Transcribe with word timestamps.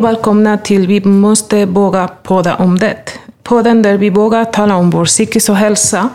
Och 0.00 0.06
välkomna 0.06 0.58
till 0.58 0.86
Vi 0.86 1.04
måste 1.04 1.66
våga 1.66 2.08
podda 2.08 2.56
om 2.56 2.78
det. 2.78 2.96
Podden 3.42 3.82
där 3.82 3.96
vi 3.96 4.10
vågar 4.10 4.44
tala 4.44 4.76
om 4.76 4.90
vår 4.90 5.04
psykiska 5.04 5.52
hälsa. 5.52 6.08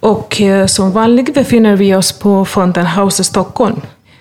Och 0.00 0.40
eh, 0.40 0.66
som 0.66 0.92
vanligt 0.92 1.34
befinner 1.34 1.76
vi 1.76 1.94
oss 1.94 2.12
på 2.12 2.44
Fountain 2.44 2.86
House 2.86 3.24
Stockholm. 3.24 3.80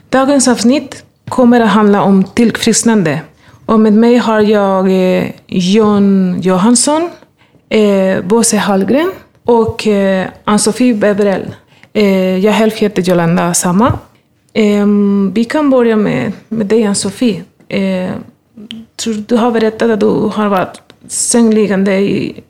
Dagens 0.09 0.47
avsnitt 0.47 1.03
kommer 1.29 1.59
att 1.61 1.69
handla 1.69 2.03
om 2.03 2.23
tillfrisknande. 2.23 3.21
Och 3.65 3.79
med 3.79 3.93
mig 3.93 4.17
har 4.17 4.41
jag 4.41 4.87
eh, 4.87 5.25
John 5.47 6.39
Johansson, 6.41 7.09
eh, 7.69 8.21
Bosse 8.23 8.57
Hallgren 8.57 9.11
och 9.45 9.87
Ann-Sofie 10.43 10.93
Beverell. 10.93 11.55
Jag 12.41 12.57
själv 12.57 12.71
heter 12.75 13.01
Jolanda 13.01 13.53
Sama. 13.53 13.99
Ehm, 14.53 15.31
vi 15.35 15.43
kan 15.43 15.69
börja 15.69 15.95
med, 15.95 16.31
med 16.49 16.67
dig 16.67 16.83
Ann-Sofie. 16.83 17.43
Eh, 18.57 19.11
du 19.27 19.35
har 19.35 19.51
berättat 19.51 19.89
att 19.91 19.99
du 19.99 20.29
har 20.33 20.47
varit 20.47 20.81
sängliggande 21.07 21.99
i, 21.99 22.43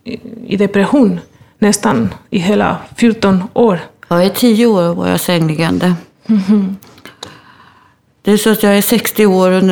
i 0.48 0.58
depression 0.58 1.20
nästan 1.60 2.14
i 2.30 2.40
hela 2.40 2.78
14 2.96 3.44
år. 3.54 3.80
Ja, 4.08 4.24
i 4.24 4.30
10 4.30 4.66
år 4.66 4.96
var 4.96 5.08
jag 5.08 5.20
sängliggande. 5.20 5.96
Mm 6.26 6.42
-hmm. 6.42 6.76
Det 8.22 8.32
är 8.32 8.38
så 8.38 8.50
att 8.50 8.64
jag 8.64 8.78
är 8.78 8.82
60 8.82 9.26
år 9.26 9.52
och 9.52 9.64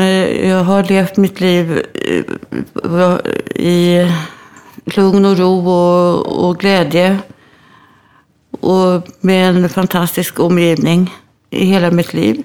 jag 0.47 0.63
har 0.63 0.83
levt 0.83 1.17
mitt 1.17 1.39
liv 1.39 1.81
eh, 1.93 3.17
i 3.55 4.11
lugn 4.85 5.25
och 5.25 5.37
ro 5.37 5.69
och, 5.69 6.45
och 6.45 6.59
glädje. 6.59 7.17
Och 8.59 9.07
med 9.19 9.49
en 9.49 9.69
fantastisk 9.69 10.39
omgivning 10.39 11.13
i 11.49 11.65
hela 11.65 11.91
mitt 11.91 12.13
liv. 12.13 12.43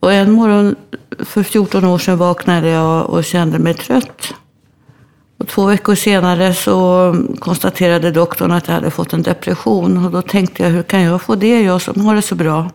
Och 0.00 0.12
en 0.12 0.32
morgon 0.32 0.76
för 1.18 1.42
14 1.42 1.84
år 1.84 1.98
sedan 1.98 2.18
vaknade 2.18 2.68
jag 2.68 3.10
och 3.10 3.24
kände 3.24 3.58
mig 3.58 3.74
trött. 3.74 4.34
Och 5.38 5.48
två 5.48 5.66
veckor 5.66 5.94
senare 5.94 6.54
så 6.54 7.14
konstaterade 7.38 8.10
doktorn 8.10 8.52
att 8.52 8.68
jag 8.68 8.74
hade 8.74 8.90
fått 8.90 9.12
en 9.12 9.22
depression. 9.22 10.04
Och 10.04 10.10
då 10.10 10.22
tänkte 10.22 10.62
jag, 10.62 10.70
hur 10.70 10.82
kan 10.82 11.02
jag 11.02 11.22
få 11.22 11.34
det, 11.34 11.62
jag 11.62 11.82
som 11.82 12.00
har 12.00 12.14
det 12.14 12.22
så 12.22 12.34
bra? 12.34 12.70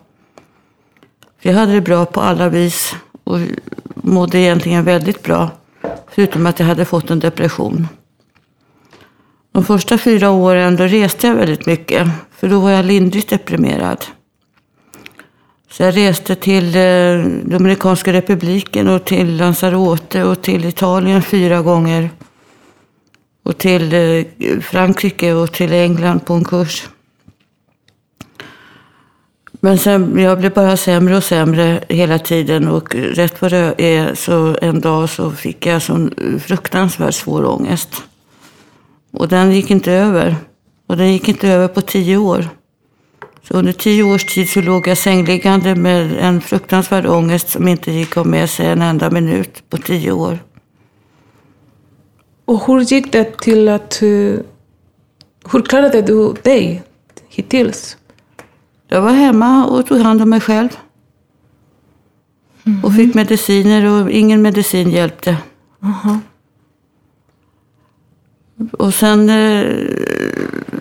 För 1.42 1.48
jag 1.48 1.56
hade 1.56 1.72
det 1.72 1.80
bra 1.80 2.04
på 2.04 2.20
alla 2.20 2.48
vis 2.48 2.94
och 3.24 3.38
mådde 3.94 4.38
egentligen 4.38 4.84
väldigt 4.84 5.22
bra. 5.22 5.50
Förutom 6.08 6.46
att 6.46 6.58
jag 6.58 6.66
hade 6.66 6.84
fått 6.84 7.10
en 7.10 7.20
depression. 7.20 7.88
De 9.52 9.64
första 9.64 9.98
fyra 9.98 10.30
åren 10.30 10.76
då 10.76 10.84
reste 10.84 11.26
jag 11.26 11.34
väldigt 11.34 11.66
mycket. 11.66 12.08
För 12.30 12.48
då 12.48 12.60
var 12.60 12.70
jag 12.70 12.84
lindrigt 12.84 13.30
deprimerad. 13.30 14.04
Så 15.76 15.82
jag 15.82 15.96
reste 15.96 16.34
till 16.34 16.76
eh, 16.76 17.24
Dominikanska 17.44 18.12
republiken 18.12 18.88
och 18.88 19.04
till 19.04 19.36
Lanzarote 19.36 20.24
och 20.24 20.42
till 20.42 20.64
Italien 20.64 21.22
fyra 21.22 21.62
gånger. 21.62 22.10
Och 23.42 23.58
till 23.58 23.92
eh, 23.94 24.60
Frankrike 24.60 25.32
och 25.32 25.52
till 25.52 25.72
England 25.72 26.20
på 26.26 26.34
en 26.34 26.44
kurs. 26.44 26.88
Men 29.52 29.78
sen, 29.78 30.18
jag 30.18 30.38
blev 30.38 30.52
bara 30.52 30.76
sämre 30.76 31.16
och 31.16 31.24
sämre 31.24 31.84
hela 31.88 32.18
tiden 32.18 32.68
och 32.68 32.94
rätt 32.94 33.42
vad 33.42 33.52
det 33.52 33.74
är 33.78 34.14
så 34.14 34.56
en 34.62 34.80
dag 34.80 35.10
så 35.10 35.30
fick 35.30 35.66
jag 35.66 35.82
sån 35.82 36.14
fruktansvärt 36.46 37.14
svår 37.14 37.44
ångest. 37.44 38.02
Och 39.12 39.28
den 39.28 39.52
gick 39.52 39.70
inte 39.70 39.92
över. 39.92 40.36
Och 40.86 40.96
den 40.96 41.12
gick 41.12 41.28
inte 41.28 41.48
över 41.48 41.68
på 41.68 41.80
tio 41.80 42.16
år. 42.16 42.48
Så 43.48 43.54
under 43.54 43.72
tio 43.72 44.02
års 44.02 44.24
tid 44.24 44.48
så 44.48 44.60
låg 44.60 44.88
jag 44.88 44.98
sängliggande 44.98 45.74
med 45.74 46.16
en 46.18 46.40
fruktansvärd 46.40 47.06
ångest 47.06 47.48
som 47.48 47.68
inte 47.68 47.92
gick 47.92 48.16
av 48.16 48.26
med 48.26 48.50
sig 48.50 48.66
en 48.66 48.82
enda 48.82 49.10
minut 49.10 49.70
på 49.70 49.76
tio 49.76 50.12
år. 50.12 50.38
Och 52.44 52.66
hur 52.66 52.80
gick 52.80 53.12
det 53.12 53.38
till 53.38 53.68
att... 53.68 54.02
Eh, 54.02 54.08
hur 55.52 55.62
klarade 55.62 56.02
du 56.02 56.34
dig 56.42 56.82
hittills? 57.28 57.96
Jag 58.88 59.02
var 59.02 59.12
hemma 59.12 59.66
och 59.66 59.86
tog 59.86 59.98
hand 59.98 60.22
om 60.22 60.30
mig 60.30 60.40
själv. 60.40 60.68
Mm. 62.66 62.84
Och 62.84 62.94
fick 62.94 63.14
mediciner 63.14 63.84
och 63.84 64.10
ingen 64.10 64.42
medicin 64.42 64.90
hjälpte. 64.90 65.36
Mm. 65.82 66.20
Och 68.72 68.94
sen 68.94 69.30
eh, 69.30 69.66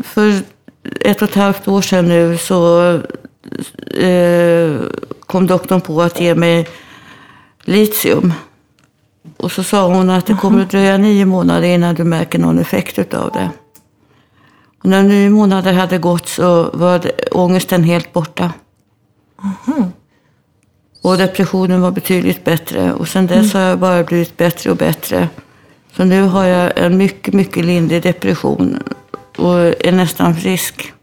för 0.03 0.52
ett 0.83 1.21
och 1.21 1.29
ett 1.29 1.35
halvt 1.35 1.67
år 1.67 1.81
sedan 1.81 2.07
nu 2.07 2.37
så 2.37 2.91
eh, 3.97 4.75
kom 5.25 5.47
doktorn 5.47 5.81
på 5.81 6.01
att 6.01 6.21
ge 6.21 6.35
mig 6.35 6.67
litium. 7.63 8.33
Och 9.37 9.51
så 9.51 9.63
sa 9.63 9.87
hon 9.87 10.09
att 10.09 10.25
det 10.25 10.33
kommer 10.33 10.61
att 10.61 10.71
dröja 10.71 10.97
nio 10.97 11.25
månader 11.25 11.67
innan 11.67 11.95
du 11.95 12.03
märker 12.03 12.39
någon 12.39 12.59
effekt 12.59 13.13
av 13.13 13.31
det. 13.31 13.49
Och 14.79 14.89
när 14.89 15.03
nio 15.03 15.29
månader 15.29 15.73
hade 15.73 15.97
gått 15.97 16.27
så 16.27 16.69
var 16.73 17.11
ångesten 17.31 17.83
helt 17.83 18.13
borta. 18.13 18.51
Mm. 19.67 19.91
Och 21.01 21.17
depressionen 21.17 21.81
var 21.81 21.91
betydligt 21.91 22.43
bättre. 22.43 22.93
Och 22.93 23.07
sen 23.07 23.27
dess 23.27 23.53
mm. 23.53 23.63
har 23.63 23.69
jag 23.69 23.79
bara 23.79 24.03
blivit 24.03 24.37
bättre 24.37 24.71
och 24.71 24.77
bättre. 24.77 25.29
Så 25.95 26.03
nu 26.03 26.21
har 26.21 26.45
jag 26.45 26.71
en 26.75 26.97
mycket, 26.97 27.33
mycket 27.33 27.65
lindrig 27.65 28.03
depression 28.03 28.79
och 29.37 29.85
är 29.85 29.91
nästan 29.91 30.35
frisk. 30.35 30.93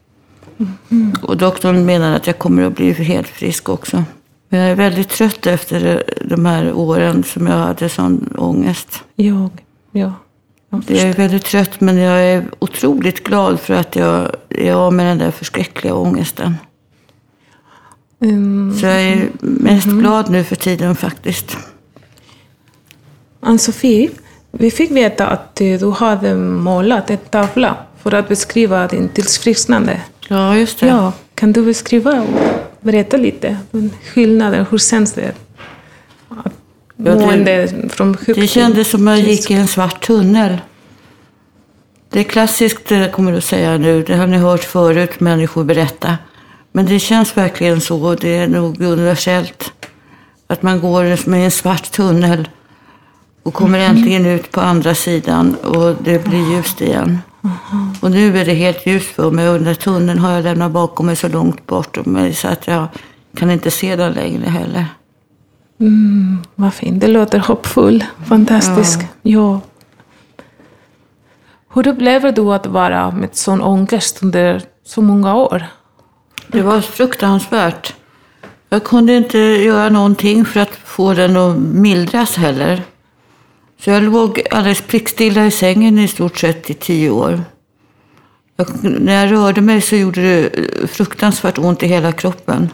Mm. 0.91 1.13
Och 1.23 1.37
doktorn 1.37 1.87
menar 1.87 2.17
att 2.17 2.27
jag 2.27 2.39
kommer 2.39 2.63
att 2.63 2.77
bli 2.77 2.93
helt 2.93 3.29
frisk 3.29 3.69
också. 3.69 4.05
Men 4.49 4.61
jag 4.61 4.71
är 4.71 4.75
väldigt 4.75 5.09
trött 5.09 5.47
efter 5.47 6.05
de 6.25 6.47
här 6.47 6.73
åren 6.73 7.25
som 7.25 7.47
jag 7.47 7.59
hade 7.59 7.89
sån 7.89 8.35
ångest. 8.39 9.05
Jag, 9.15 9.51
ja. 9.93 10.13
Jag 10.71 10.99
är 10.99 11.15
väldigt 11.15 11.45
trött 11.45 11.81
men 11.81 11.97
jag 11.97 12.21
är 12.21 12.45
otroligt 12.59 13.25
glad 13.25 13.61
för 13.61 13.75
att 13.75 13.97
jag 13.97 14.31
är 14.49 14.73
av 14.73 14.93
med 14.93 15.07
den 15.07 15.19
där 15.19 15.31
förskräckliga 15.31 15.95
ångesten. 15.95 16.57
Mm. 18.23 18.77
Så 18.79 18.87
jag 18.87 19.03
är 19.03 19.29
mest 19.41 19.87
mm. 19.87 19.99
glad 19.99 20.31
nu 20.31 20.45
för 20.45 20.57
tiden 20.57 20.97
faktiskt. 20.97 21.57
Ann-Sofie, 23.41 24.11
vi 24.51 24.71
fick 24.71 24.91
veta 24.91 25.27
att 25.27 25.57
du 25.57 25.91
hade 25.91 26.35
målat 26.35 27.11
en 27.11 27.19
tavla 27.19 27.77
för 28.03 28.15
att 28.15 28.29
beskriva 28.29 28.87
din 28.87 29.09
tillfrisknande. 29.09 30.01
Ja, 30.29 30.57
just 30.57 30.81
det. 30.81 30.87
Ja, 30.87 31.13
kan 31.35 31.53
du 31.53 31.65
beskriva 31.65 32.21
och 32.21 32.29
berätta 32.81 33.17
lite 33.17 33.57
skillnaden? 34.15 34.67
Hur 34.71 34.79
känns 34.79 35.13
det? 35.13 35.33
Att 36.29 36.53
ja, 36.97 37.37
det, 37.37 37.93
från 37.93 38.17
det 38.27 38.47
kändes 38.47 38.91
som 38.91 39.09
att 39.09 39.19
jag 39.19 39.29
gick 39.29 39.51
i 39.51 39.55
en 39.55 39.69
svart 39.69 40.07
tunnel. 40.07 40.59
Det 42.11 42.21
är 42.21 42.25
klassiskt, 42.25 42.89
det 42.89 43.13
kommer 43.13 43.33
du 43.33 43.41
säga 43.41 43.79
nu. 43.79 44.03
Det 44.03 44.17
har 44.17 44.27
ni 44.27 44.37
hört 44.37 44.65
förut 44.65 45.21
människor 45.21 45.65
berätta. 45.65 46.19
Men 46.73 46.87
det 46.87 46.99
känns 46.99 47.37
verkligen 47.37 47.81
så. 47.81 48.15
Det 48.15 48.37
är 48.37 48.49
nog 48.49 48.81
universellt. 48.81 49.73
Att 50.47 50.63
man 50.63 50.81
går 50.81 51.17
som 51.17 51.35
i 51.35 51.45
en 51.45 51.51
svart 51.51 51.91
tunnel 51.91 52.49
och 53.43 53.55
kommer 53.55 53.79
mm. 53.79 53.97
äntligen 53.97 54.27
ut 54.27 54.51
på 54.51 54.61
andra 54.61 54.95
sidan 54.95 55.55
och 55.55 55.97
det 56.03 56.25
blir 56.25 56.53
ljust 56.53 56.81
igen. 56.81 57.19
Och 58.01 58.11
nu 58.11 58.39
är 58.39 58.45
det 58.45 58.55
helt 58.55 58.87
ljust 58.87 59.09
för 59.09 59.31
mig 59.31 59.49
och 59.49 59.55
den 59.55 59.65
där 59.65 59.75
tunneln 59.75 60.19
har 60.19 60.33
jag 60.33 60.45
lämnat 60.45 60.73
bakom 60.73 61.07
mig 61.07 61.17
så 61.17 61.29
långt 61.29 61.67
bort 61.67 62.07
mig 62.07 62.35
så 62.35 62.49
att 62.49 62.67
jag 62.67 62.87
kan 63.37 63.51
inte 63.51 63.71
se 63.71 63.97
den 63.97 64.13
längre 64.13 64.51
heller. 64.51 64.87
Mm, 65.81 66.39
vad 66.55 66.75
fint, 66.75 67.01
det 67.01 67.09
låter 67.09 67.39
hoppfull. 67.39 68.05
Fantastiskt. 68.25 69.01
Ja. 69.01 69.09
ja. 69.23 69.61
Hur 71.75 71.89
upplever 71.89 72.33
du 72.33 72.53
att 72.53 72.67
vara 72.67 73.11
med 73.11 73.29
sån 73.33 73.63
ångest 73.63 74.23
under 74.23 74.63
så 74.85 75.03
många 75.03 75.35
år? 75.35 75.67
Det 76.49 76.63
var 76.63 76.81
fruktansvärt. 76.81 77.95
Jag 78.69 78.85
kunde 78.85 79.17
inte 79.17 79.39
göra 79.39 79.89
någonting 79.89 80.45
för 80.45 80.61
att 80.61 80.71
få 80.85 81.15
den 81.15 81.37
att 81.37 81.59
mildras 81.59 82.37
heller. 82.37 82.83
Så 83.81 83.91
jag 83.91 84.03
låg 84.03 84.43
alldeles 84.51 84.81
prickstilla 84.81 85.47
i 85.47 85.51
sängen 85.51 85.99
i 85.99 86.09
stort 86.09 86.39
sett 86.39 86.71
i 86.71 86.75
tio 86.75 87.11
år. 87.11 87.43
Jag, 88.57 88.67
när 88.83 89.25
jag 89.25 89.33
rörde 89.33 89.61
mig 89.61 89.81
så 89.81 89.97
gjorde 89.97 90.21
det 90.21 90.51
fruktansvärt 90.91 91.59
ont 91.59 91.83
i 91.83 91.87
hela 91.87 92.13
kroppen. 92.13 92.69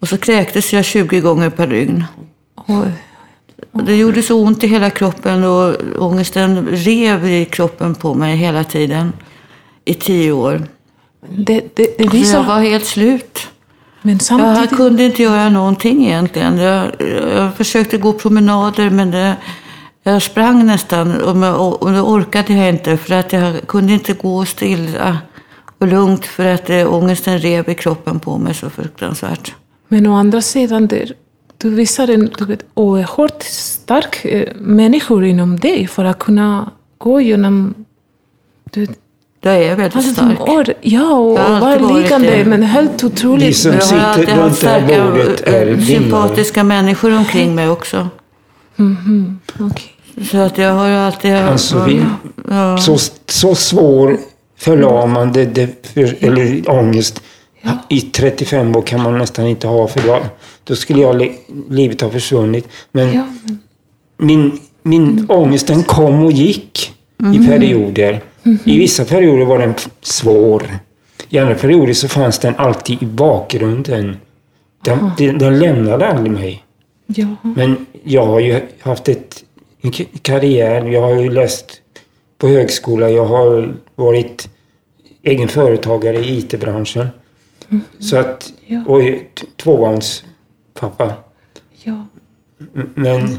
Och 0.00 0.08
så 0.08 0.18
kräktes 0.18 0.72
jag 0.72 0.84
20 0.84 1.20
gånger 1.20 1.50
per 1.50 1.66
dygn. 1.66 2.04
Det 3.72 3.96
gjorde 3.96 4.22
så 4.22 4.42
ont 4.42 4.64
i 4.64 4.66
hela 4.66 4.90
kroppen 4.90 5.44
och 5.44 5.76
ångesten 5.98 6.66
rev 6.68 7.26
i 7.26 7.44
kroppen 7.44 7.94
på 7.94 8.14
mig 8.14 8.36
hela 8.36 8.64
tiden. 8.64 9.12
I 9.84 9.94
tio 9.94 10.32
år. 10.32 10.62
Det, 11.28 11.76
det, 11.76 11.98
det 11.98 12.08
visar... 12.08 12.38
Jag 12.38 12.44
var 12.44 12.60
helt 12.60 12.86
slut. 12.86 13.48
Men 14.02 14.20
samtidigt... 14.20 14.70
Jag 14.70 14.78
kunde 14.78 15.04
inte 15.04 15.22
göra 15.22 15.50
någonting 15.50 16.06
egentligen. 16.06 16.58
Jag, 16.58 16.92
jag 17.36 17.56
försökte 17.56 17.96
gå 17.96 18.12
promenader 18.12 18.90
men 18.90 19.10
det, 19.10 19.36
jag 20.02 20.22
sprang 20.22 20.66
nästan 20.66 21.20
och, 21.20 21.82
och 21.82 21.92
då 21.92 22.00
orkade 22.00 22.52
jag 22.54 22.68
inte 22.68 22.96
för 22.96 23.14
att 23.14 23.32
jag 23.32 23.66
kunde 23.66 23.92
inte 23.92 24.12
gå 24.12 24.44
stilla 24.44 25.18
och 25.78 25.88
lugnt 25.88 26.26
för 26.26 26.44
att 26.44 26.70
ångesten 26.86 27.38
rev 27.38 27.68
i 27.68 27.74
kroppen 27.74 28.20
på 28.20 28.38
mig 28.38 28.54
så 28.54 28.70
fruktansvärt. 28.70 29.54
Men 29.88 30.06
å 30.06 30.14
andra 30.14 30.40
sidan, 30.40 30.86
det, 30.86 31.12
du 31.58 31.70
visar 31.70 32.08
en 32.08 32.30
du 32.38 32.44
vet, 32.44 32.64
oerhört 32.74 33.42
stark 33.42 34.24
eh, 34.24 34.48
människor 34.56 35.24
inom 35.24 35.58
dig 35.60 35.86
för 35.86 36.04
att 36.04 36.18
kunna 36.18 36.70
gå 36.98 37.20
genom... 37.20 37.74
Du, 38.70 38.80
vet, 38.80 38.98
Jag 39.40 39.62
är 39.62 39.76
väldigt 39.76 39.96
alltså, 39.96 40.12
stark. 40.12 40.38
de 40.46 40.52
år, 40.52 40.74
ja, 40.80 41.12
och 41.12 41.60
varit 41.60 41.96
liggande, 41.96 42.36
det. 42.36 42.44
men 42.44 42.62
helt 42.62 43.04
otroligt. 43.04 43.56
som 43.56 43.72
Jag 43.72 43.80
har 43.80 44.14
sitter 44.14 44.36
runt 44.36 44.60
det 44.60 44.68
här 44.68 44.80
starka, 44.80 45.04
bordet 45.04 45.40
är 45.40 45.66
eh, 45.66 45.80
sympatiska 45.80 46.64
människor 46.64 47.16
omkring 47.16 47.54
mig 47.54 47.68
också. 47.68 48.08
Okej. 49.60 49.92
Så 50.30 50.38
att 50.38 50.58
jag 50.58 50.72
har 50.72 50.88
ju 50.88 50.94
alltid... 50.94 51.34
Alltså, 51.34 51.84
vi, 51.84 52.04
ja, 52.48 52.78
så, 52.78 52.98
så 53.26 53.54
svår 53.54 54.16
förlamande 54.58 55.44
det, 55.44 55.86
för, 55.94 56.16
eller 56.20 56.70
ångest 56.70 57.22
i 57.88 58.00
35 58.00 58.76
år 58.76 58.82
kan 58.82 59.02
man 59.02 59.18
nästan 59.18 59.46
inte 59.46 59.66
ha 59.66 59.88
för 59.88 60.00
då, 60.00 60.20
då 60.64 60.76
skulle 60.76 61.00
jag 61.00 61.16
li, 61.16 61.32
livet 61.70 62.00
ha 62.00 62.10
försvunnit. 62.10 62.68
Men 62.92 63.12
Ja, 63.14 63.26
men, 63.46 63.58
min, 64.16 64.58
min 64.82 65.26
ångest 65.28 65.66
den 65.66 65.82
kom 65.82 66.24
och 66.24 66.32
gick 66.32 66.92
i 67.34 67.46
perioder. 67.46 68.20
I 68.64 68.78
vissa 68.78 69.04
perioder 69.04 69.44
var 69.44 69.58
den 69.58 69.74
svår. 70.00 70.62
I 71.28 71.38
andra 71.38 71.54
perioder 71.54 71.92
så 71.92 72.08
fanns 72.08 72.38
den 72.38 72.54
alltid 72.56 73.02
i 73.02 73.06
bakgrunden. 73.06 74.16
Den, 74.84 75.10
den, 75.18 75.38
den 75.38 75.58
lämnade 75.58 76.08
aldrig 76.08 76.32
mig. 76.32 76.64
Ja. 77.06 77.26
Men 77.42 77.86
jag 78.04 78.26
har 78.26 78.40
ju 78.40 78.60
haft 78.80 79.08
ett, 79.08 79.44
en 79.80 79.92
karriär. 80.22 80.84
Jag 80.84 81.00
har 81.02 81.20
ju 81.22 81.30
läst 81.30 81.80
på 82.38 82.48
högskola. 82.48 83.10
Jag 83.10 83.24
har 83.24 83.74
varit 83.94 84.48
egen 85.22 85.48
företagare 85.48 86.16
i 86.18 86.38
IT-branschen. 86.38 87.06
Så 87.98 88.16
att, 88.16 88.52
Ja. 88.66 88.84
och 88.86 89.00
tvåbarnspappa. 89.56 91.12
ja. 91.84 92.06
Men 92.94 93.38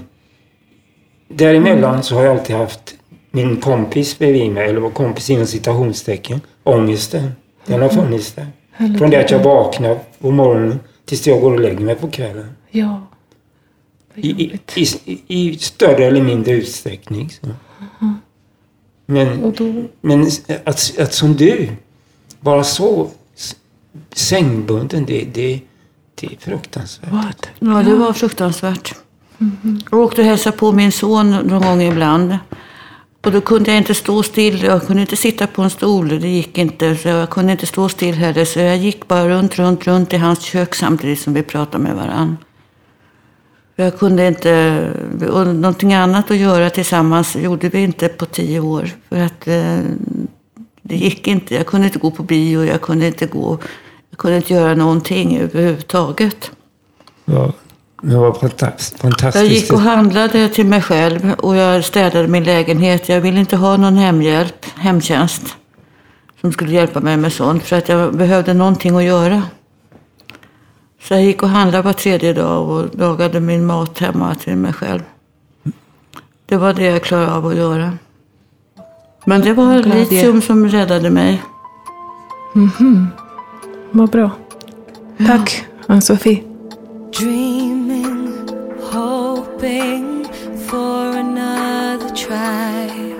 däremellan 1.27 2.03
så 2.03 2.15
har 2.15 2.23
jag 2.23 2.37
alltid 2.37 2.55
haft 2.55 2.95
min 3.31 3.57
kompis 3.61 4.19
bredvid 4.19 4.51
mig, 4.51 4.69
eller 4.69 4.79
vår 4.79 4.89
kompis 4.89 5.29
inom 5.29 5.45
citationstecken, 5.45 6.41
ångesten. 6.63 7.31
Den 7.65 7.81
har 7.81 7.89
funnits 7.89 8.33
där. 8.33 8.47
Från 8.97 9.09
det 9.09 9.17
att 9.25 9.31
jag 9.31 9.43
vaknar 9.43 9.99
på 10.19 10.31
morgonen 10.31 10.79
tills 11.05 11.27
jag 11.27 11.41
går 11.41 11.53
och 11.53 11.59
lägger 11.59 11.79
mig 11.79 11.95
på 11.95 12.07
kvällen. 12.11 12.49
Ja. 12.71 13.01
I, 14.15 14.29
i, 14.29 14.59
i, 15.05 15.21
I 15.27 15.57
större 15.57 16.05
eller 16.05 16.21
mindre 16.21 16.51
utsträckning. 16.51 17.29
Så. 17.29 17.47
Men, 19.05 19.53
men 20.01 20.27
att, 20.65 20.99
att 20.99 21.13
som 21.13 21.35
du 21.35 21.69
vara 22.39 22.63
så 22.63 23.09
sängbunden, 24.13 25.05
det, 25.05 25.25
det, 25.33 25.61
det 26.15 26.27
är 26.27 26.37
fruktansvärt. 26.39 27.49
ja, 27.59 27.83
det 27.83 27.95
var 27.95 28.13
fruktansvärt. 28.13 28.95
Jag 29.91 29.99
åkte 29.99 30.21
och 30.21 30.27
hälsade 30.27 30.57
på 30.57 30.71
min 30.71 30.91
son 30.91 31.31
någon 31.31 31.61
gång 31.61 31.81
ibland. 31.81 32.37
Och 33.21 33.31
då 33.31 33.41
kunde 33.41 33.71
jag 33.71 33.77
inte 33.77 33.93
stå 33.93 34.23
still. 34.23 34.63
Jag 34.63 34.87
kunde 34.87 35.01
inte 35.01 35.15
sitta 35.15 35.47
på 35.47 35.61
en 35.61 35.69
stol. 35.69 36.19
Det 36.19 36.27
gick 36.27 36.57
inte. 36.57 36.95
Så 36.97 37.07
jag 37.07 37.29
kunde 37.29 37.51
inte 37.51 37.65
stå 37.65 37.89
still 37.89 38.15
heller. 38.15 38.45
Så 38.45 38.59
jag 38.59 38.77
gick 38.77 39.07
bara 39.07 39.29
runt, 39.29 39.59
runt, 39.59 39.87
runt 39.87 40.13
i 40.13 40.17
hans 40.17 40.41
kök 40.41 40.75
samtidigt 40.75 41.19
som 41.19 41.33
vi 41.33 41.43
pratade 41.43 41.83
med 41.83 41.95
varandra. 41.95 42.37
Jag 43.75 43.99
kunde 43.99 44.27
inte... 44.27 44.91
Och 45.31 45.47
någonting 45.47 45.93
annat 45.93 46.31
att 46.31 46.37
göra 46.37 46.69
tillsammans 46.69 47.35
gjorde 47.35 47.69
vi 47.69 47.83
inte 47.83 48.07
på 48.07 48.25
tio 48.25 48.59
år. 48.59 48.89
För 49.09 49.17
att 49.17 49.47
eh, 49.47 49.79
det 50.81 50.95
gick 50.95 51.27
inte. 51.27 51.55
Jag 51.55 51.65
kunde 51.65 51.87
inte 51.87 51.99
gå 51.99 52.11
på 52.11 52.23
bio. 52.23 52.65
Jag 52.65 52.81
kunde 52.81 53.07
inte 53.07 53.25
gå... 53.25 53.57
Jag 54.09 54.17
kunde 54.17 54.37
inte 54.37 54.53
göra 54.53 54.75
någonting 54.75 55.37
överhuvudtaget. 55.37 56.51
Ja, 57.25 57.53
det 58.01 58.17
var 58.17 58.33
fantastiskt. 58.33 59.35
Jag 59.35 59.45
gick 59.45 59.73
och 59.73 59.79
handlade 59.79 60.49
till 60.49 60.65
mig 60.65 60.81
själv 60.81 61.33
och 61.33 61.55
jag 61.55 61.85
städade 61.85 62.27
min 62.27 62.43
lägenhet. 62.43 63.09
Jag 63.09 63.21
ville 63.21 63.39
inte 63.39 63.55
ha 63.55 63.77
någon 63.77 63.97
hemhjälp, 63.97 64.65
hemtjänst, 64.75 65.43
som 66.41 66.51
skulle 66.51 66.71
hjälpa 66.71 66.99
mig 66.99 67.17
med 67.17 67.33
sånt. 67.33 67.63
För 67.63 67.75
att 67.77 67.89
jag 67.89 68.15
behövde 68.15 68.53
någonting 68.53 68.97
att 68.97 69.03
göra. 69.03 69.41
Så 71.03 71.13
jag 71.13 71.23
gick 71.23 71.43
och 71.43 71.49
handlade 71.49 71.83
var 71.83 71.93
tredje 71.93 72.33
dag 72.33 72.69
och 72.69 72.95
lagade 72.95 73.39
min 73.39 73.65
mat 73.65 73.99
hemma 73.99 74.35
till 74.35 74.55
mig 74.55 74.73
själv. 74.73 75.01
Det 76.45 76.57
var 76.57 76.73
det 76.73 76.83
jag 76.83 77.03
klarade 77.03 77.33
av 77.33 77.45
att 77.47 77.55
göra. 77.55 77.97
Men 79.25 79.41
det 79.41 79.53
var 79.53 79.83
litium 79.83 80.41
som 80.41 80.67
räddade 80.67 81.09
mig. 81.09 81.43
Vad 83.91 84.09
bra. 84.09 84.31
Tack, 85.27 85.65
Ann-Sofie. 85.87 86.43
Dreaming, 87.19 88.33
hoping 88.91 90.25
for 90.69 91.17
another 91.17 92.15
try. 92.15 93.13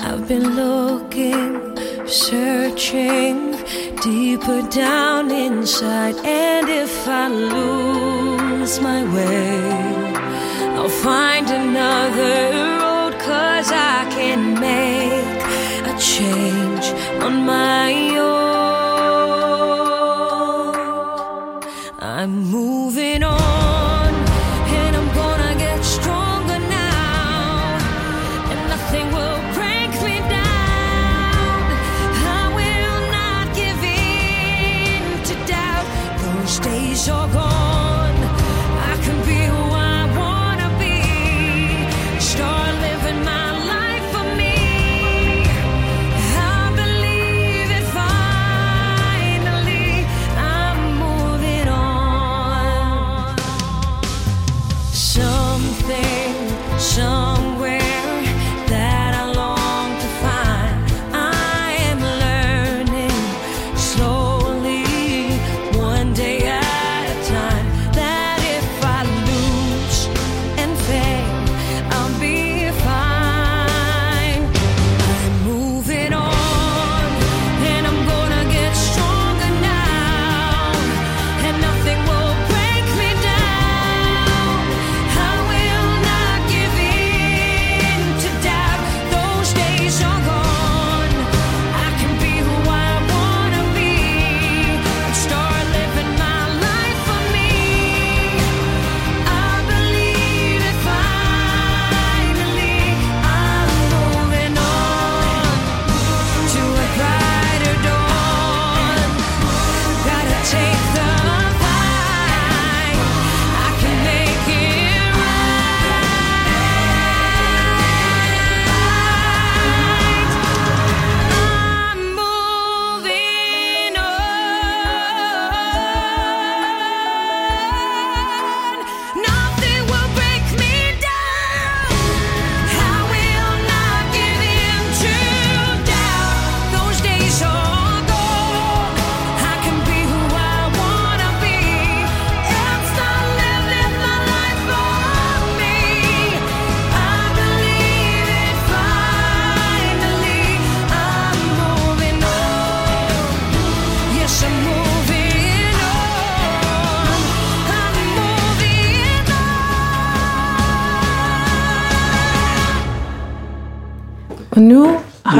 I've 0.00 0.28
been 0.28 0.56
looking, 0.56 1.60
searching 2.06 3.45
deeper 4.06 4.62
down 4.62 5.32
inside. 5.32 6.14
And 6.24 6.68
if 6.68 7.08
I 7.08 7.26
lose 7.26 8.78
my 8.80 9.02
way, 9.12 10.14
I'll 10.76 10.88
find 10.88 11.46
another 11.50 12.36
road. 12.78 13.14
Cause 13.18 13.72
I 13.72 14.06
can 14.16 14.40
make 14.68 15.40
a 15.92 15.94
change 15.98 16.86
on 17.20 17.44
my 17.44 18.16
own. 18.16 18.45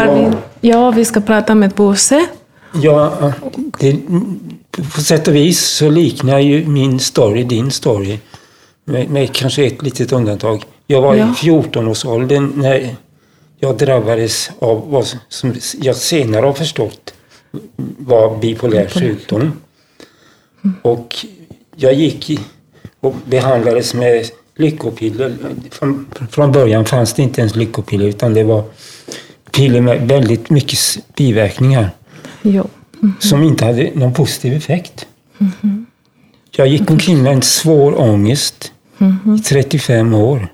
Har 0.09 0.33
Ja. 0.61 0.91
vi... 0.91 1.05
Ska 1.05 1.21
prata 1.21 1.55
med 1.55 1.71
Bosse. 1.71 2.27
Ja, 2.83 3.33
det, 3.79 3.97
på 4.95 5.01
sätt 5.01 5.29
och 5.29 5.35
vis 5.35 5.61
så 5.61 5.91
liknar 5.91 6.39
ju 6.39 6.67
min 6.67 7.01
story 7.01 7.43
din 7.45 7.71
story. 7.71 8.19
Med, 8.85 9.11
med 9.11 9.35
kanske 9.35 9.65
ett 9.67 9.83
litet 9.83 10.13
undantag. 10.13 10.65
Jag 10.87 11.01
var 11.03 11.15
Ja. 11.15 11.25
i 11.25 11.47
14-årsåldern 11.49 12.53
när 12.57 12.95
jag 13.61 13.77
drabbades 13.77 14.51
av 14.59 14.91
vad 14.91 15.07
som 15.29 15.55
jag 15.81 15.97
senare 15.97 16.47
har 16.47 16.53
förstått 16.53 17.15
var 17.99 18.37
bipolär 18.39 18.89
sjukdom. 18.89 19.53
Och 20.83 21.17
jag 21.77 21.95
gick 21.95 22.41
och 23.01 23.15
behandlades 23.25 23.95
med 23.95 24.27
lyckopiller. 24.57 25.35
Från, 25.71 26.07
från 26.31 26.53
början 26.53 26.85
fanns 26.85 27.15
det 27.15 27.23
inte 27.23 27.41
ens 27.41 27.57
lyckopiller 27.57 28.07
utan 28.07 28.35
det 28.35 28.45
var 28.45 28.65
piller 29.57 29.81
med 29.81 30.09
väldigt 30.09 30.51
mycket 30.51 30.79
biverkningar 31.17 31.91
Jo. 32.43 32.69
som 33.19 33.43
inte 33.43 33.65
hade 33.65 33.91
någon 33.95 34.15
positiv 34.15 34.53
effekt. 34.53 35.07
Jag 36.57 36.69
gick 36.69 36.91
omkring 36.91 37.23
med 37.23 37.33
en 37.33 37.43
svår 37.43 38.01
ångest 38.01 38.73
i 39.39 39.43
35 39.43 40.15
år. 40.15 40.49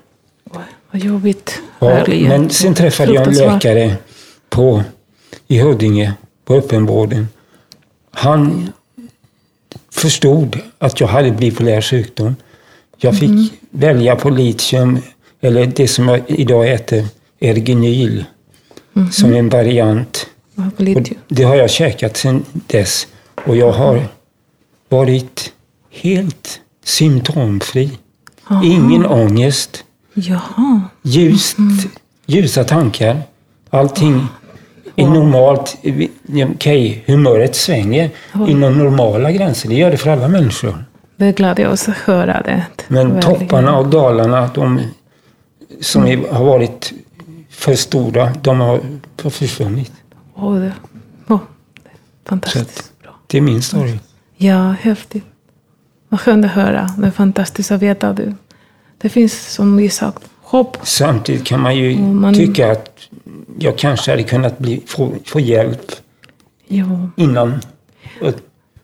Oj, 0.51 0.61
Vad 0.91 1.01
jobbigt. 1.03 1.59
Ja, 1.79 2.05
men 2.07 2.49
sen 2.49 2.73
träffade 2.73 3.13
jag 3.13 3.27
en 3.27 3.33
läkare 3.33 3.95
på, 4.49 4.83
i 5.47 5.59
Huddinge, 5.59 6.13
på 6.45 6.55
öppenvården. 6.55 7.27
Han 8.11 8.69
förstod 9.91 10.59
att 10.79 10.99
jag 10.99 11.07
hade 11.07 11.31
bipolär 11.31 11.81
sjukdom. 11.81 12.35
Jag 12.97 13.19
fick 13.19 13.29
Mhm. 13.29 13.49
välja 13.69 14.15
på 14.15 14.29
litium, 14.29 14.99
eller 15.41 15.65
det 15.65 15.87
som 15.87 16.07
jag 16.07 16.21
idag 16.27 16.71
äter, 16.73 17.05
Ergenyl, 17.39 18.25
Mhm. 18.93 19.11
som 19.11 19.33
en 19.33 19.49
variant. 19.49 20.27
Och 20.55 21.03
det? 21.27 21.43
har 21.43 21.55
jag 21.55 21.69
käkat 21.69 22.17
sedan 22.17 22.45
dess. 22.67 23.07
Och 23.45 23.57
jag 23.57 23.71
har 23.71 23.99
varit 24.89 25.53
helt 25.91 26.59
symptomfri. 26.83 27.91
Ingen 28.63 29.05
ångest, 29.05 29.83
Jaha. 30.13 30.81
ljust, 31.01 31.57
ljusa 32.25 32.63
tankar. 32.63 33.21
Allting 33.69 34.27
är 34.95 35.07
normalt. 35.07 35.77
Okej, 36.55 37.03
humöret 37.07 37.55
svänger 37.55 38.09
inom 38.47 38.77
normala 38.77 39.31
gränser. 39.31 39.69
Det 39.69 39.75
gör 39.75 39.91
det 39.91 39.97
för 39.97 40.09
alla 40.09 40.27
människor. 40.27 40.85
Det 41.15 41.31
gläder 41.31 41.67
oss 41.69 41.89
att 41.89 41.95
höra 41.97 42.41
det. 42.41 42.65
Men 42.87 43.13
Verkligen. 43.13 43.39
topparna 43.39 43.77
och 43.77 43.87
dalarna, 43.87 44.49
de 44.55 44.79
som 45.81 46.05
är, 46.05 46.27
har 46.31 46.45
varit 46.45 46.93
för 47.63 47.75
stora, 47.75 48.33
de 48.41 48.59
har, 48.59 48.79
försvunnit. 49.29 49.91
Åh, 50.35 50.55
det, 50.55 50.73
åh, 51.27 51.39
fantastiskt 52.25 52.93
bra. 53.03 53.11
det 53.27 53.37
är 53.37 53.41
min 53.41 53.61
story. 53.61 53.97
Ja, 54.37 54.75
häftigt. 54.81 55.23
Vad 56.09 56.19
skönt 56.19 56.45
att 56.45 56.51
höra. 56.51 56.89
Det 56.97 57.07
är 57.07 57.11
fantastiskt 57.11 57.71
att 57.71 57.81
veta 57.81 58.09
att 58.09 58.17
det, 58.17 58.35
det 58.97 59.09
finns, 59.09 59.47
som 59.53 59.77
vi 59.77 59.89
sagt, 59.89 60.23
hopp. 60.41 60.77
Samtidigt 60.83 61.45
kan 61.45 61.59
man 61.61 61.75
ju 61.75 61.97
man- 61.97 62.33
tycka 62.33 62.71
att 62.71 62.99
jag 63.59 63.77
kanske 63.77 64.11
hade 64.11 64.23
kunnat 64.23 64.57
bli, 64.59 64.83
få, 64.85 65.13
få 65.25 65.39
hjälp 65.39 65.91
Jo, 66.67 67.09
innan. 67.15 67.61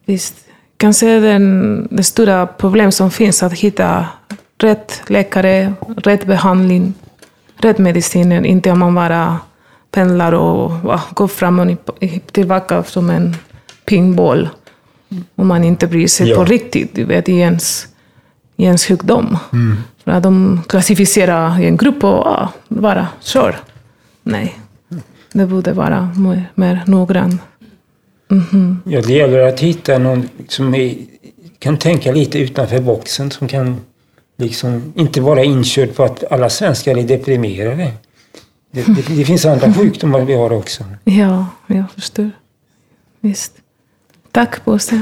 Visst. 0.06 0.36
Kanske 0.78 1.20
den, 1.20 1.88
det 1.92 2.04
stora 2.04 2.48
problem 2.48 2.92
som 2.92 3.12
finns 3.12 3.44
att 3.44 3.54
hitta 3.54 4.08
rätt 4.58 5.02
läkare, 5.08 5.74
rätt 5.98 6.26
behandling, 6.26 6.94
rätt 7.62 7.78
mediciner. 7.78 8.46
Inte 8.46 8.72
om 8.72 8.80
man 8.80 8.96
bara 8.96 9.38
pendlar 9.92 10.32
och 10.32 10.72
va, 10.72 11.02
går 11.14 11.28
fram 11.28 11.60
och 11.60 11.78
tillbaka 12.32 12.84
som 12.84 13.10
en 13.10 13.36
pingboll. 13.86 14.50
Om 15.36 15.48
man 15.48 15.64
inte 15.64 15.88
bryr 15.88 16.08
sig 16.08 16.30
Ja. 16.30 16.36
på 16.36 16.44
riktigt, 16.46 16.96
du 16.96 17.04
vet, 17.06 17.30
i 17.30 17.38
ens, 17.38 17.88
i 18.58 18.64
ens 18.64 18.86
sjukdom. 18.86 19.38
För 20.04 20.12
att 20.12 20.24
de 20.24 20.62
klassificerar 20.68 21.62
en 21.62 21.78
grupp 21.78 22.04
och 22.04 22.28
ah, 22.28 22.50
bara 22.68 23.08
kör. 23.22 23.56
Nej, 24.24 24.60
det 25.34 25.46
borde 25.46 25.74
vara 25.74 26.12
mer, 26.18 26.52
mer 26.56 26.84
noggrant. 26.88 27.42
Ja, 28.84 29.02
det 29.02 29.14
gäller 29.14 29.40
att 29.48 29.60
hitta 29.60 29.98
någon 29.98 30.30
som 30.48 30.76
är, 30.76 30.96
kan 31.60 31.78
tänka 31.78 32.12
lite 32.12 32.40
utanför 32.40 32.80
boxen, 32.80 33.32
som 33.32 33.48
kan 33.48 33.78
liksom 34.40 34.94
inte 34.96 35.22
vara 35.22 35.44
inkörd 35.44 35.96
på 35.96 36.04
att 36.04 36.32
alla 36.32 36.50
svenskar 36.50 36.98
är 36.98 37.04
deprimerade. 37.04 37.92
Det, 38.72 38.84
det, 38.84 39.16
det 39.16 39.26
finns 39.26 39.46
andra 39.46 39.74
sjukdomar 39.78 40.20
vi 40.20 40.34
har 40.34 40.54
också. 40.54 40.84
Ja, 41.04 41.46
jag 41.68 41.92
förstår. 41.92 42.32
Visst. 43.20 43.54
Tack 44.32 44.66
Bosse. 44.66 45.02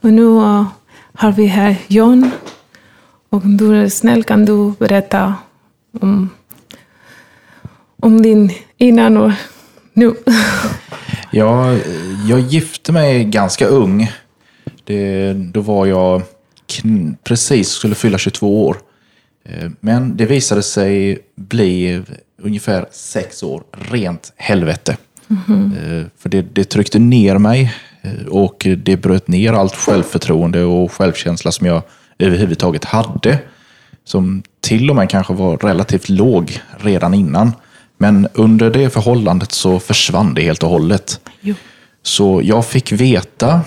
Och 0.00 0.12
nu 0.12 0.22
uh, 0.22 0.64
har 1.12 1.32
vi 1.32 1.46
här 1.46 1.76
John. 1.88 2.30
Och 3.30 3.42
du 3.46 3.76
är 3.76 3.88
snäll 3.88 4.24
kan 4.24 4.44
du 4.44 4.72
berätta 4.78 5.34
om, 6.00 6.30
om 8.00 8.22
din 8.22 8.52
innan 8.76 9.16
och 9.16 9.32
nu. 9.92 10.14
Ja, 11.30 11.76
jag 12.28 12.40
gifte 12.40 12.92
mig 12.92 13.24
ganska 13.24 13.66
ung. 13.66 14.12
Det, 14.84 15.32
då 15.32 15.60
var 15.60 15.86
jag 15.86 16.22
precis 17.24 17.68
skulle 17.68 17.94
fylla 17.94 18.18
22 18.18 18.66
år. 18.66 18.76
Eh, 19.44 19.70
Men 19.80 20.16
det 20.16 20.26
visade 20.26 20.62
sig 20.62 21.18
bli 21.36 22.02
ungefär 22.42 22.86
sex 22.92 23.42
år 23.42 23.62
rent 23.90 24.32
helvete. 24.36 24.96
Eh, 25.30 26.06
För 26.18 26.28
det, 26.28 26.42
det 26.42 26.64
tryckte 26.64 26.98
ner 26.98 27.38
mig 27.38 27.74
eh, 28.02 28.26
och 28.28 28.66
det 28.78 28.96
bröt 28.96 29.28
ner 29.28 29.52
allt 29.52 29.74
självförtroende 29.74 30.64
och 30.64 30.92
självkänsla 30.92 31.52
som 31.52 31.66
jag 31.66 31.82
överhuvudtaget 32.18 32.84
hade. 32.84 33.38
Som 34.04 34.42
till 34.60 34.90
och 34.90 34.96
med 34.96 35.10
kanske 35.10 35.32
var 35.34 35.56
relativt 35.56 36.08
låg 36.08 36.60
redan 36.78 37.14
innan. 37.14 37.52
Men 37.98 38.28
under 38.34 38.70
det 38.70 38.90
förhållandet 38.90 39.52
så 39.52 39.78
försvann 39.80 40.34
det 40.34 40.42
helt 40.42 40.62
och 40.62 40.70
hållet. 40.70 41.20
Jo. 41.40 41.54
Så 42.02 42.40
jag 42.44 42.66
fick 42.66 42.92
veta 42.92 43.60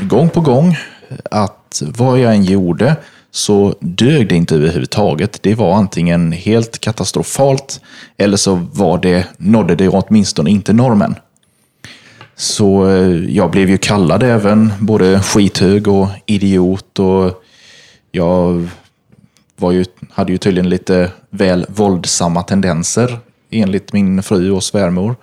gång 0.00 0.28
på 0.28 0.40
gång 0.40 0.76
att 1.30 1.56
vad 1.82 2.18
jag 2.18 2.34
än 2.34 2.44
gjorde 2.44 2.96
så 3.30 3.74
dög 3.80 4.28
det 4.28 4.34
inte 4.34 4.54
överhuvudtaget. 4.54 5.42
Det 5.42 5.54
var 5.54 5.74
antingen 5.74 6.32
helt 6.32 6.78
katastrofalt 6.78 7.80
eller 8.16 8.36
så 8.36 8.54
var 8.72 8.98
det, 8.98 9.26
nådde 9.36 9.74
det 9.74 9.88
åtminstone 9.88 10.50
inte 10.50 10.72
normen. 10.72 11.14
Så 12.36 12.88
eh, 12.88 13.34
jag 13.36 13.50
blev 13.50 13.70
ju 13.70 13.78
kallad 13.78 14.22
även 14.22 14.72
både 14.80 15.20
skithög 15.20 15.88
och 15.88 16.08
idiot 16.26 16.98
och 16.98 17.42
jag 18.10 18.68
var 19.56 19.72
ju, 19.72 19.84
hade 20.10 20.32
ju 20.32 20.38
tydligen 20.38 20.68
lite 20.68 21.10
väl 21.30 21.66
våldsamma 21.68 22.42
tendenser 22.42 23.18
enligt 23.50 23.92
min 23.92 24.22
fru 24.22 24.50
och 24.50 24.62
svärmor. 24.64 25.16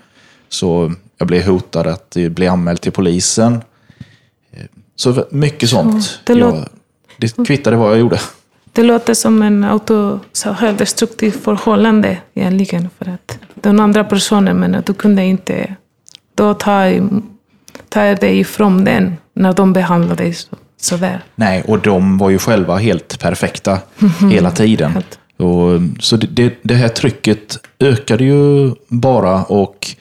Så 0.50 0.94
jag 1.18 1.27
blev 1.27 1.44
hotad 1.44 1.88
att 1.88 2.18
bli 2.29 2.48
anmäld 2.48 2.82
till 2.82 2.91
polisen. 2.91 3.62
Så 5.00 5.25
mycket 5.29 5.70
sånt. 5.70 6.20
det 6.24 6.34
jag, 6.34 6.65
det 7.18 7.46
kvittade 7.48 7.77
vad 7.77 7.91
jag 7.91 8.00
gjorde. 8.00 8.20
Det 8.74 8.84
låter 8.84 9.13
som 9.13 9.41
en 9.41 9.63
auto, 9.63 10.20
så 10.34 10.53
självdestruktiv 10.53 11.32
förhållande 11.32 12.18
egentligen. 12.34 12.89
För 12.98 13.10
att 13.12 13.39
den 13.53 13.79
andra 13.79 14.03
personen, 14.03 14.58
men 14.58 14.75
att 14.75 14.86
du 14.86 14.94
kunde 14.94 15.24
inte 15.24 15.75
då 16.36 16.53
ta, 16.53 16.84
ta 17.89 18.01
dig 18.01 18.39
ifrån 18.39 18.84
den 18.84 19.18
när 19.34 19.53
de 19.53 19.74
behandlade 19.74 20.24
dig 20.24 20.34
så, 20.34 20.56
sådär. 20.77 21.24
Nej, 21.36 21.63
och 21.68 21.79
de 21.79 22.18
var 22.18 22.29
ju 22.29 22.38
själva 22.38 22.77
helt 22.77 23.20
perfekta 23.20 23.79
hela 24.32 24.51
tiden. 24.51 24.91
Helt. 24.91 25.20
Och, 25.38 25.82
så 26.00 26.18
det, 26.18 26.27
det, 26.27 26.53
det 26.62 26.75
här 26.75 26.88
trycket 26.89 27.58
ökade 27.79 28.24
ju 28.24 28.72
bara 28.88 29.44
och 29.44 29.96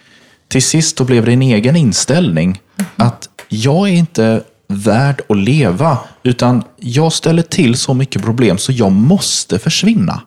till 0.48 0.62
sist 0.62 0.96
då 0.96 1.04
blev 1.04 1.24
det 1.24 1.32
en 1.32 1.42
egen 1.42 1.76
inställning 1.76 2.60
att 2.96 3.28
jag 3.48 3.88
är 3.88 3.92
inte 3.92 4.42
värd 4.68 5.20
att 5.28 5.36
leva 5.36 5.98
utan 6.22 6.62
jag 6.76 7.12
ställer 7.12 7.42
till 7.42 7.76
så 7.76 7.94
mycket 7.94 8.22
problem 8.22 8.58
så 8.58 8.72
jag 8.72 8.92
måste 8.92 9.58
försvinna. 9.58 10.20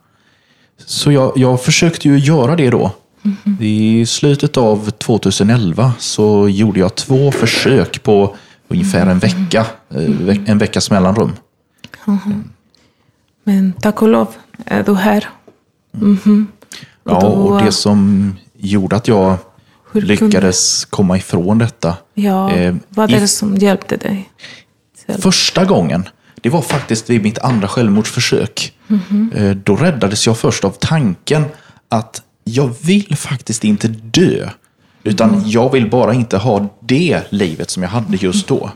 Så 0.85 1.11
jag, 1.11 1.33
jag 1.35 1.61
försökte 1.63 2.07
ju 2.07 2.17
göra 2.19 2.55
det 2.55 2.69
då. 2.69 2.91
I 3.59 4.05
slutet 4.05 4.57
av 4.57 4.89
2011 4.89 5.93
så 5.99 6.49
gjorde 6.49 6.79
jag 6.79 6.95
två 6.95 7.31
försök 7.31 8.03
på 8.03 8.35
ungefär 8.67 9.07
en 9.07 9.19
vecka. 9.19 9.65
eh, 9.89 10.37
En 10.49 10.57
veckas 10.57 10.91
mellanrum. 10.91 11.31
Men 13.43 13.73
tack 13.73 14.01
och 14.01 14.07
lov 14.07 14.27
är 14.65 14.83
du 14.83 14.95
här. 14.95 15.29
Mhm. 15.91 16.47
Ja, 17.03 17.27
och 17.27 17.63
det 17.63 17.71
som 17.71 18.33
gjorde 18.57 18.95
att 18.95 19.07
jag 19.07 19.37
Hur 19.93 20.01
kunde- 20.01 20.25
lyckades 20.25 20.85
komma 20.85 21.17
ifrån 21.17 21.57
detta. 21.57 21.97
Ja, 22.13 22.51
eh, 22.51 22.75
vad 22.89 23.11
i 23.11 23.13
är 23.13 23.19
det 23.19 23.27
som 23.27 23.55
hjälpte 23.55 23.97
dig? 23.97 24.29
Själv? 25.07 25.21
Första 25.21 25.65
gången, 25.65 26.09
det 26.41 26.49
var 26.49 26.61
faktiskt 26.61 27.09
vid 27.09 27.23
mitt 27.23 27.39
andra 27.39 27.67
självmordsförsök. 27.67 28.73
Mhm. 28.87 29.31
Eh, 29.35 29.51
Då 29.55 29.75
räddades 29.75 30.27
jag 30.27 30.37
först 30.37 30.63
av 30.63 30.71
tanken 30.79 31.43
att 31.89 32.21
jag 32.43 32.71
vill 32.81 33.15
faktiskt 33.15 33.63
inte 33.63 33.87
dö. 33.87 34.49
Utan 35.03 35.43
jag 35.45 35.71
vill 35.71 35.89
bara 35.89 36.13
inte 36.13 36.37
ha 36.37 36.67
det 36.79 37.21
livet 37.29 37.69
som 37.69 37.83
jag 37.83 37.89
hade 37.89 38.17
just 38.17 38.47
då. 38.47 38.71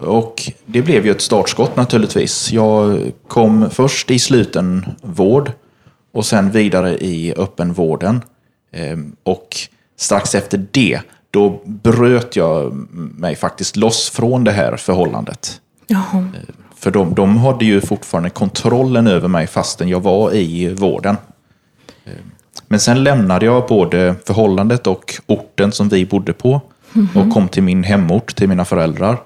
Och 0.00 0.52
det 0.66 0.82
blev 0.82 1.04
ju 1.06 1.10
ett 1.10 1.20
startskott 1.20 1.76
naturligtvis. 1.76 2.52
Jag 2.52 3.00
kom 3.28 3.70
först 3.70 4.10
i 4.10 4.18
sluten 4.18 4.86
vård 5.02 5.52
och 6.12 6.26
sen 6.26 6.50
vidare 6.50 6.98
i 6.98 7.34
öppenvården. 7.36 8.22
Ehm, 8.72 9.16
Och 9.22 9.56
strax 9.96 10.34
efter 10.34 10.66
det, 10.70 11.00
då 11.30 11.60
bröt 11.64 12.36
jag 12.36 12.72
mig 13.18 13.36
faktiskt 13.36 13.76
loss 13.76 14.10
från 14.10 14.44
det 14.44 14.52
här 14.52 14.76
förhållandet. 14.76 15.60
Jaha. 15.86 16.28
För 16.78 16.90
de, 16.90 17.14
de 17.14 17.36
hade 17.36 17.64
ju 17.64 17.80
fortfarande 17.80 18.30
kontrollen 18.30 19.06
över 19.06 19.28
mig 19.28 19.46
fastän 19.46 19.88
jag 19.88 20.00
var 20.00 20.34
i 20.34 20.74
vården. 20.74 21.16
Eh, 22.04 22.12
Men 22.68 22.80
sen 22.80 23.04
lämnade 23.04 23.46
jag 23.46 23.66
både 23.68 24.14
förhållandet 24.26 24.86
och 24.86 25.14
orten 25.26 25.72
som 25.72 25.88
vi 25.88 26.06
bodde 26.06 26.32
på 26.32 26.60
och 27.14 27.32
kom 27.32 27.48
till 27.48 27.62
min 27.62 27.84
hemort, 27.84 28.36
till 28.36 28.48
mina 28.48 28.64
föräldrar. 28.64 29.18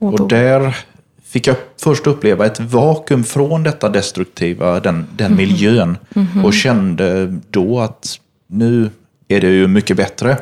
Och 0.00 0.20
Och, 0.20 0.28
där 0.28 0.76
fick 1.24 1.46
jag 1.46 1.56
först 1.82 2.06
uppleva 2.06 2.46
ett 2.46 2.60
vakuum 2.60 3.24
från 3.24 3.62
detta 3.62 3.88
destruktiva, 3.88 4.80
den, 4.80 5.06
den 5.16 5.36
miljön. 5.36 5.96
Och 6.44 6.54
kände 6.54 7.38
då 7.50 7.80
att 7.80 8.18
nu 8.46 8.90
är 9.28 9.40
det 9.40 9.46
ju 9.46 9.68
mycket 9.68 9.96
bättre. 9.96 10.38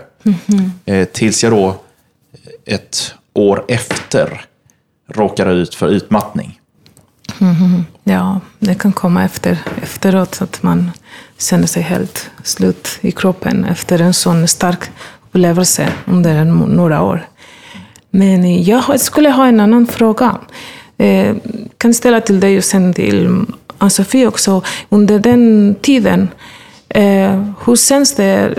Eh, 0.85 1.05
tills 1.05 1.43
jag 1.43 1.53
då 1.53 1.77
ett 2.65 3.15
år 3.33 3.65
efter 3.69 4.45
råkade 5.09 5.53
ut 5.53 5.75
för 5.75 5.89
utmattning. 5.89 6.61
Ja, 8.05 8.41
det 8.59 8.75
kan 8.75 8.93
komma 8.93 9.25
efter, 9.25 9.59
efteråt 9.83 10.43
att 10.43 10.63
man 10.63 10.91
känner 11.39 11.67
sig 11.67 11.83
helt 11.83 12.31
slut 12.43 12.99
i 13.01 13.13
kroppen 13.13 13.65
efter 13.65 14.01
en 14.01 14.15
sån 14.15 14.49
stark 14.49 14.91
upplevelse 15.23 15.93
under 16.07 16.45
några 16.45 17.03
år. 17.03 17.27
Men 18.11 18.65
jag 18.65 19.01
skulle 19.01 19.31
ha 19.31 19.47
en 19.47 19.61
annan 19.61 19.87
fråga. 19.87 20.39
Eh, 20.97 21.37
kan 21.79 21.95
ställa 21.95 22.21
till 22.21 22.41
dig 22.41 22.59
och 22.59 22.65
sen 22.65 22.95
till 22.95 23.45
Ann-Sofie 23.79 24.27
också. 24.27 24.63
Under 24.89 25.19
den 25.19 25.75
tiden, 25.83 26.29
eh, 26.89 27.53
hur 27.65 27.77
känns 27.77 28.15
det 28.15 28.55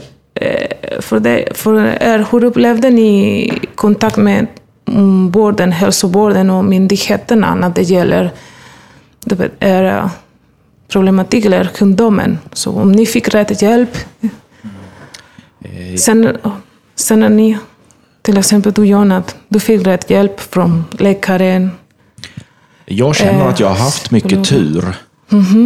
för, 1.00 1.20
dig, 1.20 1.48
för 1.54 2.04
er? 2.04 2.26
Hur 2.32 2.44
upplevde 2.44 2.90
ni 2.90 3.52
kontakt 3.76 4.18
med 4.18 4.48
mm, 4.88 5.32
vården, 5.32 5.72
hälsovården 5.72 6.50
och 6.50 6.66
myndigheterna 6.66 7.56
när 7.56 7.70
det 7.70 7.82
gäller 7.82 8.32
er 9.60 10.10
problematik 10.88 11.46
eller 11.46 11.66
sjukdomen. 11.66 12.38
Så 12.54 12.72
om 12.72 12.92
ni 12.92 13.06
fick 13.06 13.34
rätt 13.34 13.62
hjälp. 13.62 13.98
Sen, 15.98 16.38
sen 16.96 17.20
när 17.20 17.30
ni, 17.30 17.58
till 18.22 18.38
exempel 18.38 18.72
du 18.72 18.86
John, 18.86 19.12
att 19.12 19.36
du 19.48 19.60
fick 19.60 19.88
rätt 19.88 20.10
hjälp 20.10 20.40
från 20.40 20.84
läkaren. 20.92 21.72
Jag 22.86 23.16
känner 23.16 23.42
Eh, 23.42 23.48
att 23.48 23.60
jag 23.60 23.68
har 23.68 23.76
haft 23.76 24.12
mycket 24.12 24.50
tur 24.50 24.96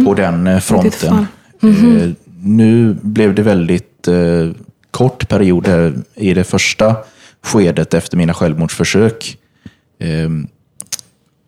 på 0.04 0.14
den 0.14 0.46
eh, 0.46 0.58
fronten. 0.58 0.90
fall. 0.90 1.26
Eh, 1.62 2.10
Nu 2.42 2.96
blev 3.02 3.34
det 3.34 3.42
väldigt 3.42 4.08
eh, 4.08 4.50
kort 4.90 5.28
period 5.28 5.66
här 5.66 5.94
i 6.14 6.34
det 6.34 6.44
första 6.44 6.96
skedet 7.42 7.94
efter 7.94 8.16
mina 8.16 8.34
självmordsförsök. 8.34 9.38
Eh, 9.98 10.30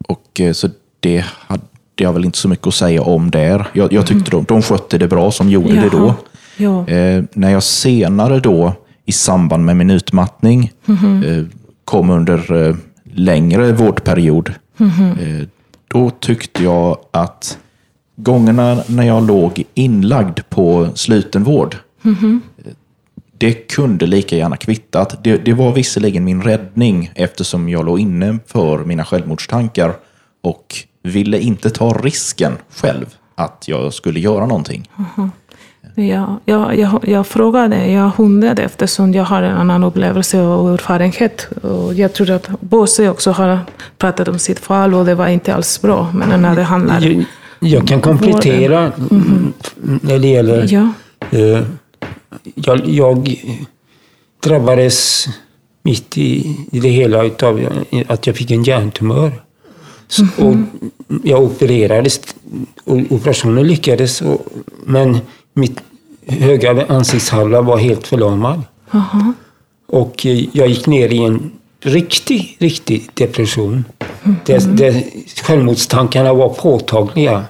och, 0.09 0.41
så 0.53 0.69
det 1.01 1.25
hade 1.25 1.63
jag 1.97 2.13
väl 2.13 2.25
inte 2.25 2.39
så 2.39 2.49
mycket 2.49 2.67
att 2.67 2.75
säga 2.75 3.03
om 3.03 3.31
där. 3.31 3.67
Jag, 3.73 3.93
jag 3.93 4.07
tyckte 4.07 4.31
de, 4.31 4.45
de 4.45 4.63
skötte 4.63 4.99
det 4.99 5.09
bra 5.09 5.31
som 5.31 5.51
gjorde 5.51 5.75
det 5.75 5.89
då. 5.89 6.15
Ja. 6.57 6.89
Eh, 6.89 7.25
när 7.33 7.51
jag 7.51 7.63
senare 7.63 8.41
då 8.41 8.75
i 9.05 9.13
samband 9.13 9.65
med 9.65 9.77
min 9.77 9.91
utmattning 9.91 10.73
eh, 11.27 11.45
kom 11.85 12.11
under 12.11 12.69
eh, 12.69 12.77
längre 13.15 13.73
vårdperiod, 13.73 14.55
eh, 14.79 15.47
då 15.89 16.11
tyckte 16.11 16.65
jag 16.65 16.99
att 17.11 17.59
gångerna 18.17 18.83
när 18.87 19.03
jag 19.03 19.27
låg 19.27 19.65
inlagd 19.75 20.41
på 20.49 20.89
slutenvård, 20.95 21.77
eh, 22.05 22.13
det 23.39 23.53
kunde 23.53 24.07
lika 24.07 24.37
gärna 24.37 24.57
kvittat. 24.57 25.25
Det, 25.25 25.37
det 25.37 25.53
var 25.53 25.73
visserligen 25.73 26.25
min 26.25 26.43
räddning 26.43 27.11
eftersom 27.15 27.69
jag 27.69 27.85
låg 27.85 28.01
inne 28.01 28.39
för 28.47 28.85
mina 28.85 29.05
självmordstankar 29.05 29.95
och 30.43 30.75
ville 31.03 31.39
inte 31.39 31.71
ta 31.71 31.93
risken 31.93 32.53
själv 32.71 33.07
att 33.35 33.65
jag 33.67 33.93
skulle 33.93 34.21
göra 34.21 34.47
någonting. 34.47 34.91
Ja, 35.95 36.41
jag, 36.45 36.79
jag, 36.79 37.09
jag 37.09 37.27
frågade, 37.27 37.87
jag 37.87 38.11
undrade 38.17 38.63
eftersom 38.63 39.15
jag 39.15 39.25
har 39.25 39.43
en 39.43 39.57
annan 39.57 39.85
upplevelse 39.85 40.41
och 40.41 40.73
erfarenhet. 40.73 41.49
Och 41.63 41.95
jag 41.95 42.13
tror 42.13 42.31
att 42.31 42.61
Bosse 42.61 43.09
också 43.09 43.31
har 43.31 43.59
pratat 43.99 44.29
om 44.29 44.39
sitt 44.39 44.59
fall 44.59 44.95
och 44.95 45.05
det 45.05 45.15
var 45.15 45.29
inte 45.29 45.55
alls 45.55 45.83
bra. 45.83 46.13
Men 46.15 46.43
när 46.43 46.57
det 46.57 46.63
handlar... 46.63 47.25
Jag, 47.63 47.89
kan 47.89 48.01
komplettera 48.01 48.93
mm, 49.11 49.53
när 50.03 50.19
det 50.19 50.29
gäller... 50.29 50.67
Ja, 50.73 50.89
Eh, 51.31 51.63
jag, 52.55 52.89
jag 52.89 53.45
drabbades 54.41 55.27
mitt 55.83 56.19
i, 56.19 56.57
i 56.73 56.81
det 56.81 56.89
hela 56.89 57.19
av 57.19 57.69
att 58.07 58.27
jag 58.27 58.37
fick 58.37 58.51
en 58.51 58.63
hjärntumör. 58.63 59.33
Så, 60.09 60.27
och 60.37 60.57
jag 61.25 61.43
opererades 61.43 62.21
och 62.85 62.99
operationen 63.11 63.67
lyckades 63.67 64.23
och, 64.23 64.47
men 64.85 65.19
mitt 65.55 65.81
högra 66.27 66.87
ansiktshalva 66.87 67.61
var 67.61 67.79
helt 67.79 68.07
förlamad. 68.07 68.63
aha. 68.91 69.33
Och 69.87 70.27
eh, 70.27 70.45
jag 70.53 70.69
gick 70.69 70.87
ner 70.87 71.09
i 71.09 71.19
en 71.19 71.53
riktig, 71.83 72.57
riktig 72.61 73.11
depression. 73.15 73.85
Där, 74.45 74.61
där 74.61 75.05
självmordstankarna 75.43 76.33
var 76.33 76.49
påtagliga. 76.49 77.45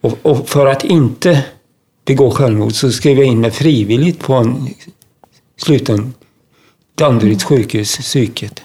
Och, 0.00 0.18
och 0.22 0.48
för 0.48 0.66
att 0.66 0.84
inte 0.84 1.44
begå 2.04 2.30
självmord 2.30 2.72
så 2.72 2.92
skrev 2.92 3.18
jag 3.18 3.26
in 3.26 3.40
mig 3.40 3.50
frivilligt 3.50 4.18
på 4.18 4.34
en 4.34 4.68
sluten 5.56 6.14
Danderyds 6.94 7.44
sjukhus, 7.44 7.96
psyket. 7.96 8.62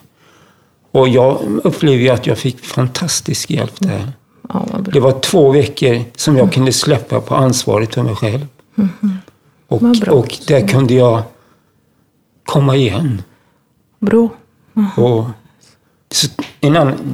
Och 0.92 1.10
jag 1.10 1.42
upplevde 1.64 2.14
att 2.14 2.28
jag 2.28 2.38
fick 2.38 2.60
fantastisk 2.66 3.52
hjälp 3.52 3.74
där. 3.80 4.12
Ja. 4.50 4.66
Det 4.94 5.00
var 5.00 5.20
två 5.20 5.52
veckor 5.52 6.04
som 6.16 6.38
jag 6.38 6.54
kunde 6.54 6.74
släppa 6.74 7.22
på 7.22 7.36
ansvaret 7.36 7.94
för 7.94 8.04
mig 8.04 8.16
själv. 8.16 8.48
Och, 9.68 9.82
Vad 9.82 10.00
bra. 10.00 10.14
och 10.14 10.38
där 10.48 10.68
kunde 10.68 10.94
jag 10.94 11.22
komma 12.46 12.76
igen. 12.76 13.22
Bra. 14.00 14.30
Och 14.98 15.26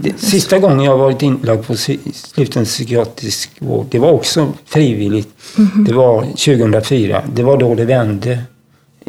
det, 0.02 0.20
sista 0.20 0.60
gången 0.60 0.80
jag 0.86 0.98
varit 0.98 1.22
inlagd 1.22 1.68
på 1.68 1.76
sluten 1.76 2.66
psykiatrisk 2.66 3.52
vård, 3.60 3.86
det 3.90 4.00
var 4.00 4.12
också 4.12 4.54
frivilligt. 4.66 5.30
Det 5.88 5.94
var 5.94 6.22
2004. 6.22 7.24
Det 7.34 7.44
var 7.44 7.58
då 7.58 7.76
det 7.76 7.86
vände. 7.86 8.44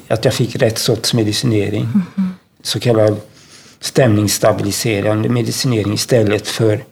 Att 0.09 0.25
jag 0.25 0.35
fick 0.35 0.57
rätt 0.57 0.79
sorts 0.79 1.15
medicinering. 1.15 1.89
Så 2.63 2.81
kallad 2.81 3.17
stämningsstabiliserande 3.81 5.29
medicinering 5.29 5.93
istället 5.95 6.49
för 6.49 6.85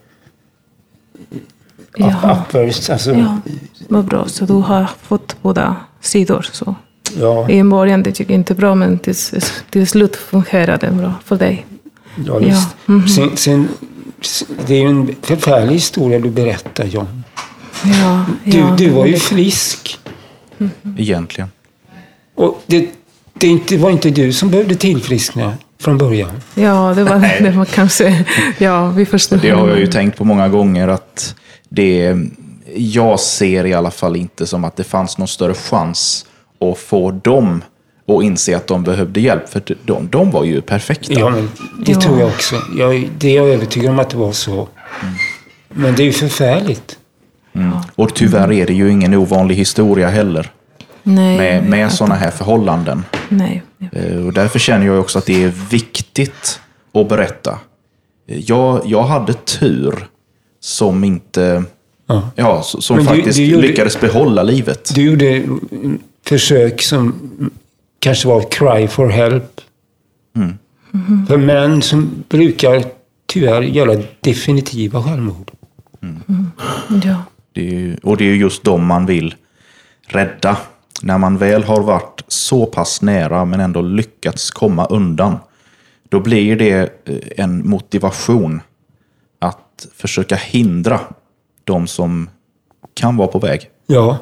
Jaha. 1.97 2.39
uppburst. 2.41 2.89
Alltså, 2.89 3.11
Ja, 3.13 3.39
vad 3.87 4.05
bra. 4.05 4.27
Så 4.27 4.45
du 4.45 4.53
har 4.53 4.89
fått 5.01 5.35
båda 5.41 5.75
sidor. 6.01 6.49
Så. 6.51 6.75
Ja, 7.19 7.49
I 7.49 7.63
början 7.63 8.03
det 8.03 8.19
gick 8.19 8.29
inte 8.29 8.53
bra, 8.53 8.75
men 8.75 8.99
till, 8.99 9.15
till 9.69 9.87
slut 9.87 10.15
fungerade 10.15 10.87
det 10.87 10.93
bra 10.93 11.13
för 11.25 11.35
dig. 11.35 11.65
ja, 12.25 12.37
visst. 12.37 13.15
Sen, 13.15 13.37
sen, 13.37 13.67
det 14.67 14.73
är 14.75 14.79
ju 14.81 14.87
en 14.87 15.15
förfärlig 15.21 15.73
historia 15.73 16.19
du 16.19 16.29
berättar, 16.29 16.85
John. 16.85 17.23
Ja, 17.83 18.25
Du, 18.43 18.57
ja, 18.57 18.75
du 18.77 18.89
var 18.89 19.05
ju 19.05 19.15
frisk. 19.17 19.99
Egentligen. 20.97 21.49
Och 22.35 22.63
det, 22.65 22.89
det, 23.33 23.47
inte, 23.47 23.77
var 23.77 23.89
inte 23.89 24.09
du 24.09 24.33
som 24.33 24.51
behövde 24.51 24.75
tillfriskna 24.75 25.53
från 25.81 25.97
början. 25.97 26.31
Ja, 26.55 26.93
det 26.95 27.03
var, 27.03 27.43
det 27.43 27.51
var 27.51 27.65
kanske... 27.65 28.25
Ja, 28.57 28.89
vi 28.89 29.05
förstår. 29.05 29.37
Det 29.37 29.49
har 29.49 29.67
jag 29.69 29.79
ju 29.79 29.87
tänkt 29.87 30.17
på 30.17 30.23
många 30.23 30.49
gånger 30.49 30.87
att 30.87 31.35
det, 31.69 32.15
jag 32.75 33.19
ser 33.19 33.65
i 33.65 33.73
alla 33.73 33.91
fall 33.91 34.15
inte 34.15 34.47
som 34.47 34.63
att 34.63 34.75
det 34.75 34.83
fanns 34.83 35.17
någon 35.17 35.27
större 35.27 35.53
chans 35.53 36.25
att 36.59 36.77
få 36.77 37.11
dem 37.11 37.63
att 38.07 38.23
inse 38.23 38.57
att 38.57 38.67
de 38.67 38.83
behövde 38.83 39.21
hjälp. 39.21 39.49
För 39.49 39.61
de, 39.85 40.07
de 40.11 40.31
var 40.31 40.43
ju 40.43 40.61
perfekta. 40.61 41.13
Ja, 41.13 41.29
men 41.29 41.49
det 41.85 41.91
Ja. 41.91 42.01
tror 42.01 42.19
jag 42.19 42.27
också. 42.29 42.55
Jag, 42.77 43.09
det 43.17 43.29
är 43.29 43.35
jag 43.35 43.49
övertygad 43.49 43.89
om 43.91 43.99
att 43.99 44.09
det 44.09 44.17
var 44.17 44.31
så. 44.31 44.67
Men 45.69 45.95
det 45.95 46.03
är 46.03 46.05
ju 46.05 46.11
förfärligt. 46.11 46.97
Mm. 47.55 47.71
Och 47.95 48.13
tyvärr 48.15 48.51
är 48.51 48.65
det 48.67 48.73
ju 48.73 48.91
ingen 48.91 49.13
ovanlig 49.13 49.55
historia 49.55 50.07
heller 50.09 50.51
Nej, 51.03 51.37
med, 51.37 51.69
med 51.69 51.91
sådana 51.91 52.15
här 52.15 52.31
förhållanden. 52.31 53.03
nej. 53.29 53.63
Eh, 53.91 54.25
Och 54.25 54.33
därför 54.33 54.59
känner 54.59 54.85
jag 54.85 54.99
också 54.99 55.19
att 55.19 55.25
det 55.25 55.43
är 55.43 55.53
viktigt 55.69 56.59
att 56.93 57.09
berätta. 57.09 57.59
Eh, 58.29 58.39
Jag, 58.39 58.81
jag 58.85 59.03
hade 59.03 59.33
tur 59.33 60.07
som 60.59 61.03
inte 61.03 61.63
Ja. 62.07 62.29
Ja, 62.35 62.61
som 62.63 62.95
Men 62.95 63.05
du- 63.05 63.11
faktiskt 63.11 63.37
du 63.37 63.45
gjorde- 63.45 63.67
lyckades 63.67 63.99
behålla 64.01 64.43
livet. 64.43 64.95
Du 64.95 65.01
gjorde 65.01 65.27
mm, 65.29 65.99
försök 66.27 66.81
som 66.81 67.13
kanske 67.99 68.27
var 68.27 68.41
cry 68.51 68.87
for 68.87 69.07
help. 69.09 69.61
För 71.27 71.37
män 71.37 71.81
som 71.81 72.23
brukar 72.29 72.83
tyvärr 73.25 73.61
göra 73.61 74.01
definitiva 74.21 75.03
självmord. 75.03 75.51
Ja. 77.03 77.23
Det 77.53 77.61
ju- 77.61 77.97
och 78.03 78.17
det 78.17 78.23
är 78.23 78.27
ju 78.27 78.35
just 78.37 78.63
dem 78.63 78.85
man 78.85 79.05
vill 79.05 79.35
rädda. 80.07 80.57
När 81.01 81.17
man 81.17 81.37
väl 81.37 81.63
har 81.63 81.81
varit 81.81 82.21
så 82.27 82.65
pass 82.65 83.01
nära 83.01 83.45
men 83.45 83.59
ändå 83.59 83.81
lyckats 83.81 84.51
komma 84.51 84.85
undan. 84.85 85.35
Då 86.09 86.19
blir 86.19 86.55
det 86.55 86.71
eh, 87.05 87.17
en 87.37 87.69
motivation 87.69 88.61
att 89.39 89.87
försöka 89.95 90.35
hindra 90.35 90.99
de 91.63 91.87
som 91.87 92.29
kan 92.93 93.17
vara 93.17 93.27
på 93.27 93.39
väg. 93.39 93.69
Ja, 93.87 94.17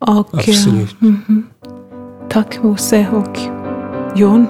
Och, 0.00 0.08
eh, 0.34 0.40
absolut. 0.48 0.96
tack 2.28 2.62
Bosse 2.62 3.06
och 3.12 3.38
John. 4.18 4.46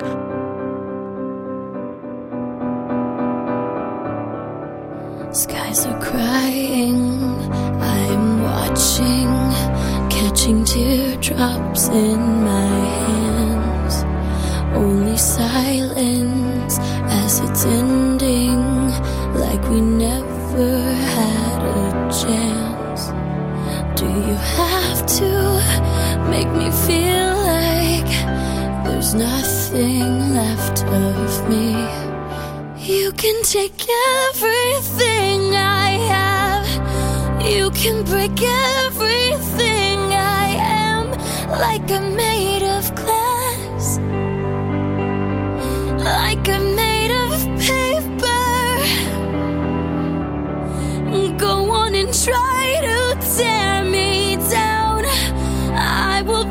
Skies 5.33 5.87
are 5.87 6.01
crying, 6.01 7.35
I'm 7.81 8.43
watching, 8.43 9.31
catching 10.11 10.65
teardrops 10.65 11.89
in 11.89 12.45
my 12.45 12.69
hands. 13.07 14.05
Only 14.75 15.17
silence 15.17 16.79
as 17.09 17.41
it's 17.41 17.65
ending, 17.65 18.61
like 19.35 19.63
we 19.71 19.81
never 19.81 20.83
had 21.15 21.63
a 21.63 22.11
chance. 22.13 23.13
Do 23.97 24.07
you 24.07 24.35
have 24.35 24.80
to 25.19 25.27
make 26.31 26.47
me 26.61 26.71
feel 26.87 27.35
like 27.43 28.11
there's 28.85 29.13
nothing 29.13 30.35
left 30.35 30.85
of 30.85 31.49
me? 31.49 31.75
You 32.79 33.11
can 33.13 33.43
take 33.43 33.87
everything 34.29 35.57
I 35.57 35.91
have. 36.15 36.69
You 37.45 37.71
can 37.73 38.05
break 38.05 38.41
everything 38.87 39.99
I 40.13 40.47
am, 40.87 41.11
like 41.59 41.91
I'm 41.91 42.15
made 42.15 42.63
of 42.63 42.95
glass, 42.95 43.99
like 46.05 46.49
I'm 46.49 46.77
made 46.77 47.13
of 47.25 47.33
paper. 47.69 48.47
Go 51.37 51.71
on 51.73 51.95
and 51.97 52.13
try 52.15 52.79
to 52.87 53.17
tear 53.37 53.85
me 53.85 54.37
down. 54.37 54.70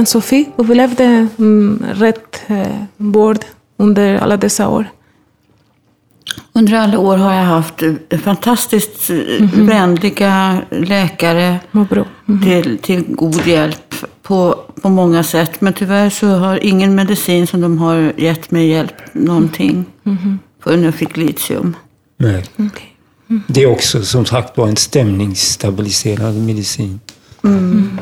Och 0.00 0.04
du, 0.04 0.18
Ann-Sofie, 0.18 0.44
upplevde 0.56 1.28
mm, 1.38 1.84
rätt 1.94 2.42
eh, 2.46 2.66
vård 2.96 3.38
under 3.76 4.18
alla 4.18 4.36
dessa 4.36 4.68
år? 4.68 4.90
Under 6.52 6.74
alla 6.74 6.98
år 6.98 7.16
har 7.16 7.34
jag 7.34 7.44
haft 7.44 7.82
eh, 7.82 8.18
fantastiskt 8.18 9.10
eh, 9.10 9.16
vänliga 9.52 10.62
läkare 10.70 11.60
Vad 11.70 11.86
bra. 11.86 12.04
till, 12.44 12.78
till 12.78 13.04
god 13.08 13.46
hjälp 13.46 13.94
på, 14.22 14.56
på 14.82 14.88
många 14.88 15.22
sätt. 15.22 15.60
Men 15.60 15.72
tyvärr 15.72 16.10
så 16.10 16.26
har 16.28 16.64
ingen 16.64 16.94
medicin 16.94 17.46
som 17.46 17.60
de 17.60 17.78
har 17.78 18.12
gett 18.16 18.50
mig 18.50 18.68
hjälp 18.68 18.94
någonting 19.12 19.84
förrän 20.62 20.82
jag 20.82 20.94
fick 20.94 21.16
litium. 21.16 21.76
Nej. 22.16 22.44
Okej. 22.56 22.96
Det 23.46 23.62
är 23.62 23.66
också 23.66 24.02
som 24.02 24.26
sagt 24.26 24.56
var 24.56 24.68
en 24.68 24.76
stämningsstabiliserande 24.76 26.40
medicin. 26.40 27.00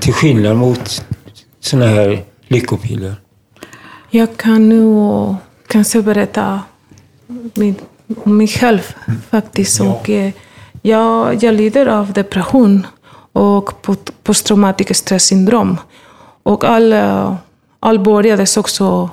Till 0.01 0.13
skillnad 0.13 0.57
mot 0.57 1.05
såna 1.61 1.87
här 1.87 2.25
lyckopiller. 2.49 3.15
Jag 4.11 4.37
kan 4.37 4.69
nu 4.69 5.35
kanske 5.67 6.03
berätta 6.03 6.61
min, 7.55 7.75
om 8.25 8.37
mig 8.37 8.49
själv 8.49 8.95
faktiskt. 9.31 9.81
Och, 9.81 10.11
eh, 10.11 10.33
jag, 10.83 11.43
jag 11.45 11.55
lider 11.55 11.87
av 11.87 12.13
depression 12.13 12.87
och 13.33 13.83
post- 13.83 14.23
posttraumatiskt 14.23 14.97
stressyndrom. 14.97 15.77
Och 16.43 16.65
all, 16.65 16.93
eh, 16.93 17.35
all 17.81 17.99
började 17.99 18.47
också 18.57 19.11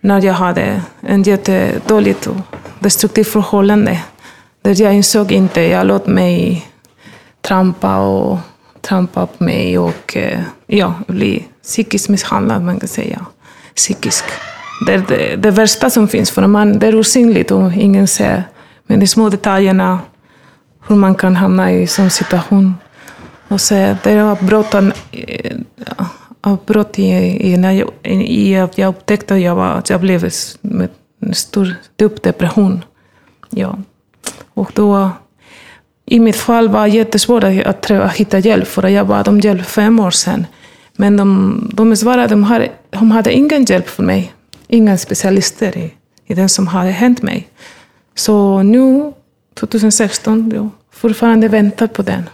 när 0.00 0.22
jag 0.22 0.34
hade 0.34 0.82
en 1.00 1.22
jättedåligt 1.22 2.26
och 2.26 2.36
destruktivt 2.78 3.28
förhållande. 3.28 4.02
Där 4.62 4.80
jag 4.82 4.94
insåg 4.94 5.32
inte, 5.32 5.60
jag 5.60 5.86
låt 5.86 6.06
mig 6.06 6.66
trampa 7.40 7.96
och 7.98 8.38
trampa 8.86 9.22
upp 9.22 9.40
mig 9.40 9.78
och 9.78 10.16
eh, 10.16 10.40
ja, 10.66 10.94
bli 11.06 11.44
psykiskt 11.62 12.08
misshandlad, 12.08 12.62
man 12.62 12.80
kan 12.80 12.88
säga. 12.88 13.26
Psykisk. 13.74 14.24
Det 14.86 14.94
är 14.94 15.04
det, 15.08 15.36
det 15.36 15.50
värsta 15.50 15.90
som 15.90 16.08
finns, 16.08 16.30
för 16.30 16.46
man, 16.46 16.78
det 16.78 16.86
är 16.86 16.94
osynligt 16.94 17.50
och 17.50 17.72
ingen 17.72 18.08
ser. 18.08 18.44
Men 18.86 19.00
de 19.00 19.06
små 19.06 19.28
detaljerna, 19.28 20.00
hur 20.88 20.96
man 20.96 21.14
kan 21.14 21.36
hamna 21.36 21.72
i 21.72 21.86
sån 21.86 22.10
situation. 22.10 22.74
Och 23.48 23.60
så, 23.60 23.74
det 23.74 24.06
är 24.10 24.16
eh, 24.16 24.28
avbrott, 24.28 24.74
avbrott 26.40 26.98
i, 26.98 27.08
i, 27.52 27.56
när 27.56 27.72
jag, 27.72 27.90
i 28.22 28.56
att 28.56 28.78
jag 28.78 28.88
upptäckte 28.88 29.34
att 29.34 29.40
jag, 29.40 29.54
var, 29.54 29.66
att 29.66 29.90
jag 29.90 30.00
blev 30.00 30.30
med 30.60 30.88
en 31.20 31.34
stor 31.34 31.74
djup 31.98 32.22
depression. 32.22 32.84
Ja. 33.50 33.78
Och 34.54 34.70
då, 34.74 35.10
i 36.06 36.20
mitt 36.20 36.36
fall 36.36 36.68
var 36.68 36.86
det 36.86 36.94
jättesvårt 36.94 37.44
att, 37.44 37.64
att, 37.64 37.90
att 37.90 38.12
hitta 38.12 38.38
hjälp, 38.38 38.68
för 38.68 38.88
jag 38.88 39.06
bad 39.06 39.28
om 39.28 39.40
hjälp 39.40 39.66
fem 39.66 40.00
år 40.00 40.10
sedan. 40.10 40.46
Men 40.92 41.16
de, 41.16 41.70
de 41.72 41.96
svarade 41.96 42.24
att 42.24 42.30
de 42.30 42.44
hade, 42.44 42.70
de 42.90 43.10
hade 43.10 43.32
ingen 43.32 43.64
hjälp 43.64 43.88
för 43.88 44.02
mig. 44.02 44.32
Inga 44.68 44.98
specialister 44.98 45.78
i, 45.78 45.94
i 46.26 46.34
det 46.34 46.48
som 46.48 46.66
hade 46.66 46.90
hänt 46.90 47.22
mig. 47.22 47.48
Så 48.14 48.62
nu, 48.62 49.12
2016, 49.54 50.52
jag 50.54 50.68
fortfarande 50.90 51.48
väntar 51.48 51.86
på 51.86 52.02
den. 52.02 52.28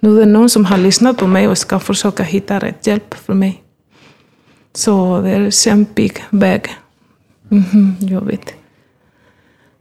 Nu 0.00 0.16
är 0.16 0.20
det 0.20 0.32
någon 0.32 0.50
som 0.50 0.64
har 0.64 0.78
lyssnat 0.78 1.16
på 1.16 1.26
mig 1.26 1.48
och 1.48 1.58
ska 1.58 1.78
försöka 1.78 2.22
hitta 2.22 2.58
rätt 2.58 2.86
hjälp 2.86 3.14
för 3.14 3.34
mig. 3.34 3.62
Så 4.72 5.20
det 5.20 5.30
är 5.30 5.40
en 5.40 5.50
kämpig 5.50 6.24
väg. 6.30 6.76
Mhm, 7.48 7.96
jag 8.00 8.20
vet. 8.20 8.54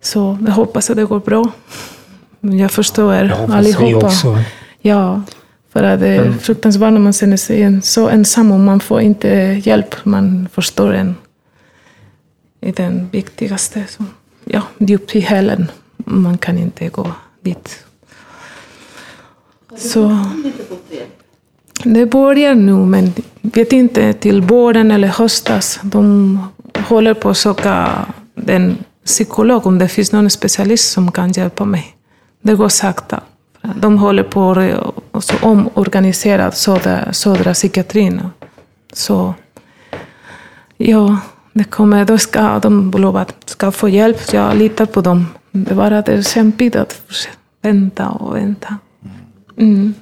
Så 0.02 0.38
jag 0.46 0.54
hoppas 0.54 0.90
att 0.90 0.96
det 0.96 1.06
går 1.06 1.20
bra. 1.20 1.52
Jag 2.52 2.72
förstår 2.72 3.14
Jag 3.14 3.36
hoppas 3.36 3.56
allihopa. 3.56 3.86
vi 3.86 3.94
också. 3.96 4.38
Ja, 4.82 5.22
för 5.74 5.84
att 5.84 6.00
det 6.00 6.08
är 6.08 6.32
fruktansvärt 6.34 6.94
när 6.94 7.00
man 7.00 7.14
känner 7.14 7.38
sig 7.38 7.62
en- 7.64 7.82
så 7.82 8.10
ensam 8.10 8.52
och 8.52 8.60
man 8.60 8.80
får 8.80 9.02
inte 9.02 9.62
hjälp. 9.64 9.96
Man 10.04 10.48
förstår 10.54 10.94
en 10.94 11.16
i 12.62 12.72
den 12.72 13.10
viktigaste. 13.12 13.84
Så, 13.90 14.04
ja, 14.46 14.62
djupt 14.78 15.16
i 15.16 15.20
hälen. 15.20 15.72
Man 15.98 16.38
kan 16.38 16.58
inte 16.58 16.90
gå 16.90 17.12
dit. 17.42 17.86
Så 19.78 20.20
det 21.84 22.06
börjar 22.06 22.56
nu, 22.56 22.74
men 22.74 23.14
vet 23.42 23.74
inte 23.74 24.14
till 24.14 24.42
våren 24.42 24.92
eller 24.92 25.08
höstas. 25.08 25.80
De 25.84 26.40
håller 26.88 27.14
på 27.14 27.30
att 27.30 27.38
söka 27.38 28.06
den 28.36 28.78
psykolog, 29.06 29.68
om 29.68 29.80
det 29.80 29.88
finns 29.88 30.12
någon 30.12 30.30
specialist 30.30 30.92
som 30.92 31.12
kan 31.12 31.32
hjälpa 31.32 31.66
mig. 31.66 31.96
Det 32.44 32.56
går 32.56 32.70
sakta. 32.70 33.22
De 33.82 33.98
håller 33.98 34.24
på 34.24 34.52
att 35.12 35.44
omorganisera 35.44 36.52
södra, 36.52 37.14
södra 37.14 37.54
psykiatrin. 37.54 38.22
Så 38.94 39.34
ja, 40.78 41.18
det 41.54 41.64
kommer, 41.64 42.06
då 42.06 42.18
ska 42.18 42.60
de 42.60 42.92
lova 42.92 43.22
att 43.22 43.50
ska 43.50 43.72
få 43.72 43.90
hjälp. 43.90 44.34
Jag 44.34 44.56
litar 44.58 44.86
på 44.86 45.02
dem. 45.02 45.26
Det 45.52 45.72
är 45.72 45.76
bara 45.76 46.02
det 46.02 46.12
är 46.14 46.22
kämpigt 46.22 46.76
att 46.76 47.02
vänta 47.62 48.10
och 48.10 48.36
vänta. 48.36 48.78
Mm. 49.58 49.94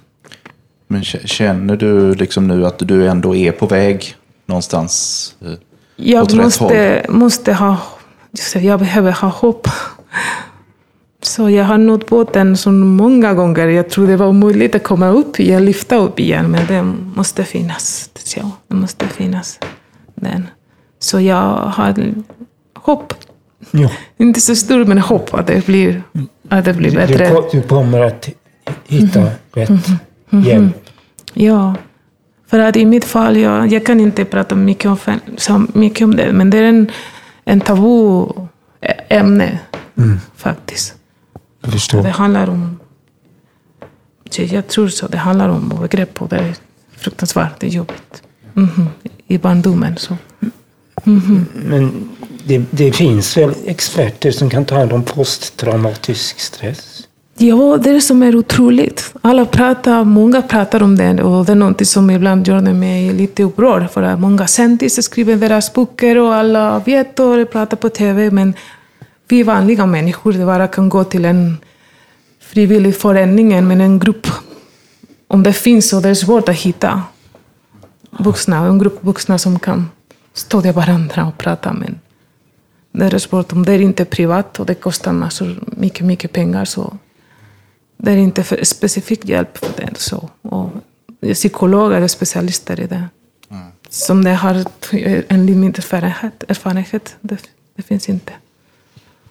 Men 0.88 1.04
k- 1.04 1.18
känner 1.26 1.76
du 1.76 2.14
liksom 2.16 2.48
nu 2.48 2.66
att 2.66 2.80
du 2.80 3.08
ändå 3.08 3.36
är 3.36 3.52
på 3.52 3.66
väg 3.68 4.16
någonstans? 4.46 5.36
eh, 5.42 5.52
åt 5.52 5.60
Jag 5.96 6.24
rätt 6.24 6.36
måste, 6.36 7.06
måste 7.10 7.54
ha, 7.54 7.78
jag 8.54 8.80
behöver 8.80 9.12
ha 9.12 9.28
hopp. 9.28 9.68
Så 11.24 11.50
jag 11.50 11.66
har 11.66 11.78
nått 11.78 12.08
botten 12.08 12.58
så 12.58 12.72
många 12.72 13.34
gånger. 13.34 13.68
Jag 13.68 13.90
tror 13.90 14.08
det 14.08 14.18
var 14.18 14.28
omöjligt 14.28 14.76
att 14.76 14.84
komma 14.84 15.08
upp 15.10 15.40
igen, 15.40 15.66
lyfta 15.66 15.96
upp 15.96 16.20
igen. 16.20 16.52
Men 16.52 16.66
det 16.68 16.84
måste 17.16 17.44
finnas. 17.44 18.10
Ja, 18.38 18.52
det 18.68 18.76
måste 18.76 19.08
finnas. 19.08 19.60
Den. 20.16 20.48
Så 21.00 21.20
jag 21.20 21.42
har 21.58 22.14
hopp. 22.76 23.14
Ja. 23.72 23.90
Inte 24.18 24.42
så 24.42 24.56
stort, 24.56 24.88
men 24.88 24.98
hopp 24.98 25.34
att 25.34 25.48
det 25.48 25.66
blir, 25.66 26.04
att 26.50 26.66
det 26.66 26.74
blir 26.74 26.90
Du, 26.92 26.96
bättre. 26.98 27.30
ko- 27.30 27.50
du 27.52 27.62
kommer 27.62 28.02
att 28.02 28.30
hitta 28.88 29.20
Mhm. 29.20 29.30
rätt 29.54 29.70
hjälp. 30.46 30.90
Ja, 31.34 31.76
för 32.48 32.60
att 32.60 32.76
i 32.78 32.86
mitt 32.86 33.06
fall, 33.06 33.38
jag, 33.38 33.68
jag 33.74 33.86
kan 33.86 34.00
inte 34.00 34.26
prata 34.26 34.56
mycket 34.56 34.86
om, 34.86 34.98
så 35.38 35.66
mycket 35.74 36.06
om 36.06 36.16
det, 36.16 36.32
men 36.34 36.50
det 36.50 36.58
är 36.58 36.64
en, 36.64 36.92
en 37.46 37.62
tabu 37.62 38.26
ämne 39.10 39.60
faktiskt. 40.38 40.96
Jag 41.62 41.72
förstår. 41.72 42.04
Det 42.04 42.10
handlar 42.10 42.50
om, 42.50 42.80
jag 44.36 44.68
tror 44.68 44.88
så, 44.88 45.08
det 45.08 45.18
handlar 45.18 45.50
om 45.50 45.72
övergrepp 45.78 46.22
och 46.22 46.30
det 46.30 46.36
är 46.36 46.56
fruktansvärt, 46.98 47.60
det 47.60 47.68
är 47.68 47.72
jobbigt. 47.72 48.24
Mhm. 48.54 48.90
I 49.28 49.38
barndomen. 49.38 49.98
Så. 49.98 50.18
Men 51.54 52.10
det, 52.44 52.64
det 52.72 52.92
finns 52.92 53.38
väl 53.38 53.54
experter 53.66 54.32
som 54.32 54.50
kan 54.50 54.66
ta 54.66 54.76
hand 54.76 54.94
om 54.94 55.04
posttraumatisk 55.04 56.40
stress? 56.40 57.08
Ja, 57.38 57.78
det 57.84 57.90
är 57.90 57.94
det 57.94 58.02
som 58.02 58.24
är 58.24 58.36
otroligt. 58.36 59.14
Alla 59.22 59.46
pratar, 59.46 60.04
många 60.04 60.42
pratar 60.42 60.84
om 60.84 60.96
det 60.96 61.24
och 61.24 61.46
det 61.46 61.52
är 61.52 61.56
något 61.56 61.88
som 61.88 62.10
ibland 62.10 62.48
gör 62.48 62.62
mig 62.62 63.14
lite 63.14 63.44
upprörd. 63.44 63.92
För 63.92 64.04
att 64.04 64.20
många 64.20 64.48
kändisar 64.48 65.02
skriver 65.02 65.36
deras 65.36 65.74
böcker 65.74 66.18
och 66.18 66.36
alla 66.36 66.80
vet 66.80 67.20
och 67.20 67.52
pratar 67.52 67.78
på 67.78 67.90
TV. 67.90 68.32
Men 68.32 68.54
vi 69.32 69.44
vanliga 69.44 69.86
människor 69.86 70.46
bara 70.46 70.68
kan 70.68 70.90
gå 70.90 71.04
till 71.04 71.26
en 71.26 71.58
frivillig 72.40 72.96
förening, 72.96 73.68
men 73.68 73.82
en 73.82 74.00
grupp. 74.00 74.28
Om 75.28 75.44
det 75.44 75.54
finns 75.54 75.90
så 75.90 76.00
det 76.00 76.10
är 76.10 76.14
svårt 76.14 76.50
att 76.50 76.56
hitta 76.56 77.04
vuxna, 78.12 78.58
en 78.58 78.80
grupp 78.80 79.04
vuxna 79.04 79.38
som 79.38 79.60
kan 79.60 79.90
stödja 80.34 80.72
varandra 80.72 81.26
och 81.26 81.38
prata. 81.38 81.74
Men 81.74 82.00
det 82.92 83.14
är 83.14 83.20
svårt 83.20 83.52
om 83.52 83.66
det 83.66 83.74
är 83.74 83.82
inte 83.82 84.06
privat 84.06 84.60
och 84.60 84.66
det 84.66 84.76
kostar 84.76 85.12
massor, 85.12 85.64
mycket, 85.78 86.06
mycket 86.06 86.34
pengar. 86.34 86.66
Så 86.66 86.98
det 87.98 88.12
är 88.12 88.18
inte 88.18 88.44
för 88.44 88.64
specifik 88.64 89.26
hjälp 89.26 89.58
för 89.58 89.74
det. 89.78 89.98
Så. 89.98 90.30
Och 90.42 90.70
psykologer 91.34 92.02
är 92.02 92.08
specialister 92.08 92.80
i 92.80 92.88
det. 92.88 93.10
Som 93.90 94.24
det 94.24 94.34
har 94.34 94.66
en 95.28 95.46
limit 95.46 95.78
erfarenhet. 95.78 96.44
erfarenhet. 96.48 97.16
Det, 97.22 97.38
det 97.76 97.82
finns 97.84 98.10
inte. 98.10 98.34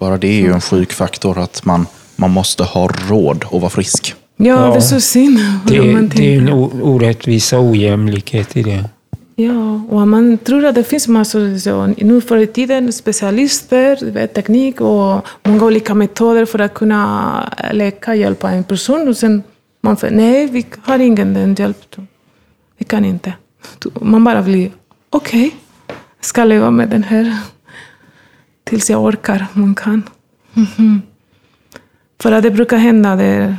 Bara 0.01 0.17
det 0.19 0.29
är 0.29 0.41
ju 0.41 0.53
en 0.53 0.61
sjuk 0.61 0.93
faktor 0.93 1.39
att 1.39 1.65
man, 1.65 1.87
man 2.17 2.31
måste 2.31 2.63
ha 2.65 2.89
råd 3.09 3.45
att 3.53 3.61
vara 3.61 3.71
frisk. 3.71 4.15
Ja, 4.37 4.47
Ja. 4.47 4.67
det 4.71 4.77
är 4.77 4.81
så 4.81 5.01
synd. 5.01 5.39
Det, 5.67 5.79
det 6.17 6.35
är 6.35 6.39
en 6.39 6.53
orättvisa 6.83 7.59
och 7.59 7.65
ojämlikhet 7.65 8.57
i 8.57 8.63
det. 8.63 8.85
Ja, 9.37 9.81
och 9.91 10.09
man 10.09 10.39
tror 10.39 10.65
att 10.65 10.75
det 10.75 10.85
finns 10.85 11.09
massor, 11.09 11.59
så, 11.59 11.87
nu 11.87 12.21
för 12.21 12.37
i 12.37 12.47
tiden, 12.47 12.93
specialister, 12.93 14.27
teknik 14.27 14.81
och 14.81 15.27
många 15.43 15.65
olika 15.65 15.95
metoder 15.95 16.45
för 16.45 16.59
att 16.59 16.75
kunna 16.75 17.53
läka, 17.73 18.15
hjälpa 18.15 18.51
en 18.51 18.65
person. 18.65 19.09
Och 19.09 19.17
sen 19.17 19.43
man 19.83 19.97
säger, 19.97 20.17
nej, 20.17 20.47
vi 20.47 20.67
har 20.83 20.99
ingen 20.99 21.35
den 21.35 21.55
hjälp. 21.55 21.97
Vi 22.79 22.85
kan 22.85 23.05
inte. 23.05 23.33
Man 24.01 24.25
bara 24.25 24.43
blir, 24.43 24.71
okej, 25.11 25.51
jag 25.87 26.25
ska 26.25 26.45
leva 26.45 26.71
med 26.71 26.89
den 26.89 27.03
här 27.03 27.37
tills 28.71 28.91
jag 28.91 29.03
orkar, 29.05 29.47
man 29.53 29.75
kan. 29.75 30.03
Mhm. 30.55 31.03
För 32.23 32.33
att 32.33 32.43
det 32.43 32.51
brukar 32.51 32.77
hända, 32.77 33.17
det, 33.17 33.57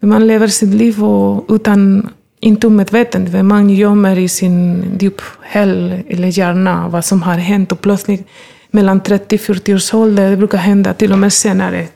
när 0.00 0.08
man 0.08 0.26
lever 0.26 0.48
sitt 0.48 0.74
liv 0.74 1.04
och 1.04 1.44
utan, 1.48 2.08
inte 2.40 2.66
omedvetet, 2.66 3.44
man 3.44 3.70
gömmer 3.70 4.18
i 4.18 4.28
sin 4.28 4.84
djup 5.00 5.22
eller 5.52 6.38
hjärna 6.38 6.88
vad 6.88 7.04
som 7.04 7.22
har 7.22 7.34
hänt 7.34 7.72
och 7.72 7.80
plötsligt 7.80 8.26
mellan 8.70 9.00
30 9.00 9.38
40 9.38 9.74
års 9.74 9.94
ålder, 9.94 10.30
det 10.30 10.36
brukar 10.36 10.58
hända 10.58 10.94
till 10.94 11.12
och 11.12 11.18
med 11.18 11.32
senare, 11.32 11.88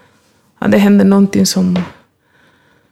att 0.59 0.71
det 0.71 0.79
händer 0.79 1.05
någonting 1.05 1.47
som 1.47 1.79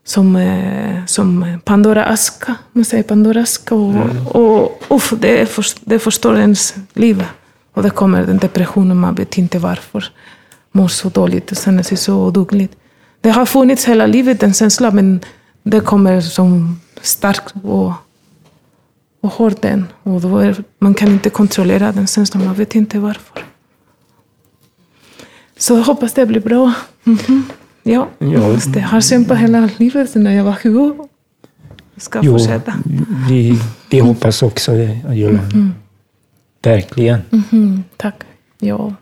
som, 0.04 0.36
eh, 0.36 1.04
som 1.06 1.60
Pandora 1.64 2.04
aska, 2.04 2.54
man 2.72 2.84
säger 2.84 3.02
Pandora 3.02 3.40
aska 3.40 3.74
och, 3.74 4.36
och 4.36 4.82
uff, 4.88 5.12
det, 5.20 5.46
för, 5.46 5.64
det 5.80 5.98
förstör 5.98 6.38
ens 6.38 6.74
liv. 6.94 7.24
Och 7.78 7.84
det 7.84 7.90
kommer 7.90 8.26
den 8.26 8.38
depressionen, 8.38 8.96
man 8.96 9.14
vet 9.14 9.38
inte 9.38 9.58
varför. 9.58 10.04
Mår 10.72 10.88
så 10.88 11.08
dåligt 11.08 11.50
och 11.50 11.56
känner 11.56 11.82
sig 11.82 11.96
så 11.96 12.26
oduglig. 12.26 12.68
Det 13.20 13.30
har 13.30 13.46
funnits 13.46 13.84
hela 13.84 14.06
livet, 14.06 14.40
den 14.40 14.54
känslan, 14.54 14.94
men 14.94 15.20
det 15.62 15.80
kommer 15.80 16.20
som 16.20 16.80
starkt 17.02 17.54
och, 17.62 17.92
och 19.22 19.30
hårt 19.32 19.62
den. 19.62 19.86
Och 20.02 20.20
då 20.20 20.38
är, 20.38 20.64
man 20.78 20.94
kan 20.94 21.08
inte 21.08 21.30
kontrollera 21.30 21.92
den 21.92 22.06
känslan, 22.06 22.44
man 22.44 22.54
vet 22.54 22.74
inte 22.74 22.98
varför. 22.98 23.44
Så 25.58 25.74
jag 25.74 25.82
hoppas 25.82 26.12
det 26.12 26.26
blir 26.26 26.40
bra. 26.40 26.72
Mhm. 27.04 27.42
Ja, 27.82 28.08
Ja. 28.18 28.56
det. 28.66 28.80
Jag 28.80 28.88
har 28.88 29.00
kämpat 29.00 29.38
hela 29.38 29.68
livet 29.76 30.10
sedan 30.10 30.34
jag 30.34 30.44
var 30.44 30.56
20. 30.62 31.08
Jag 31.94 32.02
ska 32.02 32.20
Jo, 32.22 32.38
fortsätta. 32.38 32.74
vi, 33.28 33.60
vi 33.90 33.98
hoppas 33.98 34.42
också 34.42 34.72
det, 34.72 35.00
Julia. 35.14 35.40
Verkligen. 36.62 37.20
Mhm, 37.30 37.84
tack. 37.96 38.14
Ja. 38.58 38.94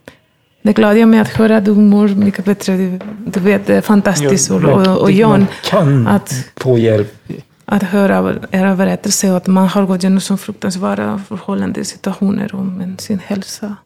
Det 0.63 0.73
glädjer 0.73 1.07
mig 1.07 1.21
att 1.21 1.29
höra 1.29 1.57
att 1.57 1.65
du 1.65 1.75
mår 1.75 2.09
mycket 2.09 2.45
bättre. 2.45 2.77
Du, 2.77 2.99
du 3.27 3.41
vet, 3.41 3.67
det 3.67 3.75
är 3.75 3.81
fantastiskt. 3.81 4.51
Ja, 4.51 4.57
och, 4.57 5.03
och, 5.03 5.11
John, 5.11 5.47
att, 6.07 6.35
få 6.57 6.79
hjälp. 6.79 7.15
att 7.65 7.83
höra 7.83 8.35
era 8.51 8.77
berättelser 8.77 9.31
och 9.31 9.37
att 9.37 9.47
man 9.47 9.69
har 9.69 9.87
gått 9.87 10.03
igenom 10.03 10.21
så 10.21 10.37
fruktansvärda 10.37 11.23
förhållanden, 11.29 11.85
situationer 11.85 12.53
med 12.55 13.01
sin 13.01 13.19
hälsa. 13.19 13.77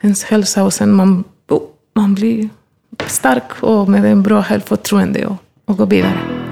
Ens 0.00 0.24
hälsa 0.24 0.64
och 0.64 0.72
sen 0.72 0.92
man, 0.92 1.24
man 1.94 2.14
blir 2.14 2.48
stark 3.06 3.62
och 3.62 3.88
med 3.88 4.04
en 4.04 4.22
bra 4.22 4.42
självförtroende 4.42 5.26
och, 5.26 5.36
och 5.64 5.76
går 5.76 5.86
vidare. 5.86 6.47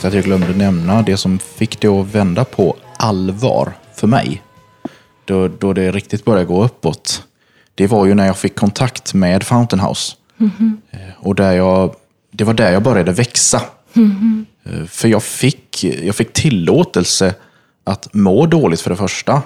Vet 0.00 0.04
att 0.08 0.14
jag 0.14 0.24
glömde 0.24 0.56
nämna, 0.56 1.02
det 1.02 1.16
som 1.16 1.38
fick 1.38 1.80
det 1.80 1.88
att 1.88 2.06
vända 2.14 2.44
på 2.44 2.76
allvar 2.96 3.72
för 3.94 4.06
mig, 4.06 4.42
då, 5.24 5.48
då 5.48 5.72
det 5.72 5.90
riktigt 5.92 6.24
började 6.24 6.44
gå 6.46 6.64
uppåt, 6.64 7.22
det 7.74 7.86
var 7.86 8.06
ju 8.06 8.14
när 8.14 8.26
jag 8.26 8.36
fick 8.36 8.56
kontakt 8.56 9.14
med 9.14 9.42
Fountain 9.42 9.80
House. 9.80 10.16
Eh, 10.90 10.98
Och 11.18 11.34
där 11.34 11.52
jag, 11.52 11.94
det 12.30 12.44
var 12.44 12.54
där 12.54 12.72
jag 12.72 12.82
började 12.82 13.12
växa. 13.12 13.62
Eh, 14.64 14.84
För 14.86 15.08
jag 15.08 15.22
fick, 15.22 15.84
jag 15.84 16.14
fick 16.14 16.32
tillåtelse 16.32 17.34
att 17.84 18.14
må 18.14 18.46
dåligt 18.46 18.80
för 18.80 18.90
det 18.90 18.96
första. 18.96 19.42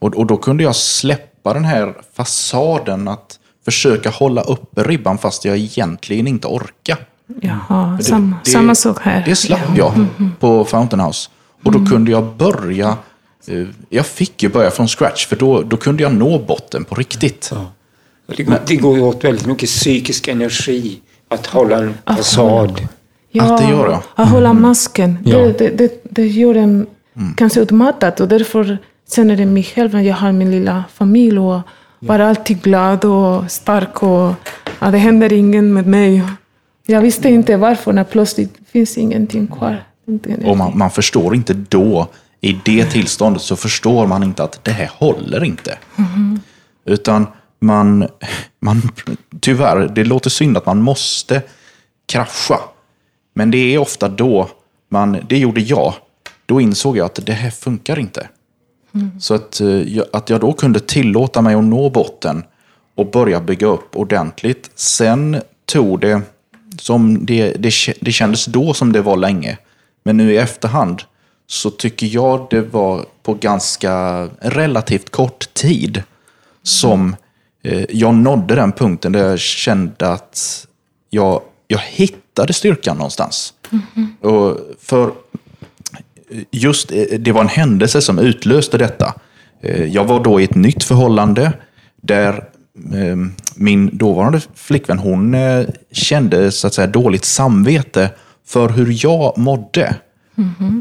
Och, 0.00 0.14
och 0.16 0.26
då 0.26 0.36
kunde 0.36 0.62
jag 0.62 0.76
släppa 0.76 1.54
den 1.54 1.64
här 1.64 1.94
fasaden 2.14 3.08
att 3.08 3.38
försöka 3.64 4.10
hålla 4.10 4.40
uppe 4.42 4.82
ribban 4.82 5.18
fast 5.18 5.44
jag 5.44 5.56
egentligen 5.58 6.26
inte 6.26 6.46
orkar. 6.46 6.98
Jaha, 7.40 7.96
Det- 7.98 8.04
samma, 8.04 8.36
det- 8.44 8.50
samma 8.50 8.74
sak 8.74 8.98
här. 9.02 9.22
Det 9.26 9.36
slapp 9.36 9.76
jag 9.76 9.92
på 10.40 10.64
Fountain 10.64 11.00
House. 11.00 11.30
Och 11.64 11.72
då 11.72 11.86
kunde 11.86 12.10
jag 12.10 12.24
börja... 12.36 12.96
eh, 13.46 13.66
Jag 13.88 14.06
fick 14.06 14.42
ju 14.42 14.48
börja 14.48 14.70
från 14.70 14.88
scratch, 14.88 15.26
för 15.26 15.36
då, 15.36 15.62
då 15.62 15.76
kunde 15.76 16.02
jag 16.02 16.14
nå 16.14 16.38
botten 16.38 16.84
på 16.84 16.94
riktigt. 16.94 17.48
Ja. 17.52 17.70
Det 18.36 18.42
går, 18.42 18.58
det 18.66 18.76
går 18.76 18.96
ju 18.96 19.02
åt 19.02 19.24
väldigt 19.24 19.46
mycket 19.46 19.68
psykisk 19.68 20.28
energi 20.28 21.00
att 21.28 21.46
hålla 21.46 21.78
en 21.78 21.94
fasad. 22.06 22.88
Ja, 23.32 23.54
Att 23.54 23.60
det 23.62 23.68
gör 23.70 23.88
det? 23.88 23.98
Att 24.14 24.28
hålla 24.30 24.52
masken. 24.52 25.18
Ja. 25.24 25.38
Det, 25.38 25.52
det, 25.58 25.68
det, 25.78 26.00
det 26.04 26.26
gör 26.26 26.54
en 26.54 26.86
kanske 27.36 27.60
utmattad 27.60 28.20
och 28.20 28.28
därför 28.28 28.78
känner 29.14 29.36
jag 29.36 29.48
mig 29.48 29.62
själv 29.62 29.94
när 29.94 30.02
jag 30.02 30.14
har 30.14 30.32
min 30.32 30.50
lilla 30.50 30.84
familj 30.94 31.38
och 31.38 31.60
vara 31.98 32.28
alltid 32.28 32.62
glad 32.62 33.04
och 33.04 33.50
stark 33.50 34.02
och 34.02 34.32
att 34.78 34.92
det 34.92 34.98
händer 34.98 35.32
ingen 35.32 35.72
med 35.74 35.86
mig. 35.86 36.22
Jag 36.90 37.00
visste 37.00 37.28
inte 37.28 37.56
varför 37.56 37.92
när 37.92 38.04
plötsligt 38.04 38.54
finns 38.66 38.98
ingenting 38.98 39.46
kvar. 39.46 39.84
Och 40.44 40.56
man, 40.56 40.78
man 40.78 40.90
förstår 40.90 41.34
inte 41.34 41.54
då, 41.54 42.08
i 42.40 42.60
det 42.64 42.84
tillståndet, 42.84 43.42
så 43.42 43.56
förstår 43.56 44.06
man 44.06 44.22
inte 44.22 44.42
att 44.42 44.64
det 44.64 44.70
här 44.70 44.90
håller 44.94 45.44
inte. 45.44 45.78
Utan 46.84 47.26
man, 47.60 48.08
man, 48.60 48.82
tyvärr, 49.40 49.88
det 49.94 50.04
låter 50.04 50.30
synd 50.30 50.56
att 50.56 50.66
man 50.66 50.82
måste 50.82 51.42
krascha. 52.06 52.60
Men 53.34 53.50
det 53.50 53.74
är 53.74 53.78
ofta 53.78 54.08
då, 54.08 54.50
man, 54.88 55.18
det 55.28 55.38
gjorde 55.38 55.60
jag, 55.60 55.94
då 56.46 56.60
insåg 56.60 56.96
jag 56.96 57.04
att 57.04 57.26
det 57.26 57.32
här 57.32 57.50
funkar 57.50 57.98
inte. 57.98 58.28
Så 59.20 59.34
att, 59.34 59.60
eh, 59.60 60.02
att 60.12 60.30
jag 60.30 60.40
då 60.40 60.52
kunde 60.52 60.80
tillåta 60.80 61.42
mig 61.42 61.54
att 61.54 61.64
nå 61.64 61.90
botten 61.90 62.42
och 62.94 63.10
börja 63.10 63.40
bygga 63.40 63.66
upp 63.66 63.96
ordentligt. 63.96 64.70
Sen 64.74 65.40
tog 65.66 66.00
det, 66.00 66.22
som 66.78 67.26
det, 67.26 67.52
det, 67.52 67.72
det 68.00 68.12
kändes 68.12 68.44
då 68.44 68.74
som 68.74 68.92
det 68.92 69.02
var 69.02 69.16
länge. 69.16 69.58
Men 70.02 70.16
nu 70.16 70.32
i 70.32 70.36
efterhand 70.36 71.02
så 71.46 71.70
tycker 71.70 72.06
jag 72.06 72.46
det 72.50 72.60
var 72.60 73.04
på 73.22 73.34
ganska 73.34 74.24
relativt 74.40 75.10
kort 75.10 75.54
tid 75.54 76.02
som 76.62 77.16
eh, 77.64 77.84
jag 77.90 78.14
nådde 78.14 78.54
den 78.54 78.72
punkten 78.72 79.12
där 79.12 79.28
jag 79.28 79.38
kände 79.38 80.08
att 80.08 80.66
jag, 81.10 81.42
jag 81.68 81.78
hittade 81.78 82.52
styrkan 82.52 82.96
någonstans. 82.96 83.54
Och 84.20 84.58
för 84.80 85.12
just 86.50 86.92
eh, 86.92 87.18
det 87.18 87.32
var 87.32 87.40
en 87.40 87.48
händelse 87.48 88.00
som 88.02 88.18
utlöste 88.18 88.78
detta. 88.78 89.14
Eh, 89.62 89.84
Jag 89.84 90.04
var 90.04 90.24
då 90.24 90.40
i 90.40 90.44
ett 90.44 90.54
nytt 90.54 90.84
förhållande 90.84 91.52
där 92.02 92.44
min 93.54 93.90
dåvarande 93.98 94.40
flickvän, 94.54 94.98
hon 94.98 95.34
eh, 95.34 95.66
kände 95.92 96.52
så 96.52 96.66
att 96.66 96.74
säga 96.74 96.86
dåligt 96.86 97.24
samvete 97.24 98.10
för 98.46 98.68
hur 98.68 99.04
jag 99.04 99.38
mådde. 99.38 99.94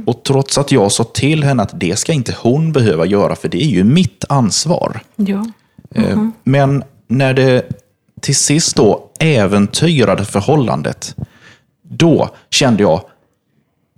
Och 0.05 0.23
trots 0.23 0.57
att 0.57 0.71
jag 0.71 0.91
sa 0.91 1.03
till 1.03 1.43
henne 1.43 1.63
att 1.63 1.79
det 1.79 1.99
ska 1.99 2.13
inte 2.13 2.35
hon 2.39 2.71
behöva 2.71 3.05
göra, 3.05 3.35
för 3.35 3.49
det 3.49 3.63
är 3.63 3.67
ju 3.69 3.83
mitt 3.83 4.25
ansvar. 4.29 4.99
Ja. 5.15 5.45
Eh, 5.95 6.27
Men 6.43 6.83
när 7.07 7.33
det 7.33 7.63
till 8.21 8.35
sist 8.35 8.75
då 8.75 9.09
äventyrade 9.19 10.25
förhållandet, 10.25 11.15
då 11.83 12.29
kände 12.49 12.83
jag, 12.83 13.01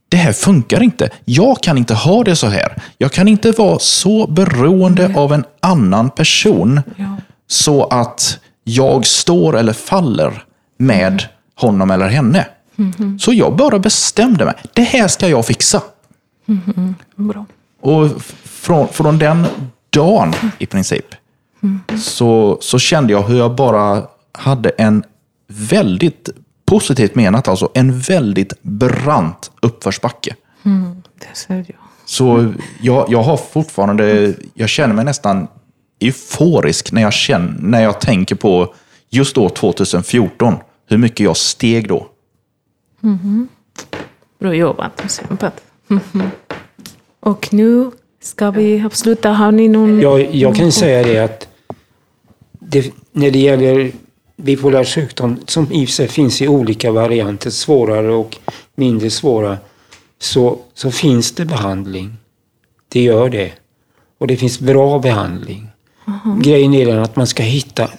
det 0.10 0.18
här 0.18 0.34
funkar 0.34 0.84
inte. 0.84 1.10
Jag 1.26 1.64
kan 1.64 1.78
inte 1.78 1.94
ha 1.94 2.24
det 2.24 2.36
så 2.36 2.48
här. 2.48 2.82
Jag 2.98 3.12
kan 3.12 3.28
inte 3.28 3.52
vara 3.52 3.80
så 3.80 4.28
beroende 4.28 5.14
av 5.18 5.34
en 5.34 5.44
annan 5.60 6.10
person 6.10 6.82
Ja. 6.96 7.18
Så 7.52 7.84
att 7.84 8.40
jag 8.64 9.06
står 9.06 9.58
eller 9.58 9.74
faller 9.74 10.44
med 10.78 11.24
honom 11.56 11.92
eller 11.92 12.08
henne. 12.08 12.48
Så 13.20 13.34
jag 13.34 13.56
bara 13.56 13.80
bestämde 13.80 14.46
mig. 14.46 14.56
Det 14.74 14.84
här 14.84 15.08
ska 15.08 15.28
jag 15.28 15.46
fixa. 15.46 15.82
Bra. 17.16 17.46
Och 17.82 18.22
från, 18.44 18.88
från 18.88 19.18
den 19.18 19.46
dagen 19.90 20.34
i 20.58 20.66
princip 20.66 21.06
så, 22.02 22.58
så 22.62 22.80
kände 22.80 23.14
jag 23.14 23.24
hur 23.24 23.38
jag 23.38 23.56
bara 23.56 24.04
hade 24.32 24.70
en 24.70 25.04
väldigt 25.48 26.30
positivt 26.66 27.16
menat, 27.16 27.48
alltså 27.48 27.70
en 27.74 28.00
väldigt 28.00 28.54
brant 28.62 29.52
uppförsbacke. 29.62 30.36
Det 31.20 31.38
ser 31.38 31.56
jag. 31.56 31.78
Så 32.06 32.54
jag, 32.82 33.06
jag 33.10 33.24
har 33.24 33.38
fortfarande, 33.38 34.34
jag 34.54 34.70
känner 34.70 34.96
mig 34.96 35.06
nästan 35.06 35.48
euforisk 36.02 36.92
när 36.92 37.02
jag, 37.02 37.14
känner, 37.14 37.56
när 37.60 37.82
jag 37.82 38.02
tänker 38.02 38.36
på 38.36 38.74
just 39.10 39.36
då 39.36 39.50
2014, 39.50 40.56
hur 40.88 40.98
mycket 40.98 41.20
jag 41.20 41.38
steg 41.38 41.88
då. 41.88 42.08
Bra 44.40 44.56
jobbat 44.56 45.04
och 45.04 45.10
kämpat. 45.10 45.62
Och 47.20 47.54
nu 47.54 47.92
ska 48.22 48.52
vi 48.52 48.84
avsluta. 48.86 49.30
Har 49.30 49.52
ni 49.52 49.68
någon... 49.68 50.02
Jag, 50.02 50.36
jag 50.36 50.56
kan 50.56 50.72
säga 50.72 51.04
det 51.04 51.20
att 51.20 51.48
det, 52.60 52.94
när 53.12 53.32
det 53.32 53.40
gäller 53.40 53.92
bipolär 54.36 54.84
sjukdom, 54.84 55.38
som 55.48 55.72
i 55.72 55.86
och 55.86 55.88
för 55.90 55.94
sig 55.94 56.08
finns 56.08 56.42
i 56.42 56.48
olika 56.48 56.92
varianter, 56.92 57.50
svårare 57.50 58.14
och 58.14 58.38
mindre 58.76 59.10
svåra, 59.10 59.58
så, 60.20 60.60
så 60.74 60.92
finns 60.92 61.32
det 61.32 61.46
behandling. 61.46 62.18
Det 62.88 63.02
gör 63.02 63.30
det. 63.30 63.52
Och 64.18 64.28
det 64.28 64.38
finns 64.38 64.60
bra 64.60 65.00
behandling. 65.00 65.71
Grejen 66.42 66.74
är 66.74 66.86
den 66.86 67.00
att 67.00 67.16
man 67.16 67.28
ska 67.28 67.44
hitta 67.44 67.90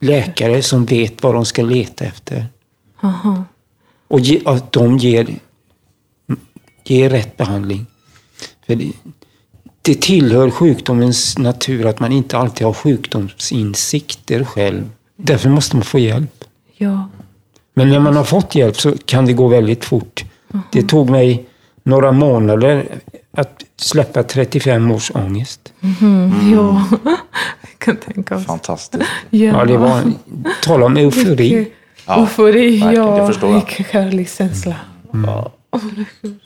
läkare 0.00 0.62
som 0.62 0.84
vet 0.84 1.22
vad 1.22 1.34
de 1.34 1.44
ska 1.44 1.62
leta 1.62 2.04
efter. 2.04 2.46
Aha. 3.00 3.44
Och 4.08 4.20
ge, 4.20 4.40
att 4.44 4.72
de 4.72 4.98
ger, 4.98 5.26
ger 6.84 7.10
rätt 7.10 7.36
behandling. 7.36 7.86
För 8.66 8.74
det, 8.74 8.92
det 9.82 10.00
tillhör 10.00 10.50
sjukdomens 10.50 11.38
natur 11.38 11.86
att 11.86 12.00
man 12.00 12.12
inte 12.12 12.38
alltid 12.38 12.66
har 12.66 12.74
sjukdomsinsikter 12.74 14.44
själv. 14.44 14.90
Därför 15.16 15.48
måste 15.48 15.76
man 15.76 15.84
få 15.84 15.98
hjälp. 15.98 16.44
Ja. 16.76 17.08
Men 17.74 17.88
när 17.88 18.00
man 18.00 18.16
har 18.16 18.24
fått 18.24 18.54
hjälp 18.54 18.80
så 18.80 18.94
kan 19.04 19.26
det 19.26 19.32
gå 19.32 19.48
väldigt 19.48 19.84
fort. 19.84 20.24
Det 20.72 20.82
tog 20.82 21.10
mig 21.10 21.48
några 21.82 22.12
månader 22.12 23.00
att 23.30 23.64
släppa 23.76 24.22
35 24.22 24.90
års 24.90 25.10
ångest. 25.14 25.72
Ja. 26.52 26.84
Kan 27.84 27.96
tänka 27.96 28.36
oss. 28.36 28.46
Fantastiskt. 28.46 29.04
Ja, 29.30 29.64
det 29.64 29.76
var, 29.76 30.02
tala 30.62 30.86
om 30.86 30.96
eufori. 30.96 31.72
Ja, 32.06 32.20
Eufori, 32.20 32.78
ja. 32.94 33.26
förstår 33.26 33.50
jag. 33.50 33.56
Vilken 33.66 33.84
härlig 34.02 34.30
känsla. 34.30 34.76
Ja. 35.12 35.52
Det 35.70 35.78
är 36.00 36.38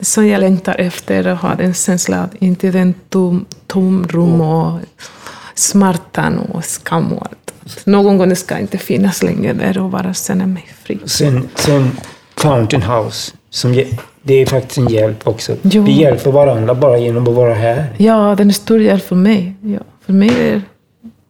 Så 0.00 0.22
jag 0.22 0.40
längtar 0.40 0.80
efter 0.80 1.26
att 1.26 1.40
ha 1.40 1.54
den 1.54 1.74
känslan, 1.74 2.28
inte 2.38 2.70
den 2.70 2.94
tom, 3.08 3.46
tomrum 3.66 4.40
och 4.40 4.80
smärtan 5.54 6.38
och 6.38 6.64
skam 6.64 7.12
och 7.12 7.26
allt. 7.26 7.84
Någon 7.86 8.18
gång 8.18 8.36
ska 8.36 8.54
jag 8.54 8.60
inte 8.60 8.78
finnas 8.78 9.22
längre 9.22 9.52
där 9.52 9.78
och 9.78 9.90
bara 9.90 10.14
känna 10.14 10.46
mig 10.46 10.68
fri. 10.82 10.98
Sen, 11.04 11.48
sen 11.54 11.90
Fountain 12.36 12.82
House, 12.82 13.32
som, 13.50 13.84
det 14.28 14.34
är 14.42 14.46
faktiskt 14.46 14.78
en 14.78 14.88
hjälp 14.88 15.26
också. 15.28 15.56
Jo. 15.62 15.82
Vi 15.82 15.92
hjälper 15.92 16.30
varandra 16.32 16.74
bara 16.74 16.98
genom 16.98 17.28
att 17.28 17.34
vara 17.34 17.54
här. 17.54 17.84
Ja, 17.96 18.34
den 18.38 18.48
är 18.48 18.52
stor 18.52 18.80
hjälp 18.80 19.04
för 19.04 19.16
mig. 19.16 19.54
Ja, 19.62 19.78
för 20.06 20.12
mig 20.12 20.28
är 20.28 20.52
det 20.54 20.62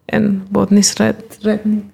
en 0.06 0.42
bottnisk 0.48 1.00
rädd, 1.00 1.14
räddning. 1.40 1.90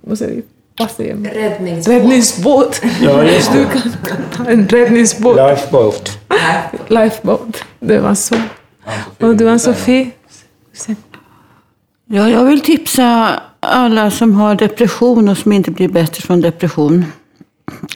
Vad 0.00 0.18
säger 0.18 0.34
vi? 0.36 0.42
Vad 0.78 0.90
säger 0.90 1.14
man? 1.14 1.24
Räddningsbåt. 1.24 1.88
Räddningsbåt. 1.94 2.82
Ja, 3.02 3.24
just 3.24 3.52
Du 3.52 3.58
det. 3.58 3.64
kan 4.08 4.22
ta 4.36 4.50
en 4.50 4.68
räddningsbåt. 4.68 5.36
Lifeboat. 5.36 6.18
Lifeboat. 6.88 7.64
Det 7.80 7.98
var 7.98 8.14
så. 8.14 8.34
Och 9.20 9.36
du 9.36 9.48
Ann-Sofie? 9.50 10.10
Ja, 12.06 12.28
jag 12.28 12.44
vill 12.44 12.60
tipsa 12.60 13.40
alla 13.60 14.10
som 14.10 14.34
har 14.34 14.54
depression 14.54 15.28
och 15.28 15.38
som 15.38 15.52
inte 15.52 15.70
blir 15.70 15.88
bättre 15.88 16.22
från 16.22 16.40
depression. 16.40 17.04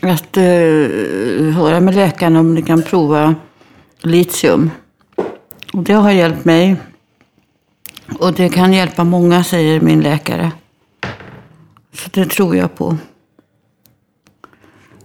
Att 0.03 0.37
eh, 0.37 0.43
höra 1.55 1.81
med 1.81 1.95
läkaren 1.95 2.37
om 2.37 2.55
de 2.55 2.63
kan 2.63 2.83
prova 2.83 3.35
litium. 4.01 4.71
Och 5.73 5.83
det 5.83 5.93
har 5.93 6.11
hjälpt 6.11 6.45
mig. 6.45 6.77
Och 8.19 8.33
det 8.33 8.49
kan 8.49 8.73
hjälpa 8.73 9.05
många, 9.05 9.45
säger 9.45 9.81
min 9.81 10.01
läkare. 10.01 10.53
Så 11.93 12.11
det 12.13 12.27
tror 12.31 12.57
jag 12.57 12.75
på. 12.75 12.97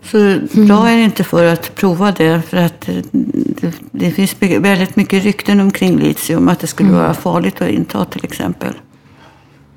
Så 0.03 0.18
jag 0.53 0.93
är 0.93 0.97
inte 0.97 1.24
för 1.24 1.45
att 1.45 1.76
prova 1.76 2.11
det. 2.11 2.41
För 2.41 2.57
att 2.57 2.89
eh, 2.89 2.95
det, 3.11 3.74
det 3.91 4.11
finns 4.11 4.41
mycket- 4.41 4.61
väldigt 4.61 4.95
mycket 4.95 5.24
rykten 5.24 5.59
omkring 5.59 5.97
litium. 5.99 6.49
Att 6.49 6.59
det 6.59 6.68
skulle 6.68 6.91
vara 6.91 7.14
farligt 7.14 7.61
att 7.61 7.70
inta 7.70 8.05
till 8.05 8.26
exempel. 8.26 8.74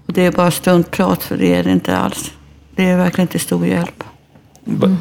Och 0.06 0.12
det 0.12 0.22
är 0.26 0.32
bara 0.32 0.50
struntprat 0.50 1.22
för 1.22 1.36
det 1.36 1.54
är 1.54 1.64
det 1.64 1.70
inte 1.72 1.96
alls. 1.96 2.32
Det 2.74 2.84
är 2.84 2.96
verkligen 2.96 3.28
till 3.28 3.40
stor 3.40 3.66
hjälp. 3.66 4.04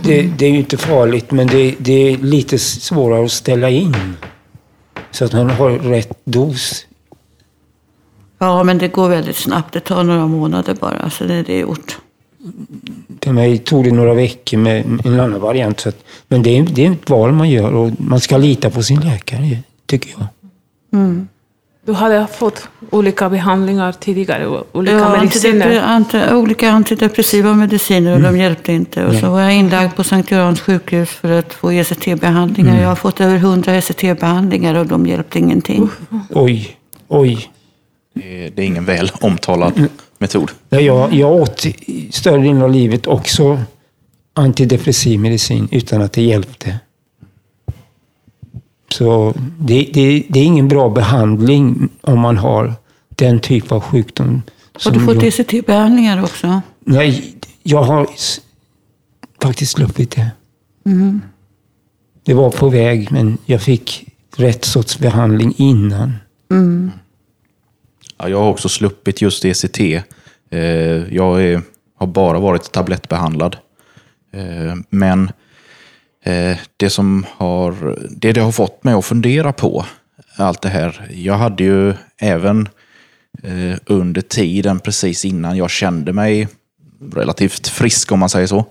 Det, 0.04 0.22
det 0.22 0.46
är 0.46 0.50
ju 0.50 0.58
inte 0.58 0.78
farligt, 0.78 1.32
men 1.32 1.48
det, 1.48 1.76
det 1.80 1.94
är 1.94 2.18
lite 2.18 2.60
svårare 2.60 3.26
att 3.26 3.32
ställa 3.32 3.70
in. 3.70 3.96
Så 5.12 5.26
att 5.26 5.34
man 5.34 5.50
har 5.50 5.70
rätt 5.70 6.20
dos. 6.24 6.86
Ja, 8.38 8.64
men 8.64 8.78
det 8.78 8.88
går 8.88 9.10
väldigt 9.10 9.36
snabbt. 9.36 9.74
Det 9.74 9.80
tar 9.80 10.04
några 10.04 10.28
månader 10.28 10.76
bara, 10.80 11.10
så 11.10 11.24
det 11.24 11.34
är 11.34 11.44
det 11.44 11.60
gjort. 11.60 11.98
För 13.22 13.32
mig 13.32 13.58
tog 13.58 13.84
det 13.84 13.92
några 13.92 14.14
veckor 14.14 14.58
med 14.58 14.86
en 15.06 15.20
annan 15.20 15.42
variant. 15.42 15.80
Så 15.80 15.90
att, 15.90 15.98
men 16.28 16.44
det 16.44 16.58
är, 16.58 16.64
det 16.64 16.86
är 16.86 16.92
ett 16.92 17.10
val 17.10 17.32
man 17.32 17.50
gör 17.50 17.74
och 17.74 17.92
man 17.98 18.20
ska 18.20 18.38
lita 18.38 18.70
på 18.70 18.84
sin 18.84 19.00
läkare, 19.00 19.58
tycker 19.86 20.16
jag. 20.18 20.28
Du 21.86 21.94
hade 21.94 22.28
fått 22.28 22.68
olika 22.90 23.30
behandlingar 23.30 23.92
tidigare, 23.92 24.62
olika 24.72 24.94
Ja, 24.98 25.18
mediciner. 25.22 25.66
antidepre- 25.68 25.82
anti, 25.82 26.34
olika 26.34 26.70
antidepressiva 26.72 27.54
mediciner 27.54 28.16
och 28.16 28.22
de 28.22 28.38
hjälpte 28.38 28.74
inte. 28.74 29.06
Och 29.06 29.16
så 29.16 29.30
var 29.30 29.42
jag 29.42 29.54
inlagd 29.56 29.96
på 29.96 30.04
Sankt 30.04 30.32
Görans 30.32 30.62
sjukhus 30.62 31.10
för 31.10 31.32
att 31.32 31.54
få 31.54 31.72
ECT-behandlingar. 31.72 32.82
Jag 32.82 32.88
har 32.88 32.96
fått 32.96 33.22
över 33.22 33.36
100 33.38 33.76
ECT-behandlingar 33.76 34.76
och 34.76 34.86
de 34.86 35.06
hjälpte 35.08 35.40
ingenting. 35.40 35.90
Oj, 36.30 36.78
oj. 37.08 37.50
Det 38.14 38.48
är, 38.58 38.60
ingen 38.60 38.86
väl 38.86 39.12
omtalad 39.22 39.88
metod. 40.18 40.52
Ja, 40.70 40.80
jag, 40.80 41.14
jag 41.14 41.32
åt 41.32 41.66
större 42.12 42.42
delen 42.42 42.62
av 42.62 42.72
livet 42.72 43.08
också 43.08 43.60
antidepressiv 44.34 45.20
medicin 45.20 45.68
utan 45.72 46.02
att 46.02 46.14
det 46.14 46.22
hjälpte. 46.22 46.80
Så 48.98 49.34
det, 49.60 49.90
det, 49.94 50.24
det 50.30 50.40
är 50.40 50.44
ingen 50.44 50.68
bra 50.68 50.90
behandling 50.90 51.90
om 52.02 52.20
man 52.20 52.38
har 52.38 52.74
den 53.10 53.40
typ 53.40 53.72
av 53.72 53.82
sjukdom. 53.82 54.42
Har 54.84 54.92
du 54.92 55.00
fått 55.00 55.24
ECT-behandlingar 55.24 56.24
också? 56.24 56.62
Nej, 56.80 57.36
jag 57.64 57.84
har 57.84 58.08
faktiskt 59.42 59.72
sluppit 59.72 60.12
det. 60.16 60.28
Det 62.24 62.34
var 62.34 62.50
på 62.52 62.70
väg, 62.70 63.12
men 63.12 63.38
jag 63.46 63.62
fick 63.62 64.08
rätt 64.38 64.66
sorts 64.66 65.00
behandling 65.00 65.54
innan. 65.58 66.14
Ja, 68.18 68.30
jag 68.30 68.40
har 68.40 68.50
också 68.50 68.70
sluppit 68.70 69.22
just 69.22 69.46
ECT. 69.46 69.80
Eh, 69.80 70.60
Jag 71.14 71.44
är, 71.44 71.62
har 71.98 72.08
bara 72.08 72.40
varit 72.40 72.72
tablettbehandlad. 72.72 73.58
Eh, 74.34 74.76
Men 74.90 75.24
eh, 75.24 75.32
Eh, 76.26 76.58
det 76.78 76.90
som 76.90 77.26
har, 77.38 77.98
det, 78.10 78.32
det 78.32 78.42
har 78.42 78.52
fått 78.52 78.84
mig 78.84 78.94
att 78.94 79.06
fundera 79.06 79.54
på 79.54 79.86
allt 80.38 80.62
det 80.62 80.70
här. 80.70 81.08
Jag 81.14 81.38
hade 81.38 81.64
ju 81.64 81.94
även 82.22 82.70
eh, 83.44 83.78
under 83.86 84.22
tiden 84.22 84.80
precis 84.80 85.26
innan 85.26 85.58
jag 85.58 85.70
kände 85.70 86.14
mig 86.14 86.48
relativt 87.14 87.68
frisk 87.68 88.12
om 88.12 88.20
man 88.20 88.30
säger 88.30 88.48
så. 88.48 88.66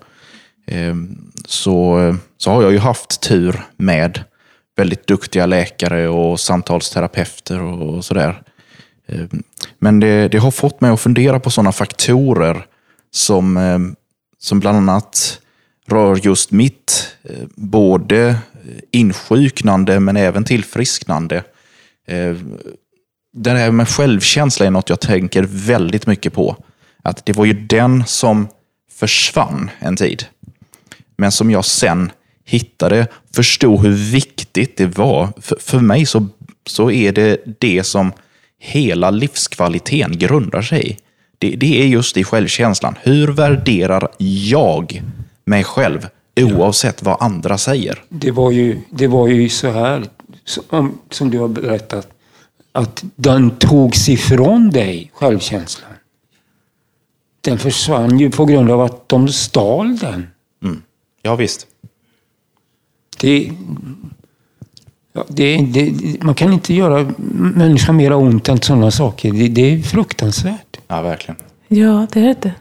Eh, 0.67 0.95
Så, 1.45 2.17
så 2.37 2.51
har 2.51 2.63
jag 2.63 2.71
ju 2.71 2.79
haft 2.79 3.21
tur 3.21 3.61
med 3.77 4.23
väldigt 4.77 5.07
duktiga 5.07 5.45
läkare 5.45 6.07
och 6.09 6.39
samtalsterapeuter 6.39 7.61
och 7.61 8.05
sådär. 8.05 8.41
Eh, 9.07 9.25
Men 9.79 9.99
det, 9.99 10.27
det 10.27 10.37
har 10.37 10.51
fått 10.51 10.81
mig 10.81 10.91
att 10.91 11.01
fundera 11.01 11.39
på 11.39 11.49
sådana 11.49 11.71
faktorer 11.71 12.65
som, 13.11 13.57
eh, 13.57 13.79
som 14.39 14.59
bland 14.59 14.77
annat 14.77 15.41
rör 15.87 16.19
just 16.23 16.51
mitt 16.51 17.15
eh, 17.23 17.45
både 17.55 18.27
eh, 18.27 18.35
insjuknande 18.91 19.99
men 19.99 20.17
även 20.17 20.43
tillfrisknande. 20.43 21.43
Eh, 22.07 22.35
det 23.33 23.49
här 23.49 23.71
med 23.71 23.89
självkänsla 23.89 24.65
är 24.65 24.71
något 24.71 24.89
jag 24.89 24.99
tänker 24.99 25.43
väldigt 25.49 26.07
mycket 26.07 26.33
på. 26.33 26.57
Att 27.03 27.25
det 27.25 27.33
var 27.33 27.45
ju 27.45 27.53
den 27.53 28.03
som 28.05 28.47
försvann 28.91 29.69
en 29.79 29.95
tid. 29.95 30.25
Men 31.17 31.31
som 31.31 31.51
jag 31.51 31.65
sen 31.65 32.11
hittade, 32.45 33.07
förstod 33.35 33.81
hur 33.81 34.11
viktigt 34.11 34.77
det 34.77 34.97
var. 34.97 35.33
För, 35.41 35.57
för 35.59 35.79
mig 35.79 36.05
så, 36.05 36.27
så 36.65 36.91
är 36.91 37.11
det 37.11 37.37
det 37.59 37.83
som 37.83 38.11
hela 38.59 39.11
livskvaliteten 39.11 40.17
grundar 40.17 40.61
sig 40.61 40.89
i. 40.91 40.97
Det, 41.37 41.55
det 41.55 41.81
är 41.81 41.87
just 41.87 42.17
i 42.17 42.23
självkänslan. 42.23 42.95
Hur 43.01 43.27
värderar 43.27 44.07
jag 44.49 45.01
mig 45.45 45.63
själv 45.63 46.07
oavsett 46.35 47.03
vad 47.03 47.21
andra 47.21 47.57
säger? 47.57 48.03
Det 48.09 48.31
var 48.31 48.51
ju, 48.51 48.79
det 48.89 49.07
var 49.07 49.27
ju 49.27 49.49
så 49.49 49.71
här, 49.71 50.05
som, 50.43 50.99
som 51.09 51.29
du 51.29 51.39
har 51.39 51.47
berättat, 51.47 52.07
att 52.71 53.03
den 53.15 53.51
togs 53.51 54.09
ifrån 54.09 54.69
dig, 54.69 55.11
självkänslan. 55.13 55.91
Den 57.41 57.59
försvann 57.59 58.19
ju 58.19 58.31
på 58.31 58.45
grund 58.45 58.71
av 58.71 58.81
att 58.81 59.09
de 59.09 59.27
stal 59.27 59.97
den. 59.97 60.27
Ja, 61.21 61.35
visst. 61.35 61.67
Det, 63.21 63.51
ja, 65.13 65.25
det, 65.27 65.57
det, 65.57 65.93
man 66.23 66.35
kan 66.35 66.53
inte 66.53 66.73
göra 66.73 67.13
människan 67.55 67.95
mera 67.95 68.15
ont 68.15 68.49
än 68.49 68.61
sådana 68.61 68.91
saker. 68.91 69.31
Det, 69.31 69.47
det 69.47 69.61
är 69.73 69.81
fruktansvärt. 69.81 70.79
Ja, 70.87 71.01
verkligen. 71.01 71.35
Ja, 71.67 72.07
det 72.13 72.19
är 72.19 72.35
det. 72.41 72.53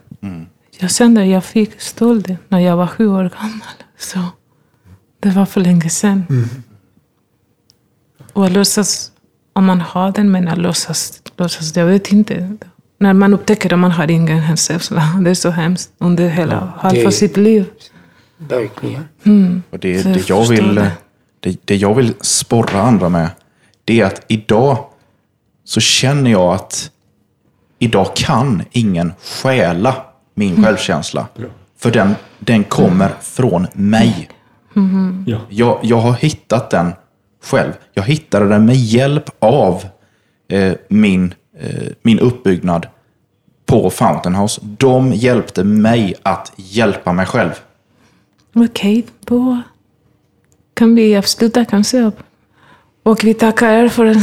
Jag 0.78 0.90
kände 0.90 1.22
att 1.22 1.28
jag 1.28 1.44
fick 1.44 1.80
stöld 1.80 2.36
när 2.48 2.58
jag 2.58 2.76
var 2.76 2.86
sju 2.86 3.08
år 3.08 3.30
gammal. 3.40 3.76
Så 3.98 4.18
det 5.20 5.28
var 5.28 5.46
för 5.46 5.60
länge 5.60 5.90
sedan. 5.90 6.26
Och 8.32 8.50
låtsas, 8.50 9.12
om 9.52 9.64
man 9.64 9.80
har 9.80 10.12
den, 10.12 10.30
men 10.30 10.48
att 10.48 10.58
låtsas, 10.58 11.22
låtsas, 11.36 11.76
jag 11.76 11.86
vet 11.86 12.12
inte. 12.12 12.56
När 12.98 13.12
man 13.12 13.34
upptäcker 13.34 13.72
att 13.72 13.78
man 13.78 13.90
har 13.90 14.10
ingen 14.10 14.56
känsla, 14.56 15.02
det 15.24 15.30
är 15.30 15.34
så 15.34 15.50
hemskt 15.50 15.90
under 15.98 16.28
hela, 16.28 16.54
Ja, 16.54 16.88
halva 16.88 17.10
sitt 17.10 17.36
liv. 17.36 17.66
Verkligen. 18.36 19.04
Och 19.70 19.78
det, 19.78 20.04
jag 20.04 20.14
det, 20.14 20.28
jag 20.28 20.48
vill, 20.48 20.74
det. 20.74 20.90
det, 21.40 21.60
det 21.64 21.76
jag 21.76 21.94
vill 21.94 22.14
sporra 22.20 22.80
andra 22.80 23.08
med, 23.08 23.30
det 23.84 24.00
är 24.00 24.04
att 24.04 24.24
idag 24.28 24.78
så 25.64 25.80
känner 25.80 26.30
jag 26.30 26.54
att 26.54 26.90
idag 27.78 28.16
kan 28.16 28.62
ingen 28.72 29.12
stjäla 29.22 29.96
min 30.34 30.50
Mm. 30.52 30.64
självkänsla. 30.64 31.26
För 31.78 31.90
den, 31.90 32.14
den 32.38 32.64
kommer 32.64 33.10
från 33.20 33.66
mig. 33.72 34.28
Ja. 35.26 35.38
Jag, 35.48 35.78
jag 35.82 35.96
har 35.96 36.12
hittat 36.12 36.70
den 36.70 36.92
själv. 37.44 37.72
Jag 37.92 38.02
hittade 38.02 38.48
den 38.48 38.66
med 38.66 38.76
hjälp 38.76 39.30
av 39.38 39.84
eh, 40.48 40.72
min, 40.88 41.34
eh, 41.60 41.92
min 42.02 42.18
uppbyggnad 42.18 42.86
på 43.66 43.90
Fountain 43.90 44.34
House. 44.34 44.60
De 44.62 45.12
hjälpte 45.12 45.64
mig 45.64 46.14
att 46.22 46.52
hjälpa 46.56 47.12
mig 47.12 47.26
själv. 47.26 47.52
Okej, 48.54 49.06
då 49.24 49.62
kan 50.74 50.94
vi 50.94 51.16
avsluta 51.16 51.64
kanske. 51.64 52.10
Och 53.02 53.24
vi 53.24 53.34
tackar 53.34 53.72
er 53.72 53.88
för 53.88 54.06
att 54.06 54.16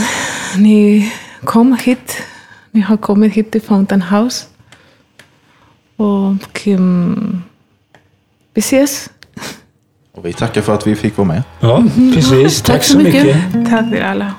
ni 0.57 1.11
kom 1.43 1.77
hit. 1.81 2.17
Ni 2.71 2.81
har 2.81 2.97
kommit 2.97 3.33
hit 3.33 3.51
till 3.51 3.61
Fountain 3.61 4.01
House. 4.01 4.45
Och 6.01 6.67
um, 6.67 7.43
vi 8.53 8.59
ses. 8.59 9.09
Och 10.11 10.25
vi 10.25 10.33
tackar 10.33 10.61
för 10.61 10.73
att 10.73 10.87
vi 10.87 10.95
fick 10.95 11.17
vara 11.17 11.27
med. 11.27 11.43
Ja, 11.59 11.83
precis. 12.13 12.61
Tack, 12.61 12.83
så 12.83 12.97
mycket. 12.97 13.37
Tack 13.69 13.91
till 13.91 14.01
alla. 14.01 14.33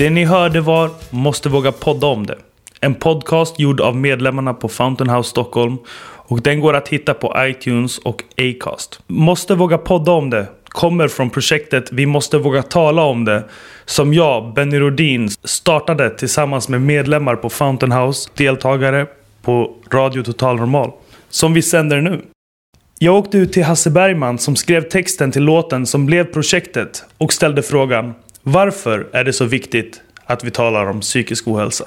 Det 0.00 0.10
ni 0.10 0.24
hörde 0.24 0.60
var 0.60 0.90
Måste 1.10 1.48
våga 1.48 1.72
podda 1.72 2.06
om 2.06 2.26
det. 2.26 2.38
En 2.80 2.94
podcast 2.94 3.60
gjord 3.60 3.80
av 3.80 3.96
medlemmarna 3.96 4.54
på 4.54 4.68
Fountain 4.68 5.10
House 5.10 5.30
Stockholm 5.30 5.78
och 6.02 6.42
den 6.42 6.60
går 6.60 6.74
att 6.74 6.88
hitta 6.88 7.14
på 7.14 7.34
iTunes 7.36 7.98
och 7.98 8.22
Acast. 8.38 9.00
Måste 9.06 9.54
våga 9.54 9.78
podda 9.78 10.12
om 10.12 10.30
det 10.30 10.46
kommer 10.64 11.08
från 11.08 11.30
projektet 11.30 11.92
Vi 11.92 12.06
måste 12.06 12.38
våga 12.38 12.62
tala 12.62 13.02
om 13.02 13.24
det 13.24 13.44
som 13.84 14.14
jag, 14.14 14.54
Benny 14.54 14.78
Rodin, 14.78 15.28
startade 15.44 16.10
tillsammans 16.10 16.68
med 16.68 16.80
medlemmar 16.80 17.36
på 17.36 17.50
Fountain 17.50 17.92
House, 17.92 18.30
deltagare 18.34 19.06
på 19.42 19.76
Radio 19.92 20.22
Total 20.22 20.56
Normal, 20.56 20.90
som 21.28 21.54
vi 21.54 21.62
sänder 21.62 22.00
nu. 22.00 22.20
Jag 22.98 23.14
åkte 23.14 23.38
ut 23.38 23.52
till 23.52 23.64
Hasse 23.64 23.90
Bergman 23.90 24.38
som 24.38 24.56
skrev 24.56 24.88
texten 24.88 25.32
till 25.32 25.42
låten 25.42 25.86
som 25.86 26.06
blev 26.06 26.24
projektet 26.24 27.04
och 27.18 27.32
ställde 27.32 27.62
frågan 27.62 28.14
varför 28.42 29.06
är 29.12 29.24
det 29.24 29.32
så 29.32 29.44
viktigt 29.44 30.00
att 30.24 30.44
vi 30.44 30.50
talar 30.50 30.86
om 30.86 31.00
psykisk 31.00 31.48
ohälsa? 31.48 31.84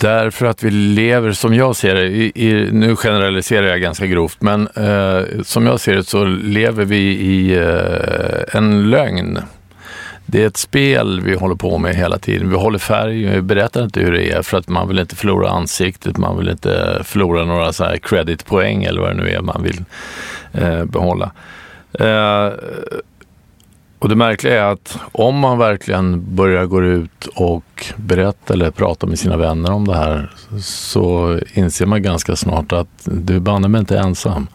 Därför 0.00 0.46
att 0.46 0.62
vi 0.62 0.70
lever, 0.70 1.32
som 1.32 1.54
jag 1.54 1.76
ser 1.76 1.94
det, 1.94 2.06
i, 2.06 2.32
i, 2.34 2.68
nu 2.72 2.96
generaliserar 2.96 3.66
jag 3.66 3.80
ganska 3.80 4.06
grovt, 4.06 4.36
men 4.40 4.68
eh, 4.68 5.42
som 5.42 5.66
jag 5.66 5.80
ser 5.80 5.94
det 5.94 6.04
så 6.04 6.24
lever 6.24 6.84
vi 6.84 7.00
i 7.00 7.54
eh, 7.54 8.56
en 8.56 8.90
lögn. 8.90 9.38
Det 10.26 10.42
är 10.42 10.46
ett 10.46 10.56
spel 10.56 11.20
vi 11.20 11.34
håller 11.34 11.54
på 11.54 11.78
med 11.78 11.94
hela 11.94 12.18
tiden. 12.18 12.50
Vi 12.50 12.56
håller 12.56 12.78
färg, 12.78 13.26
vi 13.26 13.42
berättar 13.42 13.84
inte 13.84 14.00
hur 14.00 14.12
det 14.12 14.30
är 14.30 14.42
för 14.42 14.58
att 14.58 14.68
man 14.68 14.88
vill 14.88 14.98
inte 14.98 15.16
förlora 15.16 15.50
ansiktet, 15.50 16.16
man 16.16 16.38
vill 16.38 16.48
inte 16.48 17.00
förlora 17.04 17.44
några 17.44 17.72
så 17.72 17.84
här 17.84 17.96
creditpoäng 17.96 18.84
eller 18.84 19.00
vad 19.00 19.10
det 19.10 19.22
nu 19.22 19.30
är 19.30 19.40
man 19.40 19.62
vill 19.62 19.84
eh, 20.52 20.84
behålla. 20.84 21.32
Eh, 21.92 22.52
och 24.02 24.08
det 24.08 24.16
märkliga 24.16 24.64
är 24.64 24.72
att 24.72 24.98
om 25.12 25.38
man 25.38 25.58
verkligen 25.58 26.34
börjar 26.34 26.66
gå 26.66 26.84
ut 26.84 27.26
och 27.34 27.86
berätta 27.96 28.54
eller 28.54 28.70
prata 28.70 29.06
med 29.06 29.18
sina 29.18 29.36
vänner 29.36 29.72
om 29.72 29.86
det 29.86 29.96
här 29.96 30.30
så 30.60 31.38
inser 31.54 31.86
man 31.86 32.02
ganska 32.02 32.36
snart 32.36 32.72
att 32.72 32.88
du 33.04 33.40
banne 33.40 33.68
mig 33.68 33.78
inte 33.78 33.98
ensam. 33.98 34.46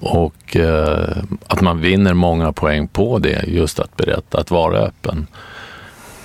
Och 0.00 0.56
eh, 0.56 1.16
att 1.46 1.60
man 1.60 1.80
vinner 1.80 2.14
många 2.14 2.52
poäng 2.52 2.88
på 2.88 3.18
det, 3.18 3.44
just 3.46 3.80
att 3.80 3.96
berätta, 3.96 4.40
att 4.40 4.50
vara 4.50 4.78
öppen. 4.78 5.26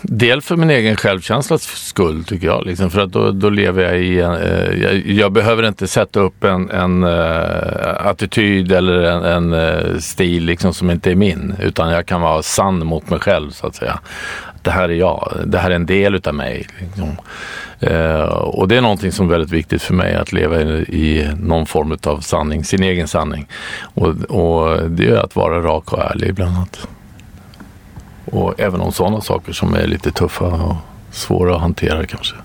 Del 0.10 0.41
för 0.41 0.55
min 0.55 0.70
egen 0.70 0.95
självkänslas 0.95 1.64
skull 1.64 2.24
tycker 2.24 2.47
jag, 2.47 2.66
liksom, 2.66 2.89
för 2.89 2.99
att 2.99 3.12
då, 3.12 3.32
då 3.32 3.49
lever 3.49 3.84
jag 3.84 3.99
i 3.99 4.22
en, 4.22 4.34
eh, 4.34 4.82
jag, 4.82 5.08
jag, 5.08 5.32
behöver 5.32 5.68
inte 5.68 5.88
sätta 5.88 6.20
upp 6.20 6.43
en, 6.43 6.70
en 6.70 7.03
eh, 7.03 8.08
attityd 8.08 8.72
eller 8.72 9.01
en, 9.01 9.24
en 9.24 9.53
eh, 9.53 9.97
stil 9.97 10.43
liksom, 10.43 10.74
som 10.74 10.89
inte 10.89 11.12
är 11.12 11.16
min, 11.16 11.55
utan 11.60 11.91
jag 11.91 12.05
kan 12.05 12.22
vara 12.22 12.41
sann 12.41 12.86
mot 12.86 13.10
mig 13.10 13.20
själv 13.20 13.51
så 13.51 13.68
att 13.68 13.76
säga. 13.76 13.99
Det 14.62 14.72
här 14.72 14.89
är 14.89 14.93
jag, 14.93 15.34
det 15.45 15.58
här 15.58 15.72
är 15.72 15.76
en 15.76 15.86
del 15.86 16.16
utav 16.16 16.34
mig. 16.34 16.68
Liksom. 16.80 17.18
Eh, 17.80 18.22
och 18.30 18.68
det 18.68 18.78
är 18.78 18.82
någonting 18.82 19.12
som 19.12 19.26
är 19.26 19.30
väldigt 19.30 19.51
viktigt 19.51 19.82
för 19.82 19.93
mig, 19.93 20.16
att 20.16 20.34
leva 20.34 20.62
i, 20.62 20.66
i 20.89 21.30
någon 21.39 21.66
form 21.66 21.97
av 22.03 22.20
sanning, 22.20 22.64
sin 22.64 22.84
egen 22.84 23.08
sanning. 23.08 23.47
Och, 23.93 24.08
och 24.30 24.89
det 24.89 25.08
är 25.08 25.18
att 25.18 25.36
vara 25.36 25.62
rak 25.62 25.93
och 25.93 25.99
ärlig 25.99 26.34
bland 26.34 26.55
annat. 26.55 26.88
Och 28.32 28.59
även 28.59 28.82
om 28.82 28.91
sådana 28.91 29.21
saker 29.21 29.53
som 29.53 29.73
är 29.73 29.88
lite 29.88 30.11
tuffa 30.11 30.45
och 30.45 30.75
svåra 31.11 31.55
att 31.55 31.61
hantera 31.61 32.05
kanske. 32.05 32.36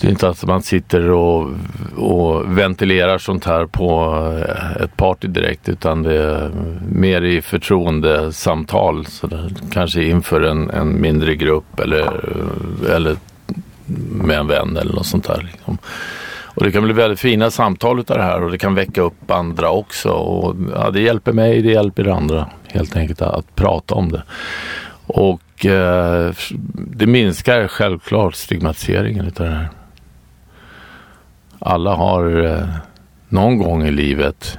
Det 0.00 0.06
är 0.06 0.10
inte 0.10 0.28
att 0.28 0.44
man 0.44 0.62
sitter 0.62 1.10
och, 1.10 1.48
och 1.96 2.58
ventilerar 2.58 3.18
sånt 3.18 3.44
här 3.44 3.66
på 3.66 4.16
eh, 4.48 4.82
ett 4.82 4.96
party 4.96 5.28
direkt 5.28 5.68
utan 5.68 6.02
det 6.02 6.22
är 6.22 6.50
mer 6.88 7.22
i 7.22 7.42
förtroendesamtal. 7.42 9.06
Så 9.06 9.26
där, 9.26 9.50
kanske 9.72 10.04
inför 10.04 10.40
en, 10.40 10.70
en 10.70 11.00
mindre 11.00 11.34
grupp 11.34 11.80
eller, 11.80 12.24
eller 12.90 13.16
med 14.10 14.38
en 14.38 14.46
vän 14.46 14.76
eller 14.76 14.92
något 14.92 15.06
sånt 15.06 15.24
där. 15.24 15.48
Liksom. 15.52 15.78
Och 16.54 16.64
det 16.64 16.72
kan 16.72 16.84
bli 16.84 16.92
väldigt 16.92 17.20
fina 17.20 17.50
samtal 17.50 18.00
utav 18.00 18.16
det 18.16 18.22
här 18.22 18.42
och 18.42 18.50
det 18.50 18.58
kan 18.58 18.74
väcka 18.74 19.02
upp 19.02 19.30
andra 19.30 19.70
också. 19.70 20.08
Och, 20.08 20.56
ja, 20.74 20.90
det 20.90 21.00
hjälper 21.00 21.32
mig, 21.32 21.62
det 21.62 21.70
hjälper 21.70 22.08
andra 22.08 22.46
helt 22.72 22.96
enkelt 22.96 23.22
att 23.22 23.54
prata 23.54 23.94
om 23.94 24.12
det. 24.12 24.22
Och 25.06 25.66
eh, 25.66 26.34
det 26.74 27.06
minskar 27.06 27.68
självklart 27.68 28.34
stigmatiseringen 28.34 29.26
utav 29.26 29.46
det 29.46 29.52
här. 29.52 29.68
Alla 31.58 31.94
har 31.94 32.44
eh, 32.44 32.68
någon 33.28 33.58
gång 33.58 33.86
i 33.86 33.90
livet, 33.90 34.58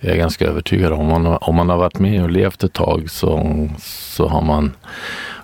jag 0.00 0.12
är 0.12 0.16
ganska 0.16 0.46
övertygad 0.46 0.92
om, 0.92 1.00
om 1.00 1.22
man, 1.22 1.38
om 1.40 1.54
man 1.54 1.68
har 1.68 1.76
varit 1.76 1.98
med 1.98 2.22
och 2.22 2.30
levt 2.30 2.64
ett 2.64 2.72
tag 2.72 3.10
så, 3.10 3.68
så 3.78 4.28
har 4.28 4.42
man 4.42 4.72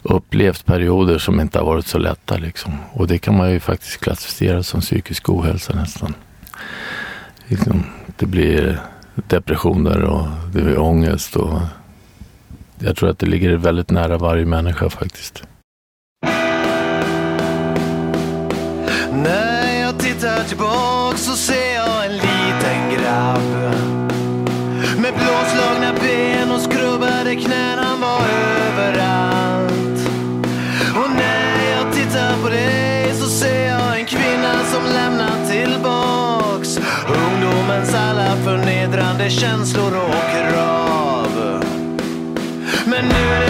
upplevt 0.03 0.66
perioder 0.66 1.18
som 1.18 1.40
inte 1.40 1.59
har 1.59 1.66
varit 1.66 1.86
så 1.86 1.98
lätta. 1.98 2.36
Liksom. 2.36 2.72
Och 2.92 3.07
det 3.07 3.18
kan 3.18 3.36
man 3.36 3.53
ju 3.53 3.61
faktiskt 3.61 4.01
klassificera 4.01 4.62
som 4.62 4.80
psykisk 4.80 5.28
ohälsa 5.28 5.74
nästan. 5.74 6.14
Liksom, 7.46 7.84
det 8.16 8.26
blir 8.26 8.80
depressioner 9.28 10.02
och 10.02 10.26
det 10.52 10.60
är 10.60 10.78
ångest. 10.78 11.36
Och 11.36 11.58
jag 12.78 12.96
tror 12.96 13.10
att 13.10 13.18
det 13.18 13.26
ligger 13.26 13.56
väldigt 13.56 13.90
nära 13.90 14.18
varje 14.18 14.46
människa 14.46 14.90
faktiskt. 14.90 15.42
När 19.12 19.80
jag 19.80 19.98
tittar 19.98 20.44
tillbaka 20.44 21.16
så 21.16 21.32
ser 21.36 21.74
jag 21.74 22.06
en 22.06 22.12
liten 22.12 22.90
grabb 22.94 23.74
med 25.02 25.12
blåslagna 25.14 25.92
ben 26.00 26.50
och 26.50 26.60
skrubbade 26.60 27.34
knän. 27.36 27.78
Han 27.78 28.00
var 28.00 28.20
överallt. 28.66 30.10
Och 30.94 31.10
när 31.16 31.70
jag 31.70 31.92
tittar 31.94 32.42
på 32.42 32.48
dig 32.48 33.14
så 33.14 33.26
ser 33.26 33.66
jag 33.66 34.00
en 34.00 34.06
kvinna 34.06 34.64
som 34.64 34.84
lämnat 34.84 35.50
tillbaks 35.50 36.78
ungdomens 37.08 37.94
alla 37.94 38.29
förnedrande 38.80 39.30
känslor 39.30 39.96
och 39.96 40.50
krav. 40.52 41.62
Men 42.84 43.04
nu 43.08 43.49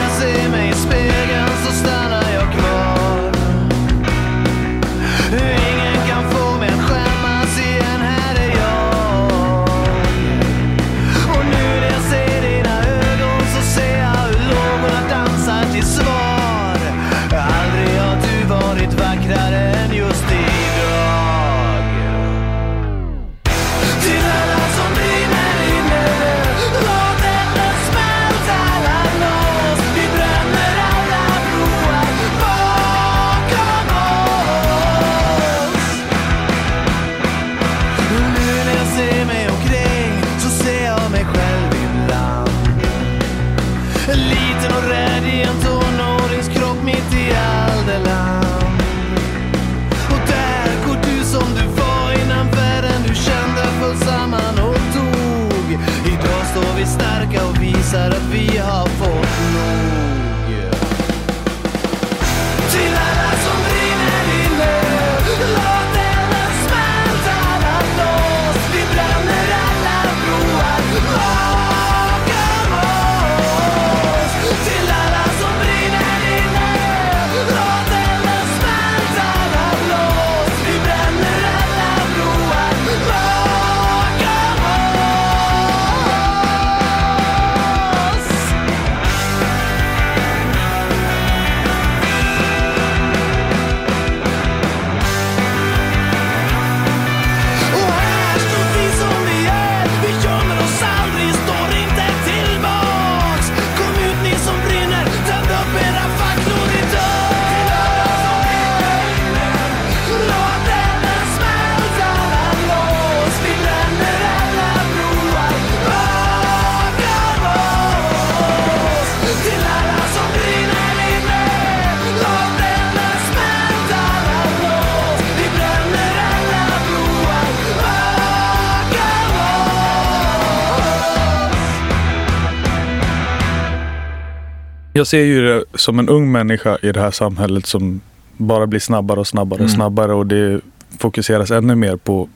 Jag 135.01 135.07
ser 135.07 135.25
ju 135.25 135.43
det 135.43 135.65
som 135.75 135.99
en 135.99 136.09
ung 136.09 136.33
människa 136.33 136.79
i 136.83 136.93
det 136.93 137.01
här 137.01 137.11
samhället 137.11 137.67
som 137.67 138.01
bara 138.37 138.67
blir 138.67 138.81
snabbare 138.81 139.21
och 139.21 139.27
snabbare 139.27 139.63
och 139.63 139.71
snabbare 139.71 140.15
och 140.15 140.27
det 140.27 140.61
fokuseras 140.99 141.51
ännu 141.51 141.75
mer 141.75 141.97
på, 141.97 142.29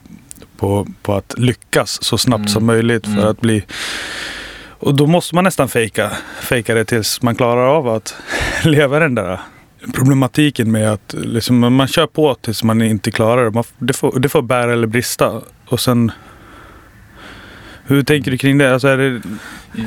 på, 0.57 0.87
på 1.01 1.13
att 1.13 1.33
lyckas 1.37 2.03
så 2.03 2.17
snabbt 2.17 2.49
som 2.49 2.65
möjligt 2.65 3.05
för 3.07 3.29
att 3.29 3.41
bli 3.41 3.63
och 4.79 4.95
då 4.95 5.07
måste 5.07 5.35
man 5.35 5.43
nästan 5.43 5.69
fejka, 5.69 6.11
fejka 6.41 6.75
det 6.75 6.85
tills 6.85 7.21
man 7.21 7.35
klarar 7.35 7.67
av 7.67 7.87
att 7.87 8.15
leva 8.63 8.99
den 8.99 9.15
där 9.15 9.39
problematiken 9.93 10.71
med 10.71 10.91
att 10.91 11.15
liksom, 11.17 11.59
man 11.75 11.87
kör 11.87 12.07
på 12.07 12.35
tills 12.35 12.63
man 12.63 12.81
inte 12.81 13.11
klarar 13.11 13.45
det. 13.45 13.51
Man, 13.51 13.63
det, 13.77 13.93
får, 13.93 14.19
det 14.19 14.29
får 14.29 14.41
bära 14.41 14.73
eller 14.73 14.87
brista. 14.87 15.41
Och 15.67 15.79
sen... 15.79 16.11
Hur 17.87 18.03
tänker 18.03 18.31
du 18.31 18.37
kring 18.37 18.57
det? 18.57 18.73
Alltså 18.73 18.87
är 18.87 18.97
det 18.97 19.21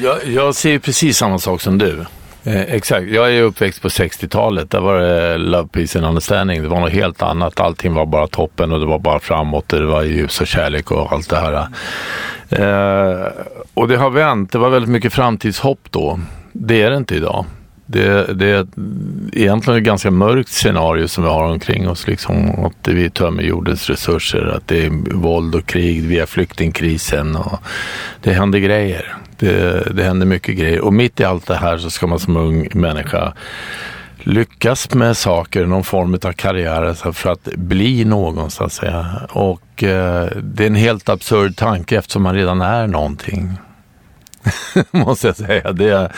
Jag, 0.03 0.27
jag 0.27 0.55
ser 0.55 0.79
precis 0.79 1.17
samma 1.17 1.39
sak 1.39 1.61
som 1.61 1.79
du. 1.79 2.05
Eh, 2.45 2.61
exakt. 2.61 3.09
Jag 3.09 3.35
är 3.35 3.43
uppväxt 3.43 3.83
på 3.83 3.89
60-talet. 3.89 4.71
Där 4.71 4.81
var 4.81 5.01
det 5.01 5.39
Love, 5.39 5.69
Peace 5.69 5.99
and 5.99 6.07
Understanding. 6.07 6.63
Det 6.63 6.69
var 6.69 6.81
något 6.81 6.93
helt 6.93 7.23
annat. 7.23 7.61
Allting 7.61 7.95
var 7.95 8.07
bara 8.07 8.27
toppen 8.27 8.73
och 8.73 8.81
det 8.81 8.87
var 8.87 8.99
bara 8.99 9.21
framåt. 9.21 9.69
Det 9.69 9.87
var 9.87 10.03
ljus 10.03 10.41
och 10.41 10.47
kärlek 10.47 10.91
och 10.91 11.13
allt 11.13 11.31
det 11.31 11.37
här. 11.37 11.69
Eh, 12.51 13.27
och 13.75 13.89
det 13.89 13.97
har 13.97 14.11
vänt. 14.11 14.53
Det 14.53 14.59
var 14.59 14.71
väldigt 14.71 14.91
mycket 14.91 15.13
framtidshopp 15.13 15.81
då. 15.91 16.21
Det 16.53 16.83
är 16.83 16.91
det 16.91 16.97
inte 16.97 17.15
idag. 17.15 17.45
Det, 17.91 18.35
det 18.35 18.47
är 18.47 18.67
egentligen 19.33 19.79
ett 19.79 19.85
ganska 19.85 20.11
mörkt 20.11 20.49
scenario 20.49 21.09
som 21.09 21.25
vi 21.25 21.31
har 21.31 21.45
omkring 21.45 21.89
oss. 21.89 22.07
Liksom, 22.07 22.65
att 22.65 22.89
vi 22.89 23.11
tömmer 23.11 23.43
jordens 23.43 23.91
resurser, 23.91 24.55
att 24.57 24.69
det 24.69 24.87
är 24.87 24.91
våld 25.15 25.55
och 25.55 25.67
krig 25.67 26.03
via 26.03 26.27
flyktingkrisen. 26.27 27.37
Och 27.37 27.59
det 28.23 28.33
händer 28.33 28.59
grejer. 28.59 29.17
Det, 29.39 29.83
det 29.95 30.05
händer 30.05 30.27
mycket 30.27 30.57
grejer. 30.57 30.81
Och 30.81 30.93
mitt 30.93 31.21
i 31.21 31.25
allt 31.25 31.47
det 31.47 31.57
här 31.57 31.79
så 31.79 31.91
ska 31.91 32.07
man 32.07 32.19
som 32.19 32.37
ung 32.37 32.69
människa 32.75 33.33
lyckas 34.19 34.95
med 34.95 35.17
saker, 35.17 35.67
någon 35.67 35.85
form 35.85 36.15
av 36.15 36.33
karriär 36.33 36.83
alltså, 36.83 37.13
för 37.13 37.33
att 37.33 37.45
bli 37.45 38.05
någon 38.05 38.51
så 38.51 38.65
att 38.65 38.73
säga. 38.73 39.07
Och 39.31 39.83
eh, 39.83 40.29
det 40.43 40.63
är 40.63 40.67
en 40.67 40.75
helt 40.75 41.09
absurd 41.09 41.57
tanke 41.57 41.99
eftersom 41.99 42.23
man 42.23 42.35
redan 42.35 42.61
är 42.61 42.87
någonting. 42.87 43.59
Måste 44.91 45.27
jag 45.27 45.37
säga. 45.37 45.73
Det 45.73 45.89
är, 45.89 46.13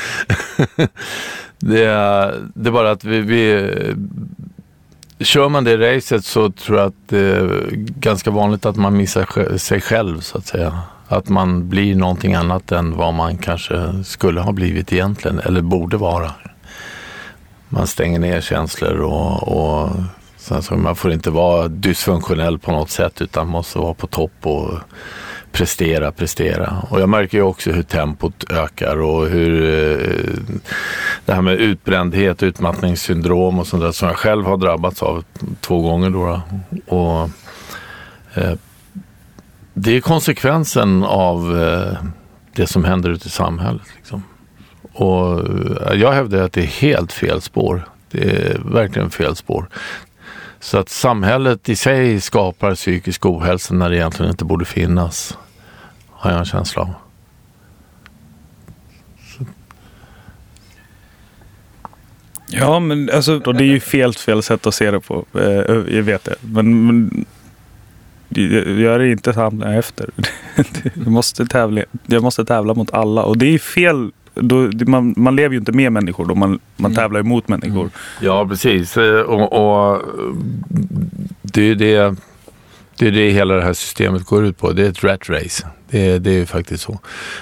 det 1.58 1.84
är, 1.84 2.34
det 2.54 2.68
är 2.68 2.72
bara 2.72 2.90
att 2.90 3.04
vi, 3.04 3.20
vi 3.20 3.70
Kör 5.20 5.48
man 5.48 5.64
det 5.64 5.96
racet 5.96 6.24
så 6.24 6.50
tror 6.50 6.78
jag 6.78 6.86
att 6.86 7.08
det 7.08 7.18
är 7.18 7.68
ganska 7.74 8.30
vanligt 8.30 8.66
att 8.66 8.76
man 8.76 8.96
missar 8.96 9.58
sig 9.58 9.80
själv 9.80 10.20
så 10.20 10.38
att 10.38 10.46
säga. 10.46 10.80
Att 11.08 11.28
man 11.28 11.68
blir 11.68 11.94
någonting 11.94 12.34
annat 12.34 12.72
än 12.72 12.96
vad 12.96 13.14
man 13.14 13.38
kanske 13.38 14.04
skulle 14.04 14.40
ha 14.40 14.52
blivit 14.52 14.92
egentligen 14.92 15.38
eller 15.38 15.60
borde 15.60 15.96
vara. 15.96 16.30
Man 17.68 17.86
stänger 17.86 18.18
ner 18.18 18.40
känslor 18.40 19.00
och, 19.00 19.48
och 19.48 19.90
sen 20.36 20.62
så 20.62 20.76
man 20.76 20.96
får 20.96 21.12
inte 21.12 21.30
vara 21.30 21.68
dysfunktionell 21.68 22.58
på 22.58 22.72
något 22.72 22.90
sätt 22.90 23.20
utan 23.22 23.48
måste 23.48 23.78
vara 23.78 23.94
på 23.94 24.06
topp 24.06 24.32
och 24.42 24.78
prestera, 25.52 26.12
prestera. 26.12 26.76
Och 26.90 27.00
jag 27.00 27.08
märker 27.08 27.38
ju 27.38 27.44
också 27.44 27.70
hur 27.72 27.82
tempot 27.82 28.50
ökar 28.50 29.00
och 29.00 29.26
hur 29.26 29.64
eh, 29.64 30.56
det 31.24 31.34
här 31.34 31.42
med 31.42 31.54
utbrändhet, 31.54 32.42
utmattningssyndrom 32.42 33.58
och 33.58 33.66
sånt 33.66 33.82
där 33.82 33.92
som 33.92 34.08
jag 34.08 34.16
själv 34.16 34.44
har 34.44 34.56
drabbats 34.56 35.02
av 35.02 35.24
två 35.60 35.82
gånger 35.82 36.10
då. 36.10 36.26
då. 36.26 36.96
Och, 36.96 37.30
eh, 38.34 38.52
det 39.74 39.96
är 39.96 40.00
konsekvensen 40.00 41.04
av 41.04 41.62
eh, 41.62 41.98
det 42.54 42.66
som 42.66 42.84
händer 42.84 43.10
ute 43.10 43.26
i 43.26 43.30
samhället. 43.30 43.86
Liksom. 43.96 44.22
Och 44.92 45.40
eh, 45.40 46.00
jag 46.00 46.12
hävdar 46.12 46.42
att 46.42 46.52
det 46.52 46.60
är 46.60 46.66
helt 46.66 47.12
fel 47.12 47.40
spår. 47.40 47.88
Det 48.10 48.22
är 48.22 48.58
verkligen 48.64 49.10
fel 49.10 49.36
spår. 49.36 49.68
Så 50.60 50.78
att 50.78 50.88
samhället 50.88 51.68
i 51.68 51.76
sig 51.76 52.20
skapar 52.20 52.74
psykisk 52.74 53.26
ohälsa 53.26 53.74
när 53.74 53.90
det 53.90 53.96
egentligen 53.96 54.30
inte 54.30 54.44
borde 54.44 54.64
finnas. 54.64 55.38
Har 56.10 56.30
jag 56.30 56.38
en 56.38 56.44
känsla 56.44 56.82
av. 56.82 56.90
Ja, 62.52 62.80
men 62.80 63.10
alltså, 63.10 63.38
det 63.38 63.64
är 63.64 63.66
ju 63.66 63.80
fel, 63.80 64.12
fel 64.14 64.42
sätt 64.42 64.66
att 64.66 64.74
se 64.74 64.90
det 64.90 65.00
på. 65.00 65.24
Eh, 65.34 65.96
Jag 65.96 66.02
vet 66.02 66.24
det. 66.24 66.34
Men, 66.40 66.86
men 66.86 67.24
gör 68.80 68.98
det 68.98 69.10
inte 69.10 69.32
hamna 69.32 69.74
efter. 69.74 70.10
Jag 70.94 71.06
måste, 71.06 71.46
tävla, 71.46 71.82
jag 72.06 72.22
måste 72.22 72.44
tävla 72.44 72.74
mot 72.74 72.94
alla. 72.94 73.22
Och 73.22 73.38
det 73.38 73.54
är 73.54 73.58
fel. 73.58 74.10
Då, 74.40 74.70
man, 74.86 75.14
man 75.16 75.36
lever 75.36 75.52
ju 75.52 75.58
inte 75.58 75.72
med 75.72 75.92
människor 75.92 76.24
då. 76.26 76.34
Man, 76.34 76.58
man 76.76 76.94
tävlar 76.94 77.20
ju 77.20 77.24
mot 77.24 77.48
människor. 77.48 77.90
Ja, 78.20 78.46
precis. 78.48 78.96
Eh, 78.96 79.20
Och, 79.20 79.52
och 79.92 80.02
det 81.42 81.62
är 81.62 81.74
det, 81.74 82.14
det 82.98 83.06
är 83.06 83.10
det 83.12 83.30
hela 83.30 83.54
det 83.54 83.62
här 83.62 83.72
systemet 83.72 84.24
går 84.24 84.44
ut 84.44 84.58
på. 84.58 84.72
Det 84.72 84.84
är 84.84 84.88
ett 84.88 85.04
rat 85.04 85.28
race. 85.30 85.66
Det, 85.90 86.06
är- 86.10 86.18
det 86.18 86.30
är 86.30 86.34
ju 86.34 86.46
faktiskt 86.46 86.82
så. 86.82 86.98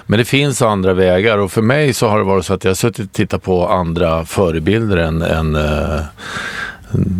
Men 0.06 0.18
det 0.18 0.24
finns 0.24 0.62
andra 0.62 0.94
vägar 0.94 1.38
och 1.38 1.52
för 1.52 1.62
mig 1.62 1.92
så 1.94 2.08
har 2.08 2.18
det 2.18 2.24
varit 2.24 2.44
så 2.46 2.54
att 2.54 2.64
jag 2.64 2.70
har 2.70 2.74
suttit 2.74 3.06
och 3.06 3.12
tittat 3.12 3.42
på 3.42 3.68
andra 3.68 4.24
förebilder 4.24 4.96
än, 4.96 5.22
än 5.22 5.54
eh, 5.56 6.00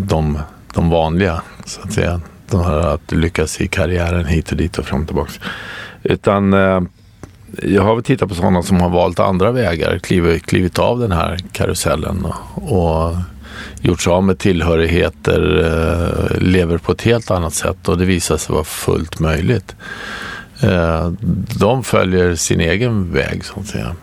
de, 0.09 0.39
de 0.75 0.91
vanliga, 0.91 1.43
så 1.65 1.81
att 1.83 1.93
säga. 1.93 2.21
De 2.51 2.61
här 2.65 2.95
att 2.95 3.13
lyckas 3.13 3.61
i 3.61 3.69
karriären 3.69 4.25
hit 4.25 4.51
och 4.51 4.57
dit 4.57 4.79
och 4.79 4.85
fram 4.87 5.01
och 5.01 5.07
tillbaks. 5.07 5.41
Utan 6.03 6.53
eh, 6.53 6.81
jag 7.63 7.83
har 7.83 7.95
väl 7.95 8.05
tittat 8.05 8.29
på 8.29 8.35
sådana 8.35 8.63
som 8.63 8.81
har 8.81 8.89
valt 8.89 9.19
andra 9.19 9.53
vägar, 9.53 9.99
klivit, 9.99 10.47
klivit 10.47 10.79
av 10.79 10.99
den 10.99 11.13
här 11.13 11.39
karusellen 11.53 12.25
och, 12.25 12.73
och 12.73 13.17
gjort 13.81 14.01
sig 14.01 14.13
av 14.13 14.25
med 14.25 14.39
tillhörigheter, 14.39 15.65
eh, 15.65 16.41
lever 16.41 16.79
på 16.79 16.93
ett 16.93 17.03
helt 17.03 17.31
annat 17.31 17.55
sätt 17.55 17.89
och 17.89 17.99
det 17.99 18.05
visar 18.05 18.37
sig 18.37 18.53
vara 18.53 18.65
fullt 18.65 19.21
möjligt. 19.21 19.77
Eh, 20.61 21.11
de 21.59 21.85
följer 21.85 22.35
sin 22.35 22.61
egen 22.61 23.13
väg 23.13 23.45
så 23.45 23.61
att 23.61 23.67
säga 23.67 23.97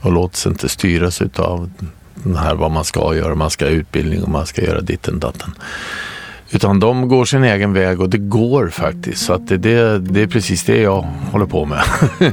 och 0.00 0.12
låter 0.12 0.36
sig 0.36 0.52
inte 0.52 0.68
styras 0.68 1.22
av 1.36 1.70
den 2.14 2.36
här 2.36 2.54
vad 2.54 2.70
man 2.70 2.84
ska 2.84 3.14
göra, 3.14 3.34
man 3.34 3.50
ska 3.50 3.64
ha 3.64 3.72
utbildning 3.72 4.22
och 4.22 4.28
man 4.28 4.46
ska 4.46 4.62
göra 4.62 4.80
ditten 4.80 5.18
datten. 5.18 5.54
Utan 6.50 6.80
de 6.80 7.08
går 7.08 7.24
sin 7.24 7.44
egen 7.44 7.72
väg 7.72 8.00
och 8.00 8.10
det 8.10 8.18
går 8.18 8.68
faktiskt. 8.68 9.24
Så 9.24 9.32
att 9.32 9.48
det, 9.48 9.56
det, 9.56 9.98
det 9.98 10.22
är 10.22 10.26
precis 10.26 10.64
det 10.64 10.80
jag 10.80 11.06
håller 11.32 11.46
på 11.46 11.64
med. 11.64 11.82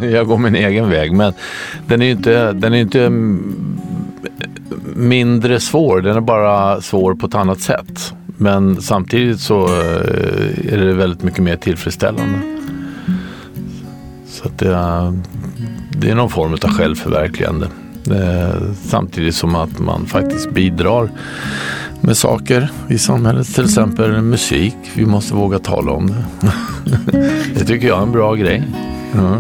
jag 0.12 0.28
går 0.28 0.38
min 0.38 0.56
egen 0.56 0.90
väg. 0.90 1.12
Men 1.14 1.34
den 1.88 2.02
är 2.02 2.06
ju 2.06 2.12
inte, 2.12 2.52
den 2.52 2.74
är 2.74 2.78
inte 2.78 3.10
mindre 4.96 5.60
svår. 5.60 6.02
Den 6.02 6.18
är 6.18 6.22
bara 6.22 6.82
svår 6.82 7.16
på 7.16 7.28
ett 7.28 7.36
annat 7.36 7.60
sätt. 7.62 8.14
Men 8.38 8.82
samtidigt 8.82 9.40
så 9.40 9.66
eh, 9.66 10.74
är 10.74 10.78
det 10.78 10.94
väldigt 10.94 11.24
mycket 11.24 11.44
mer 11.44 11.56
tillfredsställande. 11.56 12.40
Så 14.28 14.48
att 14.48 14.58
det, 14.60 14.76
är- 14.76 15.20
det 15.98 16.10
är 16.12 16.16
någon 16.16 16.30
form 16.30 16.54
av 16.54 16.60
självförverkligande. 16.70 17.68
Eh, 18.12 18.62
samtidigt 18.86 19.36
som 19.36 19.56
att 19.56 19.80
man 19.80 20.06
faktiskt 20.06 20.52
bidrar 20.52 21.10
med 22.02 22.18
saker 22.18 22.72
i 22.90 22.98
samhället. 22.98 23.48
Till 23.48 23.66
exempel 23.66 24.22
musik. 24.22 24.76
Vi 24.96 25.06
måste 25.06 25.34
våga 25.34 25.60
tala 25.60 25.92
om 25.92 26.08
det. 26.08 26.26
det 27.60 27.66
tycker 27.66 27.88
jag 27.88 28.00
är 28.00 28.04
en 28.04 28.12
bra 28.12 28.36
grej. 28.36 28.64
Ja. 29.14 29.40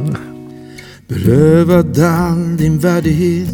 Berövad 1.07 1.99
all 1.99 2.57
din 2.57 2.79
värdighet 2.79 3.49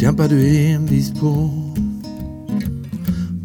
kämpar 0.00 0.28
du 0.28 0.56
envist 0.56 1.20
på. 1.20 1.50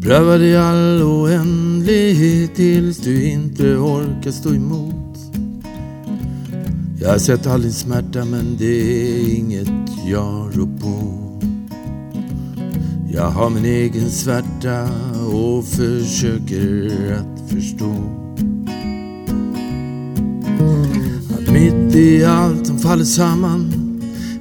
Prövar 0.02 0.42
i 0.42 0.56
all 0.56 1.02
oändlighet 1.02 2.54
tills 2.54 2.98
du 2.98 3.24
inte 3.24 3.76
orkar 3.76 4.30
stå 4.30 4.54
emot. 4.54 5.18
Jag 7.00 7.10
har 7.10 7.18
sett 7.18 7.46
all 7.46 7.62
din 7.62 7.72
smärta 7.72 8.24
men 8.24 8.56
det 8.58 8.64
är 8.64 9.38
inget 9.38 9.68
jag 10.06 10.50
rår 10.54 10.78
på. 10.80 11.23
Jag 13.14 13.30
har 13.30 13.50
min 13.50 13.64
egen 13.64 14.10
svärta 14.10 14.88
och 15.32 15.64
försöker 15.64 16.92
att 17.12 17.50
förstå. 17.50 17.94
Att 21.34 21.52
mitt 21.52 21.94
i 21.94 22.24
allt 22.24 22.66
som 22.66 22.78
faller 22.78 23.04
samman 23.04 23.72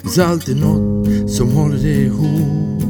finns 0.02 0.20
alltid 0.20 0.58
något 0.58 1.32
som 1.32 1.52
håller 1.52 1.78
det 1.78 1.94
ihop. 1.94 2.84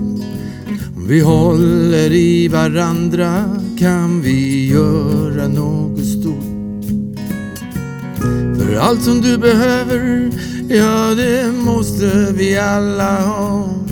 Om 0.96 1.08
vi 1.08 1.20
håller 1.20 2.12
i 2.12 2.48
varandra 2.48 3.46
kan 3.80 4.22
vi 4.22 4.70
göra 4.70 5.48
något 5.48 6.06
stort. 6.06 6.86
För 8.58 8.76
allt 8.80 9.02
som 9.02 9.22
du 9.22 9.38
behöver, 9.38 10.32
ja 10.70 11.16
det 11.16 11.52
måste 11.66 12.34
vi 12.38 12.58
alla 12.58 13.22
ha. 13.22 13.83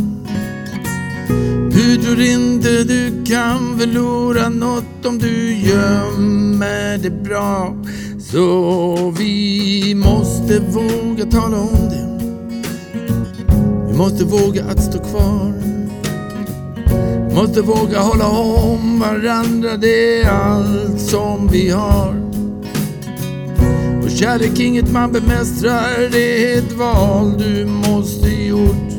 Du 2.11 2.17
tror 2.17 2.27
inte 2.27 2.83
du 2.83 3.23
kan 3.25 3.79
förlora 3.79 4.49
något 4.49 5.05
om 5.05 5.19
du 5.19 5.53
gömmer 5.55 6.97
det 6.97 7.09
bra. 7.09 7.75
Så 8.19 9.13
vi 9.17 9.93
måste 9.95 10.59
våga 10.59 11.25
tala 11.25 11.57
om 11.57 11.89
det. 11.89 12.19
Vi 13.87 13.97
måste 13.97 14.23
våga 14.23 14.63
att 14.63 14.83
stå 14.83 14.99
kvar. 15.03 15.53
Måste 17.35 17.61
våga 17.61 17.99
hålla 17.99 18.27
om 18.27 18.99
varandra, 18.99 19.77
det 19.77 20.21
är 20.21 20.29
allt 20.29 21.01
som 21.01 21.47
vi 21.51 21.69
har. 21.69 22.15
Och 24.03 24.11
kärlek 24.11 24.59
inget 24.59 24.91
man 24.91 25.11
bemästrar, 25.11 26.09
det 26.11 26.53
är 26.53 26.57
ett 26.57 26.71
val 26.71 27.37
du 27.37 27.65
måste 27.65 28.29
gjort. 28.29 28.90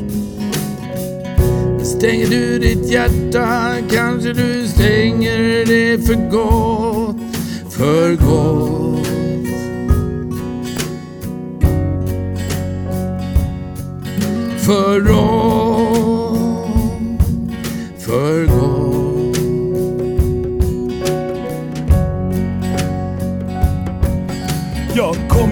Stänger 2.03 2.27
du 2.27 2.59
ditt 2.59 2.91
hjärta 2.91 3.75
kanske 3.91 4.33
du 4.33 4.67
stänger 4.67 5.65
det 5.65 6.07
för 6.07 6.29
gott, 6.29 7.15
för 7.71 8.15
gott. 8.15 9.07
För 14.57 15.11
oss, 15.11 16.39
för 17.99 18.45
gott. 18.45 18.72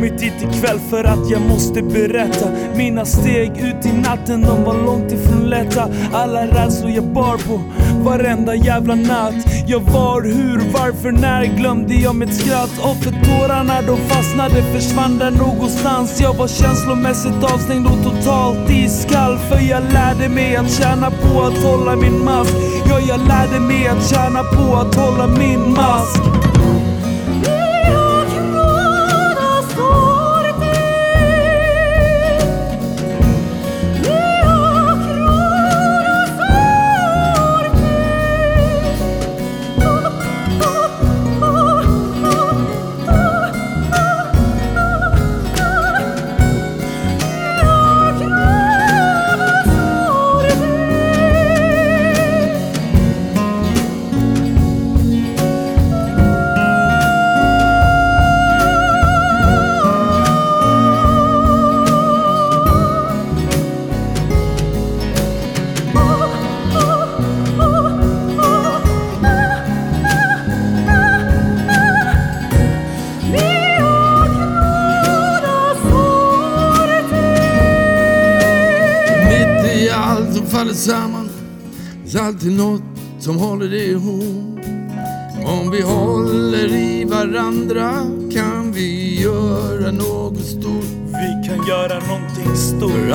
Kommit 0.01 0.21
hit 0.21 0.33
ikväll 0.41 0.79
för 0.89 1.03
att 1.03 1.29
jag 1.29 1.41
måste 1.41 1.81
berätta 1.81 2.49
Mina 2.75 3.05
steg 3.05 3.51
ut 3.57 3.85
i 3.85 3.93
natten, 3.93 4.41
de 4.41 4.63
var 4.63 4.85
långt 4.85 5.11
ifrån 5.11 5.49
lätta. 5.49 5.89
Alla 6.13 6.47
rädslor 6.47 6.91
jag 6.91 7.03
bar 7.03 7.37
på 7.37 7.61
varenda 8.03 8.55
jävla 8.55 8.95
natt. 8.95 9.33
Jag 9.67 9.79
var, 9.79 10.21
hur, 10.21 10.71
varför, 10.73 11.11
när 11.11 11.45
glömde 11.45 11.93
jag 11.93 12.15
mitt 12.15 12.33
skratt. 12.33 12.71
Och 12.79 12.95
för 13.03 13.11
tårarna 13.11 13.81
de 13.81 13.97
fastnade, 13.97 14.63
försvann 14.63 15.17
där 15.17 15.31
någonstans. 15.31 16.21
Jag 16.21 16.33
var 16.33 16.47
känslomässigt 16.47 17.43
avstängd 17.43 17.87
och 17.87 18.03
totalt 18.03 18.69
iskall 18.69 19.37
För 19.37 19.59
jag 19.69 19.83
lärde 19.93 20.29
mig 20.29 20.55
att 20.55 20.71
tjäna 20.71 21.11
på 21.11 21.41
att 21.41 21.63
hålla 21.63 21.95
min 21.95 22.23
mask. 22.25 22.53
Ja, 22.89 22.99
jag 22.99 23.19
lärde 23.27 23.59
mig 23.59 23.87
att 23.87 24.09
tjäna 24.09 24.43
på 24.43 24.75
att 24.75 24.95
hålla 24.95 25.27
min 25.27 25.73
mask. 25.73 26.50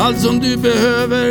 Allt 0.06 0.20
som 0.20 0.38
du 0.40 0.56
behöver, 0.56 1.26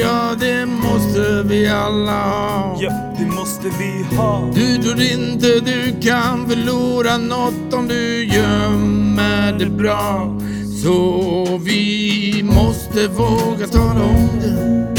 ja 0.00 0.34
det 0.40 0.66
måste 0.66 1.42
vi 1.42 1.68
alla 1.68 2.22
ha. 2.22 2.78
Ja, 2.80 2.90
det 3.18 3.26
måste 3.26 3.68
vi 3.78 4.16
ha 4.16 4.50
Du 4.54 4.82
tror 4.82 5.02
inte 5.02 5.60
du 5.60 6.00
kan 6.00 6.48
förlora 6.48 7.16
något 7.16 7.74
om 7.74 7.88
du 7.88 8.24
gömmer 8.24 9.52
det 9.58 9.66
bra. 9.66 10.38
Så 10.82 11.58
vi 11.64 12.42
måste 12.44 13.08
våga 13.08 13.66
tala 13.66 14.04
om 14.04 14.28
det. 14.42 14.97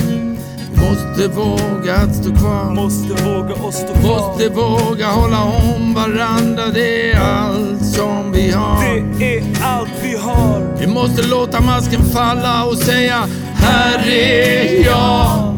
Måste 0.89 1.27
våga 1.27 1.95
att 1.95 2.15
stå 2.15 2.35
kvar. 2.35 2.73
Måste 2.73 3.23
våga 3.23 3.53
oss 3.53 3.75
stå 3.75 3.93
kvar 3.93 4.09
Måste 4.09 4.49
våga 4.49 5.07
hålla 5.07 5.43
om 5.43 5.93
varandra, 5.93 6.67
det 6.73 7.11
är 7.11 7.19
allt 7.19 7.85
som 7.85 8.31
vi 8.31 8.51
har. 8.51 8.83
Det 9.19 9.37
är 9.37 9.43
allt 9.63 9.89
vi 10.03 10.15
har 10.17 10.77
Vi 10.79 10.87
måste 10.87 11.27
låta 11.27 11.61
masken 11.61 12.01
falla 12.05 12.65
och 12.65 12.77
säga 12.77 13.27
Här 13.53 14.07
är 14.09 14.85
jag. 14.85 15.55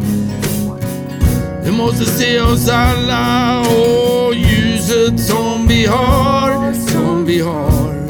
Vi 1.66 1.72
måste 1.72 2.06
se 2.06 2.42
oss 2.42 2.70
alla 2.70 3.60
och 3.60 4.36
ljuset 4.36 5.20
som 5.20 5.68
vi 5.68 5.86
har, 5.86 6.74
som 6.74 7.26
vi 7.26 7.42
har. 7.42 8.08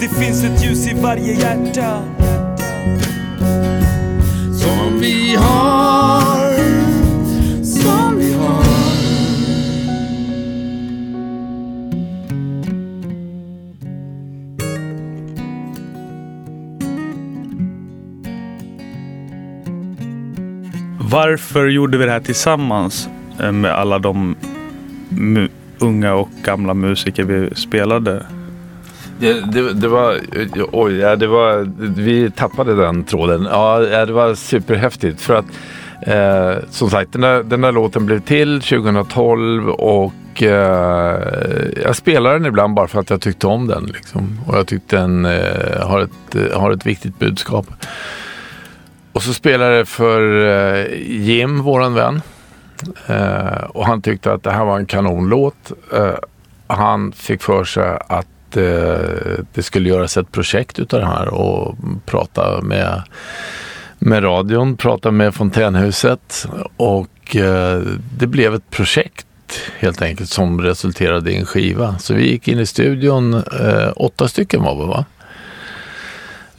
Det 0.00 0.08
finns 0.08 0.44
ett 0.44 0.64
ljus 0.64 0.86
i 0.88 0.94
varje 0.94 1.32
hjärta 1.32 2.17
Varför 21.10 21.66
gjorde 21.66 21.98
vi 21.98 22.04
det 22.04 22.10
här 22.10 22.20
tillsammans 22.20 23.08
eh, 23.40 23.52
med 23.52 23.70
alla 23.72 23.98
de 23.98 24.36
mu- 25.08 25.50
unga 25.78 26.14
och 26.14 26.28
gamla 26.44 26.74
musiker 26.74 27.24
vi 27.24 27.54
spelade? 27.54 28.26
Det, 29.20 29.52
det, 29.52 29.72
det 29.72 29.88
var, 29.88 30.16
oj, 30.72 30.96
ja, 30.96 31.16
det 31.16 31.26
var, 31.26 31.70
vi 31.96 32.30
tappade 32.30 32.74
den 32.76 33.04
tråden. 33.04 33.48
Ja, 33.50 33.78
det 33.78 34.12
var 34.12 34.34
superhäftigt 34.34 35.20
för 35.20 35.34
att 35.34 35.44
eh, 36.06 36.64
som 36.70 36.90
sagt 36.90 37.12
den 37.12 37.20
där, 37.20 37.42
den 37.42 37.60
där 37.60 37.72
låten 37.72 38.06
blev 38.06 38.20
till 38.20 38.60
2012 38.60 39.68
och 39.68 40.42
eh, 40.42 41.22
jag 41.84 41.96
spelar 41.96 42.32
den 42.32 42.46
ibland 42.46 42.74
bara 42.74 42.88
för 42.88 43.00
att 43.00 43.10
jag 43.10 43.20
tyckte 43.20 43.46
om 43.46 43.66
den. 43.66 43.84
Liksom. 43.84 44.40
Och 44.46 44.56
jag 44.56 44.66
tyckte 44.66 44.96
den 44.96 45.24
eh, 45.24 45.86
har, 45.86 46.00
ett, 46.00 46.52
har 46.54 46.70
ett 46.70 46.86
viktigt 46.86 47.18
budskap. 47.18 47.66
Och 49.18 49.24
så 49.24 49.34
spelade 49.34 49.78
det 49.78 49.86
för 49.86 50.46
eh, 50.46 50.86
Jim, 51.06 51.62
våran 51.62 51.94
vän. 51.94 52.22
Eh, 53.06 53.64
och 53.68 53.86
han 53.86 54.02
tyckte 54.02 54.32
att 54.32 54.42
det 54.42 54.50
här 54.50 54.64
var 54.64 54.78
en 54.78 54.86
kanonlåt. 54.86 55.72
Eh, 55.92 56.14
han 56.66 57.12
fick 57.12 57.42
för 57.42 57.64
sig 57.64 57.98
att 58.08 58.56
eh, 58.56 59.42
det 59.54 59.62
skulle 59.62 59.88
göras 59.88 60.16
ett 60.16 60.32
projekt 60.32 60.78
utav 60.78 61.00
det 61.00 61.06
här 61.06 61.28
och 61.28 61.76
prata 62.06 62.60
med, 62.62 63.02
med 63.98 64.24
radion, 64.24 64.76
prata 64.76 65.10
med 65.10 65.34
Fontänhuset 65.34 66.46
och 66.76 67.36
eh, 67.36 67.82
det 68.18 68.26
blev 68.26 68.54
ett 68.54 68.70
projekt 68.70 69.26
helt 69.78 70.02
enkelt 70.02 70.30
som 70.30 70.60
resulterade 70.60 71.32
i 71.32 71.36
en 71.36 71.46
skiva. 71.46 71.98
Så 71.98 72.14
vi 72.14 72.30
gick 72.30 72.48
in 72.48 72.58
i 72.58 72.66
studion, 72.66 73.34
eh, 73.34 73.92
åtta 73.96 74.28
stycken 74.28 74.62
var 74.62 74.76
vi 74.76 74.86
va? 74.86 75.04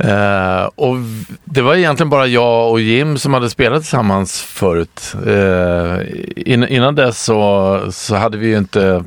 Eh, 0.04 0.70
och 0.76 0.95
det 1.43 1.62
var 1.62 1.76
egentligen 1.76 2.10
bara 2.10 2.28
jag 2.28 2.72
och 2.72 2.82
Jim 2.82 3.18
som 3.18 3.34
hade 3.34 3.50
spelat 3.50 3.82
tillsammans 3.82 4.41
förut. 4.41 5.16
Eh, 5.28 5.97
in, 6.36 6.68
innan 6.68 6.95
dess 6.95 7.24
så, 7.24 7.82
så 7.91 8.16
hade 8.16 8.38
vi 8.38 8.47
ju 8.47 8.58
inte 8.58 9.04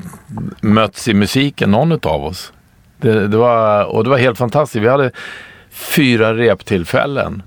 mötts 0.61 1.09
i 1.09 1.15
musiken, 1.15 1.71
någon 1.71 1.93
av 1.93 2.25
oss. 2.25 2.53
Det, 3.01 3.29
det 3.29 3.37
var, 3.37 3.85
och 3.85 4.05
det 4.05 4.11
var 4.11 4.19
helt 4.19 4.39
fantastiskt. 4.39 4.85
Vi 4.85 4.89
hade 4.89 5.11
fyra 5.71 6.35
reptillfällen. 6.35 7.43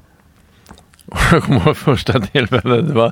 Och 1.05 1.17
Jag 1.31 1.43
kommer 1.43 1.67
ihåg 1.67 1.77
första 1.77 2.19
tillfället, 2.19 2.87
det 2.87 2.93
var, 2.93 3.11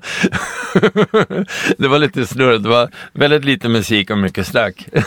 det 1.82 1.88
var 1.88 2.00
lite 2.00 2.26
snurrigt. 2.26 2.64
Det 2.64 2.70
var 2.70 2.90
väldigt 3.14 3.46
lite 3.46 3.70
musik 3.70 4.10
och 4.10 4.18
mycket 4.18 4.48
snack. 4.48 4.88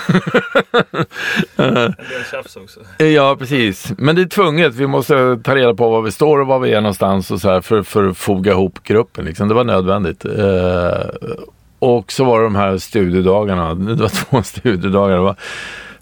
En 1.57 1.74
del 1.74 2.24
tjafs 2.30 2.57
också. 2.57 3.05
Ja, 3.05 3.37
precis. 3.39 3.93
Men 3.99 4.16
det 4.16 4.22
är 4.22 4.26
tvunget. 4.26 4.74
Vi 4.74 4.87
måste 4.87 5.39
ta 5.45 5.55
reda 5.55 5.74
på 5.74 5.91
var 5.91 6.03
vi 6.03 6.12
står 6.12 6.41
och 6.41 6.47
var 6.47 6.59
vi 6.59 6.72
är 6.72 6.80
någonstans 6.80 7.30
och 7.30 7.41
så 7.41 7.51
här 7.51 7.61
för, 7.61 7.82
för 7.82 8.09
att 8.09 8.18
foga 8.18 8.53
ihop 8.53 8.82
gruppen. 8.82 9.24
Liksom. 9.24 9.49
Det 9.49 9.55
var 9.55 9.64
nödvändigt. 9.64 10.24
Eh, 10.24 11.37
och 11.78 12.12
så 12.12 12.24
var 12.24 12.39
det 12.39 12.45
de 12.45 12.57
här 12.57 12.78
studiedagarna. 12.78 13.74
Det 13.74 13.95
var 13.95 14.09
två 14.30 14.43
studiedagar. 14.43 15.16
Det 15.16 15.22
var 15.22 15.37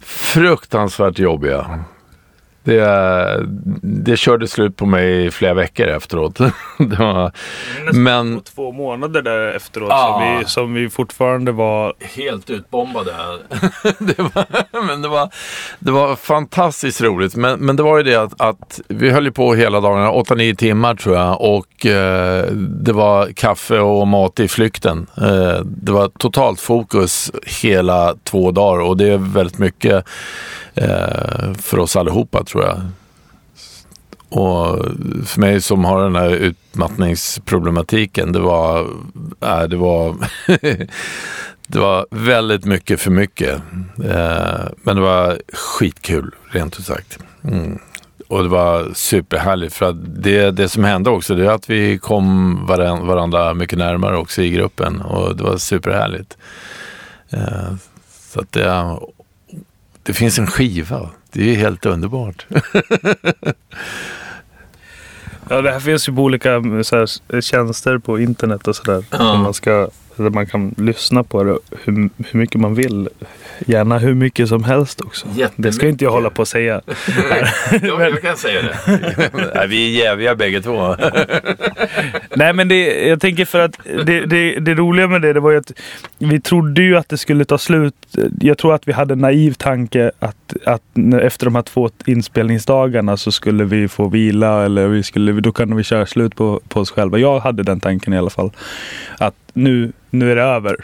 fruktansvärt 0.00 1.18
jobbiga. 1.18 1.84
Det, 2.64 3.46
det 3.82 4.16
körde 4.16 4.48
slut 4.48 4.76
på 4.76 4.86
mig 4.86 5.30
flera 5.30 5.54
veckor 5.54 5.86
efteråt. 5.86 6.38
det 6.78 6.98
var, 6.98 7.32
men 7.92 8.36
På 8.36 8.42
två 8.42 8.72
månader 8.72 9.22
där 9.22 9.46
efteråt 9.56 9.88
Ja. 9.90 10.18
som, 10.20 10.38
vi, 10.38 10.44
som 10.44 10.74
vi 10.74 10.90
fortfarande 10.90 11.52
var... 11.52 11.94
helt 12.00 12.50
utbombade. 12.50 13.12
det 13.98 14.18
var, 14.18 14.46
men 14.86 15.02
det 15.02 15.08
var, 15.08 15.30
det 15.78 15.90
var 15.90 16.16
fantastiskt 16.16 17.00
roligt. 17.02 17.36
Men, 17.36 17.60
men 17.60 17.76
det 17.76 17.82
var 17.82 17.96
ju 17.96 18.02
det 18.02 18.16
att, 18.16 18.40
att 18.40 18.80
vi 18.88 19.10
höll 19.10 19.32
på 19.32 19.54
hela 19.54 19.80
dagarna, 19.80 20.10
8-9 20.12 20.54
timmar 20.54 20.94
tror 20.94 21.16
jag. 21.16 21.40
Och 21.40 21.86
eh, 21.86 22.46
det 22.56 22.92
var 22.92 23.32
kaffe 23.32 23.78
och 23.78 24.08
mat 24.08 24.40
i 24.40 24.48
flykten. 24.48 25.06
Eh, 25.16 25.60
det 25.64 25.92
var 25.92 26.08
totalt 26.18 26.60
fokus 26.60 27.32
hela 27.62 28.14
två 28.24 28.50
dagar 28.50 28.80
och 28.82 28.96
det 28.96 29.08
är 29.08 29.18
väldigt 29.18 29.58
mycket 29.58 30.04
eh, 30.74 31.52
för 31.62 31.78
oss 31.78 31.96
allihopa 31.96 32.44
tror 32.44 32.53
jag. 32.62 32.80
Och 34.28 34.78
för 35.26 35.40
mig 35.40 35.60
som 35.60 35.84
har 35.84 36.02
den 36.02 36.16
här 36.16 36.30
utmattningsproblematiken, 36.30 38.32
det 38.32 38.40
var, 38.40 38.80
äh, 39.40 39.62
det 39.62 39.76
var, 39.76 40.16
det 41.66 41.78
var 41.78 42.06
väldigt 42.10 42.64
mycket 42.64 43.00
för 43.00 43.10
mycket. 43.10 43.62
Eh, 44.04 44.64
men 44.82 44.96
det 44.96 45.02
var 45.02 45.38
skitkul, 45.52 46.34
rent 46.50 46.78
ut 46.78 46.84
sagt. 46.84 47.18
Mm. 47.44 47.78
Och 48.28 48.42
det 48.42 48.48
var 48.48 48.90
superhärligt 48.94 49.74
för 49.74 49.88
att 49.88 50.22
det, 50.22 50.50
det 50.50 50.68
som 50.68 50.84
hände 50.84 51.10
också, 51.10 51.34
det 51.34 51.46
är 51.46 51.50
att 51.50 51.70
vi 51.70 51.98
kom 51.98 52.58
varan, 52.66 53.06
varandra 53.06 53.54
mycket 53.54 53.78
närmare 53.78 54.16
också 54.16 54.42
i 54.42 54.50
gruppen 54.50 55.00
och 55.00 55.36
det 55.36 55.42
var 55.42 55.56
superhärligt. 55.56 56.36
Eh, 57.30 57.74
så 58.32 58.40
att 58.40 58.52
det, 58.52 58.96
det 60.04 60.12
finns 60.12 60.38
en 60.38 60.46
skiva. 60.46 61.10
Det 61.32 61.50
är 61.50 61.56
helt 61.56 61.86
underbart. 61.86 62.46
Ja, 65.48 65.62
det 65.62 65.72
här 65.72 65.80
finns 65.80 66.08
ju 66.08 66.14
på 66.14 66.22
olika 66.22 66.62
så 66.82 66.96
här, 66.96 67.40
tjänster 67.40 67.98
på 67.98 68.20
internet 68.20 68.68
och 68.68 68.76
sådär. 68.76 69.04
Ja. 69.10 69.18
Där 69.18 69.38
man, 69.38 69.54
ska, 69.54 69.88
där 70.16 70.30
man 70.30 70.46
kan 70.46 70.74
lyssna 70.78 71.22
på 71.24 71.44
det 71.44 71.58
hur, 71.84 72.10
hur 72.16 72.38
mycket 72.38 72.60
man 72.60 72.74
vill. 72.74 73.08
Gärna 73.66 73.98
hur 73.98 74.14
mycket 74.14 74.48
som 74.48 74.64
helst 74.64 75.00
också. 75.00 75.26
Det 75.56 75.72
ska 75.72 75.88
inte 75.88 76.04
jag 76.04 76.10
hålla 76.10 76.30
på 76.30 76.42
att 76.42 76.48
säga. 76.48 76.80
Ja, 77.82 78.02
jag 78.02 78.22
kan 78.22 78.36
säga 78.36 78.62
det. 78.62 78.76
Nej, 79.54 79.68
vi 79.68 80.00
är 80.00 80.04
jäviga 80.04 80.34
bägge 80.34 80.62
två. 80.62 80.96
Nej 82.36 82.52
men 82.52 82.68
det, 82.68 83.08
jag 83.08 83.20
tänker 83.20 83.44
för 83.44 83.60
att 83.60 83.78
det, 84.06 84.26
det, 84.26 84.60
det 84.60 84.74
roliga 84.74 85.08
med 85.08 85.22
det, 85.22 85.32
det 85.32 85.40
var 85.40 85.50
ju 85.50 85.58
att 85.58 85.72
vi 86.18 86.40
trodde 86.40 86.82
ju 86.82 86.96
att 86.96 87.08
det 87.08 87.18
skulle 87.18 87.44
ta 87.44 87.58
slut. 87.58 87.94
Jag 88.40 88.58
tror 88.58 88.74
att 88.74 88.88
vi 88.88 88.92
hade 88.92 89.12
en 89.12 89.18
naiv 89.18 89.52
tanke 89.52 90.10
att, 90.18 90.54
att 90.64 90.82
efter 91.22 91.44
de 91.44 91.54
här 91.54 91.62
två 91.62 91.90
inspelningsdagarna 92.06 93.16
så 93.16 93.32
skulle 93.32 93.64
vi 93.64 93.88
få 93.88 94.08
vila 94.08 94.64
eller 94.64 94.88
vi 94.88 95.02
skulle, 95.02 95.32
då 95.32 95.52
kunde 95.52 95.76
vi 95.76 95.82
köra 95.82 96.06
slut 96.06 96.36
på, 96.36 96.60
på 96.68 96.80
oss 96.80 96.90
själva. 96.90 97.18
Jag 97.18 97.40
hade 97.40 97.62
den 97.62 97.80
tanken 97.80 98.12
i 98.12 98.18
alla 98.18 98.30
fall. 98.30 98.50
Att 99.18 99.34
nu, 99.52 99.92
nu 100.10 100.32
är 100.32 100.36
det 100.36 100.42
över. 100.42 100.76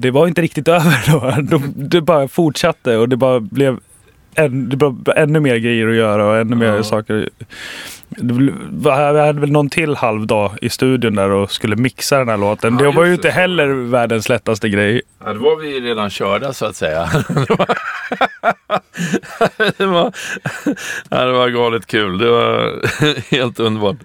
Det 0.00 0.10
var 0.10 0.26
inte 0.28 0.42
riktigt 0.42 0.68
över 0.68 1.10
då. 1.12 1.42
De- 1.58 1.72
Det 1.76 2.00
bara 2.00 2.28
fortsatte 2.28 2.96
och 2.96 3.08
det 3.08 3.16
bara 3.16 3.40
blev 3.40 3.78
än, 4.34 4.68
det 4.68 4.76
blev 4.76 4.94
ännu 5.16 5.40
mer 5.40 5.56
grejer 5.56 5.88
att 5.88 5.94
göra 5.96 6.26
och 6.26 6.36
ännu 6.36 6.56
mer 6.56 6.82
saker. 6.82 7.28
Det 8.08 8.22
blev- 8.34 8.54
Vi 8.70 8.90
hade 8.90 9.40
väl 9.40 9.50
någon 9.52 9.70
till 9.70 9.94
halv 9.96 10.26
dag 10.26 10.52
i 10.62 10.68
studion 10.70 11.14
där 11.14 11.30
och 11.30 11.52
skulle 11.52 11.76
mixa 11.76 12.18
den 12.18 12.28
här 12.28 12.36
låten. 12.36 12.76
Ja, 12.80 12.84
det 12.90 12.96
var 12.96 13.04
ju 13.04 13.12
inte 13.12 13.30
heller 13.30 13.66
världens 13.68 14.28
lättaste 14.28 14.68
grej. 14.68 15.02
Ja, 15.24 15.32
då 15.32 15.40
var 15.40 15.56
vi 15.60 15.80
redan 15.80 16.10
körda 16.10 16.52
så 16.52 16.66
att 16.66 16.76
säga. 16.76 17.08
det, 17.28 17.50
var, 17.54 17.66
det, 19.78 19.86
var, 19.86 20.12
ja, 21.08 21.24
det 21.24 21.32
var 21.32 21.48
galet 21.48 21.86
kul. 21.86 22.18
Det 22.18 22.30
var 22.30 22.72
helt 23.30 23.60
underbart. 23.60 23.96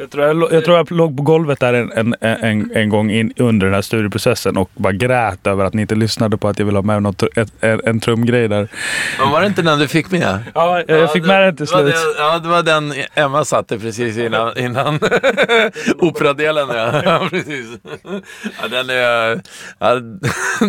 Jag 0.00 0.10
tror 0.10 0.24
jag, 0.26 0.52
jag, 0.52 0.64
tror 0.64 0.76
jag 0.76 0.92
låg 0.92 1.16
på 1.16 1.22
golvet 1.22 1.60
där 1.60 1.74
en, 1.74 1.92
en, 1.92 2.14
en, 2.20 2.70
en 2.74 2.88
gång 2.88 3.10
in, 3.10 3.32
under 3.36 3.66
den 3.66 3.74
här 3.74 3.82
studieprocessen 3.82 4.56
och 4.56 4.70
bara 4.74 4.92
grät 4.92 5.46
över 5.46 5.64
att 5.64 5.74
ni 5.74 5.82
inte 5.82 5.94
lyssnade 5.94 6.36
på 6.36 6.48
att 6.48 6.58
jag 6.58 6.66
ville 6.66 6.78
ha 6.78 6.82
med 6.82 7.02
något, 7.02 7.22
ett, 7.22 7.52
en, 7.60 7.80
en 7.84 8.00
trumgrej 8.00 8.48
där. 8.48 8.68
Men 9.18 9.30
var 9.30 9.40
det 9.40 9.46
inte 9.46 9.62
den 9.62 9.78
du 9.78 9.88
fick 9.88 10.10
med? 10.10 10.38
Ja, 10.54 10.82
jag 10.88 11.12
fick 11.12 11.26
med 11.26 11.42
den 11.42 11.56
till 11.56 11.66
det 11.66 11.72
slut. 11.72 11.86
den- 11.94 12.14
Ja, 12.18 12.38
det 12.38 12.48
var 12.48 12.62
den 12.62 12.94
Emma 13.14 13.44
satte 13.44 13.78
precis 13.78 14.16
innan, 14.18 14.58
innan 14.58 14.94
operadelen. 15.98 16.68
Ja. 16.68 17.02
ja, 17.04 17.26
precis. 17.30 17.66
Ja, 18.62 18.68
den 18.70 18.90
är, 18.90 19.40
ja, 19.78 19.94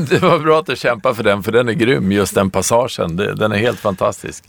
det 0.10 0.22
var 0.22 0.40
bra 0.40 0.60
att 0.60 0.66
du 0.66 0.76
kämpade 0.76 1.16
för 1.16 1.24
den, 1.24 1.44
för 1.44 1.52
den 1.52 1.70
är 1.70 1.74
grym, 1.74 2.12
just 2.12 2.36
den 2.36 2.50
passagen. 2.50 3.16
Det, 3.16 3.36
den 3.36 3.52
är 3.52 3.58
helt 3.58 3.80
fantastisk. 3.80 4.44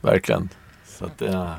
Verkligen. 0.00 0.48
Så 0.98 1.04
att, 1.04 1.12
ja. 1.32 1.54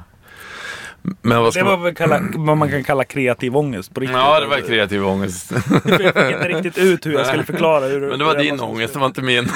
Men 1.22 1.42
vad 1.42 1.54
ska 1.54 1.64
Det 1.64 1.70
var 1.70 1.78
väl 1.78 1.96
kalla, 1.96 2.22
vad 2.36 2.58
man 2.58 2.70
kan 2.72 2.84
kalla 2.84 3.04
kreativ 3.04 3.58
ångest 3.58 3.94
på 3.94 4.00
riktigt. 4.00 4.18
Ja, 4.18 4.40
det 4.40 4.46
var 4.48 4.60
kreativ 4.60 5.06
ångest. 5.08 5.52
Jag 5.86 6.14
fick 6.14 6.16
inte 6.16 6.48
riktigt 6.48 6.78
ut 6.78 7.06
hur 7.06 7.14
jag 7.14 7.28
skulle 7.28 7.44
förklara. 7.44 7.86
Hur, 7.86 8.10
Men 8.10 8.20
det 8.20 8.26
var 8.26 8.36
din 8.36 8.60
ångest, 8.60 8.94
det 8.94 9.00
var 9.00 9.08
inte 9.08 9.22
min. 9.22 9.50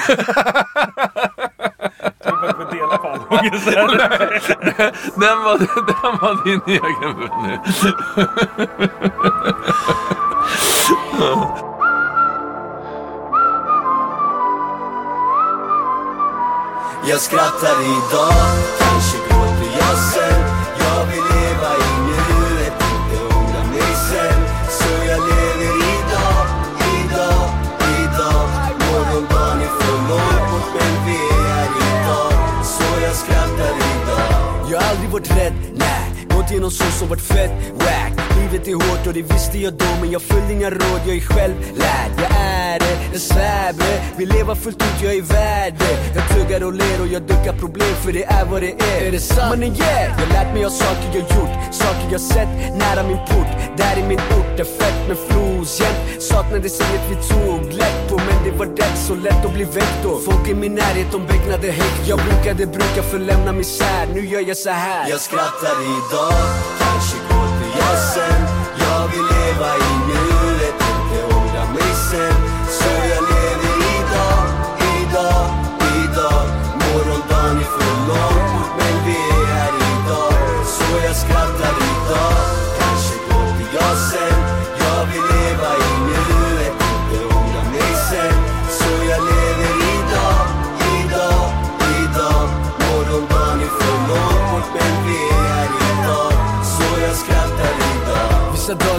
Den 5.14 5.42
var, 5.42 5.58
den 5.58 6.18
var 6.20 6.44
din 6.44 6.60
egen 6.66 7.12
nu. 7.42 7.58
Jag 17.08 17.20
skrattar 17.20 17.80
idag, 17.82 18.32
kanske 18.78 19.18
gråter 19.18 19.78
jag 19.78 19.98
sen 19.98 20.19
Jag 35.30 35.69
Gått 36.50 36.54
igenom 36.54 36.70
så 36.70 36.84
som 36.84 37.08
varit 37.08 37.22
fett 37.22 37.50
wack. 37.74 38.12
Livet 38.40 38.68
är 38.68 38.74
hårt 38.74 39.06
och 39.06 39.12
det 39.12 39.22
visste 39.22 39.58
jag 39.58 39.72
då 39.74 39.84
Men 40.00 40.10
jag 40.10 40.22
följde 40.22 40.52
inga 40.52 40.70
råd, 40.70 41.00
jag 41.06 41.16
är 41.16 41.20
självlärd. 41.20 42.10
Jag 42.22 42.30
är 42.40 42.78
det, 42.78 42.96
jag 43.12 43.20
svär 43.20 43.72
bre. 43.72 44.00
Vill 44.18 44.28
leva 44.28 44.54
fullt 44.56 44.82
ut, 44.82 45.02
jag 45.02 45.14
är 45.14 45.22
värd 45.22 45.74
det. 45.78 45.96
Jag 46.14 46.28
tuggar 46.28 46.66
och 46.66 46.72
ler 46.72 47.00
och 47.00 47.06
jag 47.06 47.22
duckar 47.22 47.52
problem 47.58 47.94
för 48.04 48.12
det 48.12 48.24
är 48.24 48.44
vad 48.44 48.62
det 48.62 48.72
är. 48.72 49.06
Är 49.06 49.12
det 49.12 49.20
sant? 49.20 49.58
Men 49.58 49.68
yeah, 49.76 50.20
jag 50.20 50.28
lärt 50.28 50.54
mig 50.54 50.64
av 50.64 50.70
saker 50.70 51.06
jag 51.12 51.22
gjort 51.22 51.74
Saker 51.74 52.06
jag 52.12 52.20
sett 52.20 52.48
nära 52.78 53.02
min 53.08 53.18
port. 53.18 53.50
Där 53.76 53.98
i 53.98 54.02
min 54.08 54.18
ort, 54.18 54.60
är 54.60 54.64
fett 54.64 55.08
med 55.08 55.18
flos 55.28 55.80
jämt 55.80 56.22
Saknades 56.22 56.80
inget 56.80 57.04
vi 57.10 57.16
tog 57.28 57.72
lätt 57.72 58.08
på 58.08 58.16
Men 58.16 58.44
det 58.44 58.58
var 58.58 58.66
rätt 58.66 58.98
så 59.06 59.14
lätt 59.14 59.44
att 59.44 59.54
bli 59.54 59.64
väckt 59.64 60.02
då. 60.02 60.18
Folk 60.18 60.48
i 60.48 60.54
min 60.54 60.74
närhet, 60.74 61.12
de 61.12 61.26
becknade 61.26 61.72
högt 61.72 62.08
Jag 62.08 62.18
brukade 62.18 62.66
bruka 62.66 63.02
för 63.02 63.18
lämna 63.18 63.52
misär. 63.52 64.06
Nu 64.14 64.26
gör 64.26 64.40
jag 64.40 64.56
så 64.56 64.70
här. 64.70 65.10
Jag 65.10 65.20
skrattar 65.20 65.76
idag, 65.82 66.39
kanske 66.80 67.16
går 67.28 67.48
till 67.58 67.72
jazzen, 67.80 68.40
Jag 68.78 69.02
vill 69.12 69.26
leva 69.36 69.76
i 69.76 69.99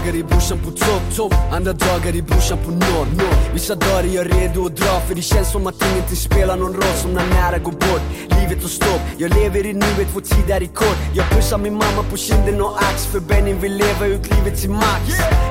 dagar 0.01 0.19
är 0.19 0.23
brorsan 0.23 0.57
på 0.57 0.71
topp, 0.71 1.15
topp. 1.15 1.33
Andra 1.51 1.73
dagar 1.73 2.15
är 2.15 2.21
brorsan 2.21 2.57
på 2.65 2.71
noll, 2.71 3.07
noll 3.17 3.35
Vissa 3.53 3.75
dagar 3.75 4.03
är 4.03 4.15
jag 4.15 4.25
redo 4.35 4.65
att 4.65 4.75
dra 4.75 4.99
För 5.07 5.15
det 5.15 5.21
känns 5.21 5.51
som 5.51 5.67
att 5.67 5.85
ingenting 5.91 6.15
spelar 6.15 6.57
någon 6.57 6.73
roll 6.73 6.95
Som 7.01 7.13
när 7.13 7.27
nära 7.27 7.57
går 7.57 7.71
bort, 7.71 8.03
livet 8.37 8.61
tar 8.61 8.69
stopp. 8.69 9.01
Jag 9.17 9.29
lever 9.35 9.65
i 9.65 9.73
nuet, 9.73 10.09
vår 10.13 10.21
tid 10.21 10.49
är 10.49 10.63
i 10.63 10.67
kort. 10.67 10.97
Jag 11.15 11.29
pussar 11.29 11.57
min 11.57 11.73
mamma 11.73 12.03
på 12.11 12.17
kinden 12.17 12.61
och 12.61 12.77
ax 12.77 13.05
För 13.05 13.19
Benny 13.19 13.53
vill 13.53 13.75
leva 13.75 14.05
ut 14.05 14.23
livet 14.33 14.61
till 14.61 14.69
max. 14.69 15.03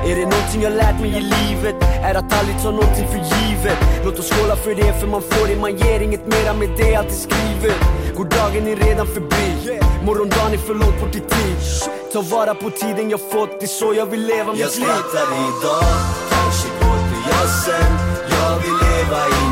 Är 0.09 0.15
det 0.15 0.25
någonting 0.33 0.61
jag 0.61 0.73
lärt 0.73 0.99
mig 1.01 1.11
i 1.19 1.21
livet? 1.21 1.75
Är 2.07 2.15
att 2.15 2.33
aldrig 2.39 2.55
ta 2.63 2.71
någonting 2.71 3.07
för 3.13 3.21
givet? 3.33 3.77
Låt 4.05 4.19
oss 4.19 4.31
skåla 4.31 4.55
för 4.55 4.75
det, 4.75 4.99
för 4.99 5.07
man 5.07 5.21
får 5.21 5.47
det. 5.47 5.55
Man 5.55 5.77
ger 5.77 5.99
inget 5.99 6.27
mera 6.27 6.53
med 6.53 6.69
det, 6.77 6.95
allt 6.95 7.11
är 7.15 7.21
skrivet 7.27 7.79
Gårdagen 8.17 8.67
är 8.67 8.75
redan 8.75 9.07
förbi? 9.07 9.79
Morgondagen 10.05 10.53
är 10.53 10.57
för 10.57 10.73
långt 10.73 11.01
bort 11.01 11.15
i 11.15 11.19
tid. 11.19 12.00
Ta 12.13 12.21
vara 12.21 12.55
på 12.55 12.69
tiden 12.69 13.09
jag 13.09 13.19
fått, 13.19 13.59
det 13.59 13.65
är 13.65 13.67
så 13.67 13.93
jag 13.93 14.05
vill 14.05 14.25
leva 14.25 14.51
mitt 14.51 14.59
liv. 14.59 14.61
Jag 14.61 14.71
skrattar 14.71 15.27
idag, 15.33 15.83
kanske 16.29 16.67
gråter 16.67 17.21
jag 17.29 17.49
sen 17.49 17.93
Jag 18.29 18.55
vill 18.57 18.73
leva 18.87 19.27
i 19.27 19.50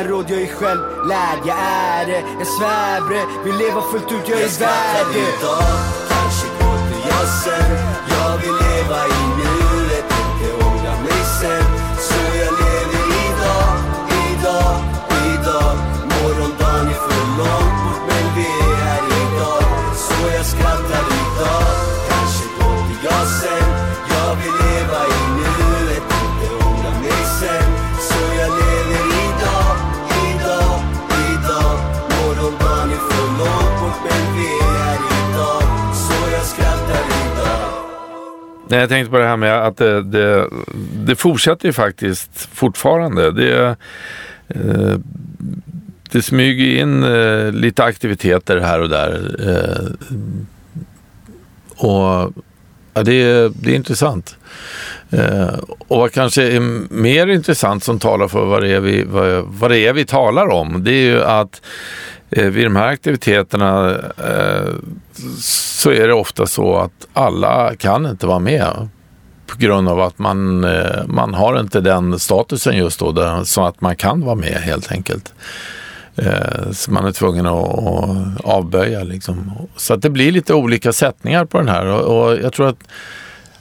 inga 0.00 0.08
råd, 0.08 0.30
jag 0.30 0.42
är 0.42 0.46
självlärd, 0.46 1.38
jag 1.46 1.56
är 1.58 2.06
det 2.06 2.24
Jag 2.38 2.46
svär 2.46 3.00
bre, 3.08 3.44
vill 3.44 3.56
leva 3.56 3.82
fullt 3.82 4.12
ut, 4.12 4.28
jag 4.28 4.40
är 4.40 4.60
värd. 4.60 5.06
det 5.14 5.99
Nej, 38.70 38.80
jag 38.80 38.88
tänkte 38.88 39.10
på 39.10 39.18
det 39.18 39.26
här 39.26 39.36
med 39.36 39.66
att 39.66 39.76
det, 39.76 40.02
det, 40.02 40.48
det 41.06 41.16
fortsätter 41.16 41.66
ju 41.66 41.72
faktiskt 41.72 42.48
fortfarande. 42.52 43.30
Det, 43.30 43.76
eh, 44.48 44.98
det 46.10 46.22
smyger 46.22 46.80
in 46.82 47.04
eh, 47.04 47.52
lite 47.52 47.84
aktiviteter 47.84 48.60
här 48.60 48.80
och 48.80 48.88
där. 48.88 49.36
Eh, 49.48 50.16
och 51.76 52.32
ja, 52.94 53.02
det, 53.02 53.12
är, 53.12 53.52
det 53.54 53.70
är 53.70 53.76
intressant. 53.76 54.36
Eh, 55.10 55.54
och 55.88 55.98
vad 55.98 56.12
kanske 56.12 56.42
är 56.42 56.60
mer 56.94 57.26
intressant 57.26 57.84
som 57.84 57.98
talar 57.98 58.28
för 58.28 58.44
vad 58.44 58.62
det 58.62 58.68
är 58.68 58.80
vi, 58.80 59.04
vad, 59.04 59.44
vad 59.44 59.70
det 59.70 59.78
är 59.78 59.92
vi 59.92 60.04
talar 60.04 60.46
om, 60.46 60.84
det 60.84 60.92
är 60.92 61.02
ju 61.02 61.22
att 61.22 61.62
Eh, 62.30 62.46
vid 62.46 62.66
de 62.66 62.76
här 62.76 62.86
aktiviteterna 62.86 63.90
eh, 64.18 64.74
så 65.40 65.90
är 65.90 66.08
det 66.08 66.14
ofta 66.14 66.46
så 66.46 66.76
att 66.76 67.06
alla 67.12 67.74
kan 67.74 68.06
inte 68.06 68.26
vara 68.26 68.38
med 68.38 68.88
på 69.46 69.58
grund 69.58 69.88
av 69.88 70.00
att 70.00 70.18
man, 70.18 70.64
eh, 70.64 71.06
man 71.06 71.34
har 71.34 71.60
inte 71.60 71.80
den 71.80 72.18
statusen 72.18 72.76
just 72.76 73.00
då, 73.00 73.12
där, 73.12 73.44
så 73.44 73.64
att 73.64 73.80
man 73.80 73.96
kan 73.96 74.20
vara 74.20 74.34
med 74.34 74.54
helt 74.54 74.92
enkelt. 74.92 75.32
Så 76.72 76.92
man 76.92 77.06
är 77.06 77.12
tvungen 77.12 77.46
att, 77.46 78.44
avböja. 78.44 79.02
Liksom. 79.02 79.52
Så 79.76 79.94
att 79.94 80.02
det 80.02 80.10
blir 80.10 80.32
lite 80.32 80.54
olika 80.54 80.92
sättningar 80.92 81.44
på 81.44 81.58
den 81.58 81.68
här 81.68 81.86
och, 81.86 82.36
jag 82.42 82.52
tror 82.52 82.68
att 82.68 82.78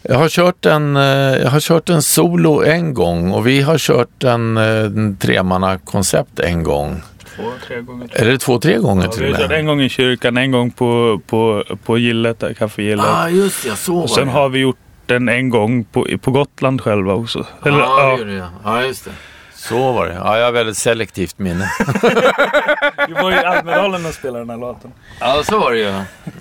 jag 0.02 0.16
har, 0.16 0.30
kört 0.30 0.66
en, 0.66 0.96
jag 0.96 1.50
har 1.50 1.60
kört 1.60 1.90
en 1.90 2.02
solo 2.02 2.64
en 2.64 2.94
gång 2.94 3.32
och 3.32 3.48
vi 3.48 3.62
har 3.62 3.78
kört 3.78 4.24
en, 4.24 4.58
en 4.58 5.18
tremannakoncept 5.18 6.40
en 6.40 6.64
gång. 6.64 7.02
Två, 7.40 7.52
tre 7.68 7.82
gånger. 7.82 8.10
Är 8.22 8.26
det 8.26 8.38
två, 8.38 8.60
tre 8.60 8.78
gånger 8.78 9.04
Ja, 9.04 9.12
till 9.12 9.34
och 9.34 9.40
med? 9.40 9.52
en 9.52 9.66
gång 9.66 9.82
i 9.82 9.90
kyrkan, 9.90 10.38
en 10.38 10.52
gång 10.52 10.72
på, 10.72 11.22
på, 11.28 11.64
på 11.86 11.98
Gillet, 11.98 12.40
där, 12.40 12.54
Café 12.54 12.84
Gillet. 12.84 13.06
Ah, 13.06 13.30
just 13.30 13.64
det, 13.64 13.76
så 13.76 13.94
var 13.96 14.04
och 14.04 14.10
sen 14.10 14.28
det. 14.28 14.34
har 14.34 14.50
vi 14.50 14.60
gjort 14.60 14.78
den 15.06 15.30
en 15.30 15.50
gång 15.50 15.84
på, 15.84 16.08
på 16.22 16.32
Gotland 16.32 16.82
själva 16.82 17.14
också. 17.14 17.46
Eller, 17.66 17.80
ja, 17.80 18.16
ja, 18.20 18.26
det 18.26 18.34
jag. 18.34 18.48
ja, 18.64 18.84
just 18.84 19.06
det. 19.06 19.12
Så 19.56 19.92
var 19.94 20.08
det. 20.08 20.14
Ja, 20.14 20.38
jag 20.38 20.46
har 20.46 20.52
väldigt 20.52 20.78
selektivt 20.78 21.40
minne. 21.40 21.72
vi 23.08 23.14
var 23.14 23.32
i 23.32 23.36
Almedalen 23.36 24.06
och 24.06 24.14
spelade 24.14 24.40
den 24.40 24.50
här 24.50 24.58
låten. 24.58 24.92
ja, 25.20 25.42
så 25.44 25.60
var 25.60 25.72
det 25.72 25.78
ju. 25.80 25.94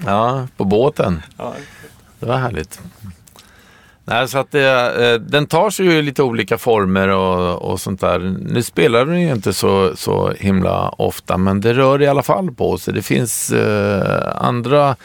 Ja, 0.07 0.47
på 0.57 0.65
båten. 0.65 1.23
Ja. 1.37 1.55
Det 2.21 2.27
var 2.27 2.37
härligt. 2.37 2.81
Nej, 4.11 4.29
så 4.29 4.39
att 4.39 4.51
det, 4.51 5.13
eh, 5.13 5.21
den 5.21 5.47
tar 5.47 5.71
sig 5.71 5.87
ju 5.87 6.03
lite 6.03 6.23
olika 6.23 6.59
former 6.59 7.09
och, 7.09 7.63
och 7.63 7.81
sånt 7.81 8.01
där. 8.01 8.19
Nu 8.41 8.63
spelar 8.63 9.07
den 9.07 9.21
ju 9.21 9.33
inte 9.33 9.53
så, 9.53 9.97
så 9.97 10.33
himla 10.39 10.89
ofta, 10.89 11.37
men 11.37 11.61
det 11.61 11.75
rör 11.75 12.03
i 12.03 12.07
alla 12.07 12.23
fall 12.23 12.51
på 12.51 12.79
sig. 12.79 12.95
Det 12.95 13.03
finns 13.03 13.51
eh, 13.53 14.37
andra 14.37 14.97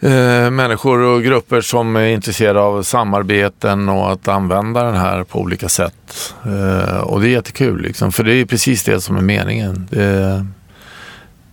eh, 0.00 0.50
människor 0.50 0.98
och 0.98 1.22
grupper 1.22 1.60
som 1.60 1.96
är 1.96 2.06
intresserade 2.06 2.60
av 2.60 2.82
samarbeten 2.82 3.88
och 3.88 4.12
att 4.12 4.28
använda 4.28 4.84
den 4.84 4.96
här 4.96 5.24
på 5.24 5.40
olika 5.40 5.68
sätt. 5.68 6.34
Eh, 6.44 6.98
och 6.98 7.20
det 7.20 7.28
är 7.28 7.30
jättekul, 7.30 7.82
liksom, 7.82 8.12
för 8.12 8.24
det 8.24 8.34
är 8.34 8.44
precis 8.44 8.84
det 8.84 9.00
som 9.00 9.16
är 9.16 9.22
meningen. 9.22 9.88
Det, 9.90 10.46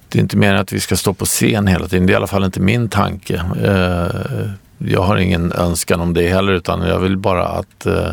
det 0.10 0.20
är 0.20 0.22
inte 0.22 0.38
meningen 0.38 0.62
att 0.62 0.74
vi 0.74 0.80
ska 0.80 0.96
stå 0.96 1.14
på 1.14 1.26
scen 1.26 1.68
hela 1.68 1.88
tiden. 1.88 2.06
Det 2.06 2.12
är 2.12 2.14
i 2.14 2.18
alla 2.18 2.28
fall 2.28 2.44
inte 2.44 2.60
min 2.60 2.90
tanke. 2.90 3.36
Eh, 3.64 4.52
jag 4.82 5.02
har 5.02 5.18
ingen 5.18 5.52
önskan 5.52 6.02
om 6.02 6.14
det 6.14 6.30
heller, 6.30 6.54
utan 6.54 6.82
jag 6.82 7.00
vill 7.00 7.18
bara 7.18 7.48
att 7.48 7.86
eh, 7.86 8.12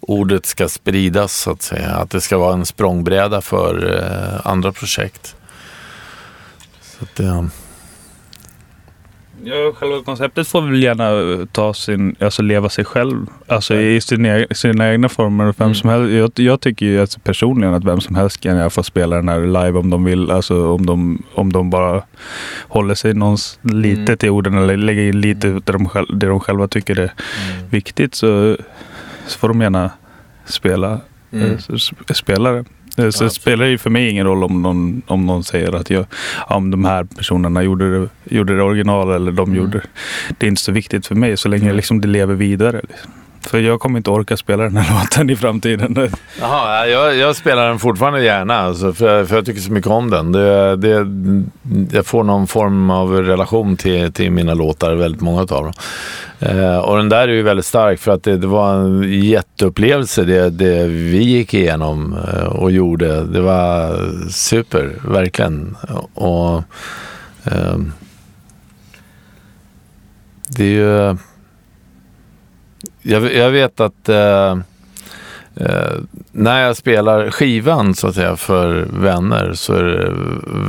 ordet 0.00 0.46
ska 0.46 0.68
spridas, 0.68 1.32
så 1.32 1.50
att 1.50 1.62
säga. 1.62 1.90
Att 1.90 2.10
det 2.10 2.20
ska 2.20 2.38
vara 2.38 2.52
en 2.52 2.66
språngbräda 2.66 3.40
för 3.40 3.98
eh, 3.98 4.46
andra 4.46 4.72
projekt. 4.72 5.36
Så 6.80 7.04
att, 7.04 7.20
eh, 7.20 7.44
Ja, 9.48 9.72
själva 9.74 10.02
konceptet 10.02 10.48
får 10.48 10.62
väl 10.62 10.82
gärna 10.82 11.10
eh, 11.40 11.46
ta 11.52 11.74
sin, 11.74 12.16
alltså 12.20 12.42
leva 12.42 12.68
sig 12.68 12.84
själv. 12.84 13.26
Alltså 13.46 13.74
i 13.74 14.00
sina, 14.00 14.46
sina 14.50 14.92
egna 14.92 15.08
former. 15.08 15.54
Vem 15.58 15.74
som 15.74 15.90
helst, 15.90 16.12
jag, 16.12 16.46
jag 16.46 16.60
tycker 16.60 16.86
ju 16.86 17.00
alltså 17.00 17.20
personligen 17.20 17.74
att 17.74 17.84
vem 17.84 18.00
som 18.00 18.14
helst 18.14 18.40
kan 18.40 18.56
jag 18.56 18.72
få 18.72 18.82
spela 18.82 19.16
den 19.16 19.28
här 19.28 19.40
live 19.46 19.78
om 19.78 19.90
de 19.90 20.04
vill. 20.04 20.30
Alltså 20.30 20.68
om 20.72 20.86
de, 20.86 21.22
om 21.34 21.52
de 21.52 21.70
bara 21.70 22.02
håller 22.68 22.94
sig 22.94 23.14
någons 23.14 23.58
lite 23.62 24.00
Mm. 24.02 24.16
till 24.16 24.30
orden 24.30 24.58
eller 24.58 24.76
lägger 24.76 25.02
in 25.02 25.20
lite 25.20 25.48
där 25.48 25.72
de, 25.72 25.88
själv, 25.88 26.06
det 26.18 26.26
de 26.26 26.40
själva 26.40 26.68
tycker 26.68 26.98
är 26.98 27.12
viktigt 27.70 28.14
så, 28.14 28.56
så 29.26 29.38
får 29.38 29.48
de 29.48 29.60
gärna 29.60 29.90
spela, 30.44 31.00
Mm. 31.32 31.50
eh, 31.52 31.58
spela 32.14 32.52
det. 32.52 32.64
Eh, 32.96 33.10
Så 33.10 33.24
Ja, 33.24 33.28
det 33.28 33.34
spelar 33.34 33.66
ju 33.66 33.78
för 33.78 33.90
mig 33.90 34.08
ingen 34.10 34.26
roll 34.26 34.44
om 34.44 34.62
någon, 34.62 35.02
om 35.06 35.26
någon 35.26 35.44
säger 35.44 35.72
att 35.76 35.90
jag, 35.90 36.06
om 36.48 36.70
de 36.70 36.84
här 36.84 37.04
personerna 37.04 37.62
gjorde 37.62 38.00
det, 38.00 38.08
gjorde 38.24 38.56
det 38.56 38.62
original 38.62 39.10
eller 39.10 39.32
de 39.32 39.48
Mm. 39.50 39.56
gjorde 39.62 39.82
det. 40.38 40.46
är 40.46 40.48
inte 40.48 40.62
så 40.62 40.72
viktigt 40.72 41.06
för 41.06 41.14
mig 41.14 41.36
så 41.36 41.48
länge 41.48 41.72
liksom 41.72 42.00
det 42.00 42.08
lever 42.08 42.34
vidare. 42.34 42.80
Liksom. 42.88 43.10
För 43.46 43.58
jag 43.58 43.80
kommer 43.80 43.98
inte 43.98 44.10
orka 44.10 44.36
spela 44.36 44.62
den 44.62 44.76
här 44.76 45.00
låten 45.00 45.30
i 45.30 45.36
framtiden. 45.36 46.10
Jaha, 46.40 46.86
jag, 46.86 47.16
jag 47.16 47.36
spelar 47.36 47.68
den 47.68 47.78
fortfarande 47.78 48.22
gärna, 48.22 48.54
alltså, 48.54 48.92
för, 48.92 49.24
för 49.24 49.36
jag 49.36 49.46
tycker 49.46 49.60
så 49.60 49.72
mycket 49.72 49.90
om 49.90 50.10
den. 50.10 50.32
Det, 50.32 50.76
det, 50.76 51.06
jag 51.96 52.06
får 52.06 52.24
någon 52.24 52.46
form 52.46 52.90
av 52.90 53.12
relation 53.12 53.76
till, 53.76 54.12
till 54.12 54.30
mina 54.30 54.54
låtar, 54.54 54.94
väldigt 54.94 55.20
många 55.20 55.40
av 55.40 55.46
dem. 55.46 55.72
Eh, 56.38 56.78
och 56.78 56.96
den 56.96 57.08
där 57.08 57.28
är 57.28 57.32
ju 57.32 57.42
väldigt 57.42 57.66
stark 57.66 58.00
för 58.00 58.12
att 58.12 58.22
det, 58.22 58.36
det 58.36 58.46
var 58.46 58.74
en 58.74 59.12
jätteupplevelse 59.22 60.24
det, 60.24 60.50
det 60.50 60.86
vi 60.86 61.22
gick 61.22 61.54
igenom 61.54 62.16
eh, 62.28 62.46
och 62.46 62.70
gjorde. 62.70 63.24
Det 63.24 63.40
var 63.40 63.98
super, 64.30 64.92
verkligen. 65.08 65.76
Och 66.14 66.56
eh, 67.44 67.76
Det 70.48 70.64
är 70.64 70.68
ju... 70.68 71.16
Jag, 73.08 73.34
jag 73.34 73.50
vet 73.50 73.80
att 73.80 74.08
eh, 74.08 74.50
eh, 75.56 75.92
när 76.32 76.60
jag 76.62 76.76
spelar 76.76 77.30
skivan 77.30 77.94
så 77.94 78.06
att 78.08 78.14
säga 78.14 78.36
för 78.36 78.86
vänner 78.92 79.52
så 79.54 79.72
är 79.74 79.82
det 79.84 80.12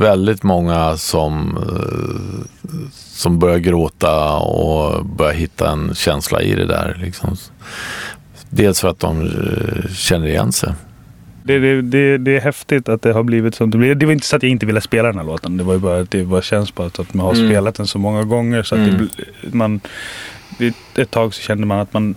väldigt 0.00 0.42
många 0.42 0.96
som, 0.96 1.56
eh, 1.56 2.90
som 2.92 3.38
börjar 3.38 3.58
gråta 3.58 4.36
och 4.36 5.04
börjar 5.06 5.32
hitta 5.34 5.70
en 5.70 5.94
känsla 5.94 6.42
i 6.42 6.54
det 6.54 6.66
där. 6.66 6.98
Liksom. 7.02 7.36
Dels 8.50 8.80
för 8.80 8.88
att 8.88 8.98
de 9.00 9.20
eh, 9.22 9.90
känner 9.92 10.26
igen 10.26 10.52
sig. 10.52 10.72
Det, 11.42 11.58
det, 11.58 11.82
det, 11.82 12.18
det 12.18 12.36
är 12.36 12.40
häftigt 12.40 12.88
att 12.88 13.02
det 13.02 13.12
har 13.12 13.22
blivit 13.22 13.54
som 13.54 13.70
det 13.70 13.78
blir. 13.78 13.94
Det 13.94 14.06
var 14.06 14.12
inte 14.12 14.26
så 14.26 14.36
att 14.36 14.42
jag 14.42 14.50
inte 14.52 14.66
ville 14.66 14.80
spela 14.80 15.08
den 15.08 15.18
här 15.18 15.24
låten. 15.24 15.56
Det 15.56 15.64
var 15.64 15.72
ju 15.74 15.78
bara 15.80 16.00
att 16.00 16.10
det 16.10 16.24
bara 16.24 16.42
känns 16.42 16.70
på 16.70 16.82
att, 16.82 17.14
man 17.14 17.26
har 17.26 17.34
Mm. 17.34 17.48
spelat 17.48 17.74
den 17.74 17.86
så 17.86 17.98
många 17.98 18.22
gånger. 18.22 18.62
Så 18.62 18.74
att 18.74 18.80
det, 18.80 18.88
Mm. 18.90 18.96
blir- 18.96 19.54
man, 19.56 19.80
det, 20.58 20.74
ett 20.96 21.10
tag 21.10 21.34
så 21.34 21.42
kände 21.42 21.66
man 21.66 21.78
att 21.80 21.92
man... 21.92 22.14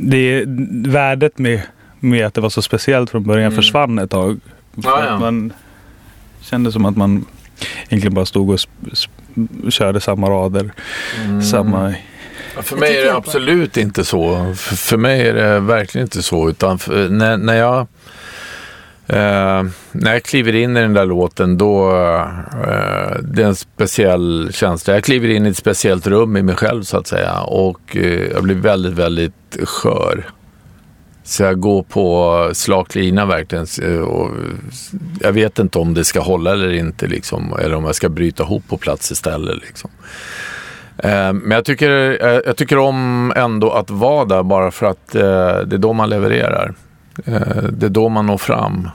Det, 0.00 0.44
värdet 0.88 1.38
med, 1.38 1.60
med 2.00 2.26
att 2.26 2.34
det 2.34 2.40
var 2.40 2.50
så 2.50 2.62
speciellt 2.62 3.10
från 3.10 3.24
början 3.24 3.46
Mm. 3.46 3.56
försvann 3.56 3.98
ett 3.98 4.10
tag. 4.10 4.40
Ja, 4.74 5.04
ja. 5.06 5.18
Man 5.18 5.52
kände 6.40 6.72
som 6.72 6.84
att 6.84 6.96
man 6.96 7.24
egentligen 7.88 8.14
bara 8.14 8.26
stod 8.26 8.50
och 8.50 8.58
körde 9.72 10.00
samma 10.00 10.30
rader. 10.30 10.70
Mm. 11.24 11.42
Samma... 11.42 11.94
Ja, 12.56 12.62
För 12.62 12.76
mig 12.76 12.96
är 12.98 13.04
det 13.04 13.14
absolut 13.14 13.76
inte 13.76 14.04
så. 14.04 14.54
För, 14.56 14.76
för 14.76 14.96
mig 14.96 15.28
är 15.28 15.34
det 15.34 15.60
verkligen 15.60 16.04
inte 16.06 16.22
så. 16.22 16.50
Utan 16.50 16.78
för, 16.78 17.08
när, 17.08 17.36
när, 17.36 17.54
jag, 17.54 17.78
eh, 19.06 19.64
när 19.92 20.12
jag 20.12 20.22
kliver 20.22 20.54
in 20.54 20.76
i 20.76 20.80
den 20.80 20.94
där 20.94 21.06
låten, 21.06 21.58
då 21.58 21.90
eh, 21.90 23.16
det 23.22 23.42
är 23.42 23.46
en 23.46 23.56
speciell 23.56 24.48
känsla. 24.52 24.94
Jag 24.94 25.04
kliver 25.04 25.28
in 25.28 25.46
i 25.46 25.48
ett 25.48 25.56
speciellt 25.56 26.06
rum 26.06 26.36
i 26.36 26.42
mig 26.42 26.54
själv 26.56 26.82
så 26.82 26.96
att 26.96 27.06
säga. 27.06 27.40
Och 27.40 27.96
eh, 27.96 28.22
jag 28.32 28.42
blir 28.42 28.54
väldigt, 28.54 28.92
väldigt 28.94 29.34
skör. 29.64 30.30
Så 31.24 31.42
jag 31.42 31.60
går 31.60 31.82
på 31.82 32.50
slak 32.52 32.94
lina 32.94 33.26
verkligen. 33.26 33.66
Och 34.02 34.30
jag 35.20 35.32
vet 35.32 35.58
inte 35.58 35.78
om 35.78 35.94
det 35.94 36.04
ska 36.04 36.20
hålla 36.20 36.52
eller 36.52 36.72
inte. 36.72 37.06
Liksom, 37.06 37.52
eller 37.60 37.74
om 37.74 37.84
jag 37.84 37.94
ska 37.94 38.08
bryta 38.08 38.42
ihop 38.42 38.68
på 38.68 38.76
plats 38.76 39.10
istället. 39.12 39.56
Liksom. 39.66 39.90
Eh, 40.98 41.32
men 41.32 41.50
jag 41.50 41.64
tycker, 41.64 42.24
eh, 42.26 42.40
jag 42.46 42.56
tycker 42.56 42.78
om 42.78 43.32
ändå 43.36 43.70
att 43.70 43.90
vara 43.90 44.24
där 44.24 44.42
bara 44.42 44.70
för 44.70 44.86
att 44.86 45.14
eh, 45.14 45.58
det 45.66 45.76
är 45.76 45.78
då 45.78 45.92
man 45.92 46.10
levererar. 46.10 46.74
Det 47.70 47.86
är 47.86 47.90
då 47.90 48.08
man 48.08 48.26
når 48.26 48.38
fram. 48.38 48.90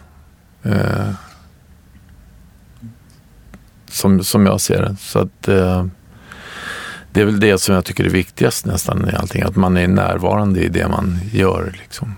Som, 3.89 4.23
som 4.23 4.45
jag 4.45 4.61
ser 4.61 4.81
det. 4.81 4.95
Så 4.99 5.19
att, 5.19 5.47
eh, 5.47 5.85
det 7.13 7.21
är 7.21 7.25
väl 7.25 7.39
det 7.39 7.57
som 7.57 7.75
jag 7.75 7.85
tycker 7.85 8.03
är 8.03 8.09
viktigast 8.09 8.65
nästan 8.65 9.09
i 9.09 9.15
allting. 9.15 9.41
Att 9.41 9.55
man 9.55 9.77
är 9.77 9.87
närvarande 9.87 10.59
i 10.59 10.69
det 10.69 10.87
man 10.87 11.19
gör. 11.31 11.73
Liksom. 11.81 12.15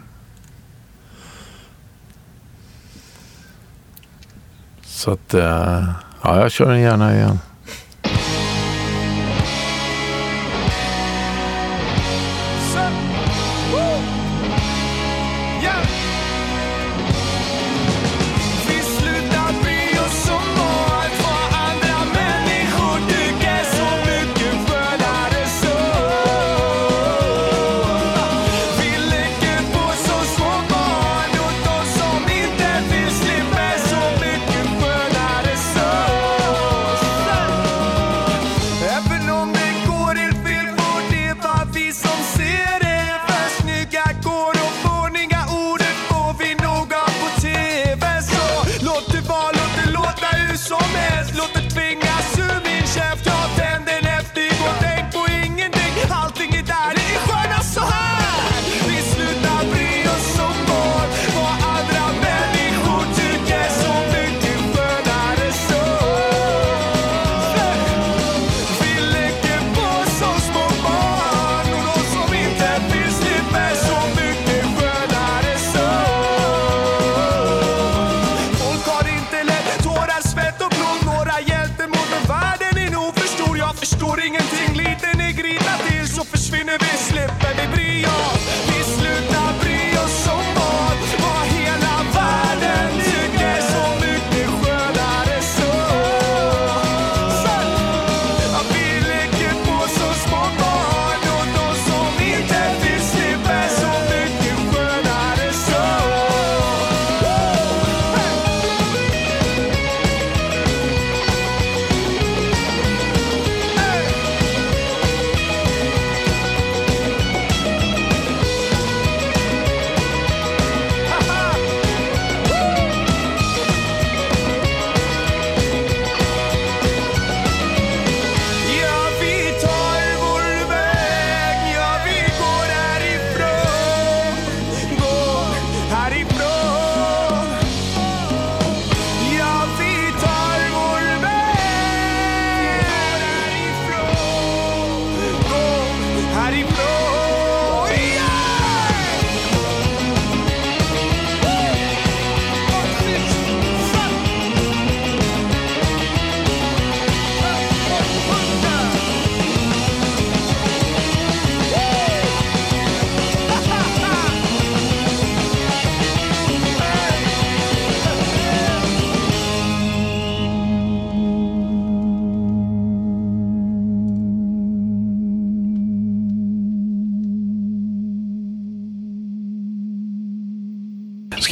Så 4.84 5.12
att, 5.12 5.34
eh, 5.34 5.90
ja, 6.22 6.40
jag 6.40 6.52
kör 6.52 6.72
den 6.72 6.82
gärna 6.82 7.16
igen. 7.16 7.40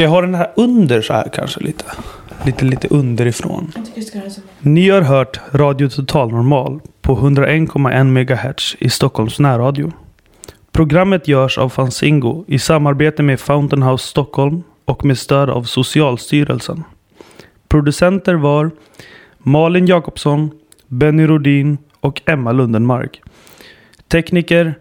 Ska 0.04 0.08
jag 0.08 0.12
ha 0.12 0.22
den 0.22 0.36
här 0.36 0.52
under 0.56 1.02
så 1.02 1.14
här 1.14 1.30
kanske 1.34 1.60
lite? 1.60 1.86
Lite, 2.46 2.66
lite 2.66 2.88
underifrån. 2.88 3.72
Ni 4.60 4.90
har 4.90 5.02
hört 5.02 5.40
Radio 5.52 5.90
Total 5.90 6.32
Normal 6.32 6.80
på 7.02 7.16
101,1 7.16 8.04
MHz 8.04 8.76
i 8.80 8.90
Stockholms 8.90 9.40
närradio. 9.40 9.92
Programmet 10.72 11.28
görs 11.28 11.58
av 11.58 11.70
Fanzingo 11.70 12.46
i 12.48 12.60
samarbete 12.60 13.24
med 13.24 13.40
Fountain 13.40 13.84
House 13.84 14.08
Stockholm 14.08 14.64
och 14.86 15.06
med 15.06 15.18
stöd 15.18 15.50
av 15.50 15.64
Socialstyrelsen. 15.64 16.84
Producenter 17.68 18.34
var 18.34 18.72
Malin 19.38 19.86
Jakobsson, 19.86 20.52
Benny 20.88 21.28
Rodin 21.28 21.78
och 22.00 22.22
Emma 22.26 22.52
Lundenmark. 22.52 23.22
Tekniker 24.08 24.76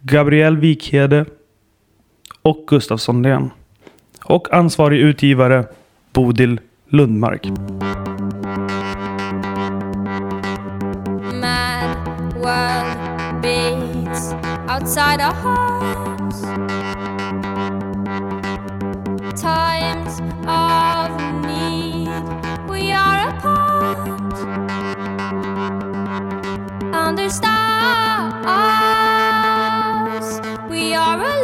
Gabriel 0.00 0.56
Wikhede 0.56 1.26
och 2.42 2.64
Gustav 2.66 2.96
Sondén. 2.96 3.50
Och 4.24 4.54
ansvarig 4.54 5.00
utgivare 5.00 5.64
Bodil 6.12 6.60
Lundmark. 6.88 7.46
mad 11.42 12.34
world 12.34 13.42
beats 13.42 14.32
outside 14.68 15.20
our 15.20 15.34
hearts. 15.34 16.40
Times 19.40 20.20
of 20.46 21.10
need, 21.46 22.08
we 22.68 22.92
are 22.92 23.28
apart. 23.28 23.98
Under 26.94 27.28
stars, 27.28 27.48
we 30.70 30.94
are 30.94 31.18
alone. 31.20 31.41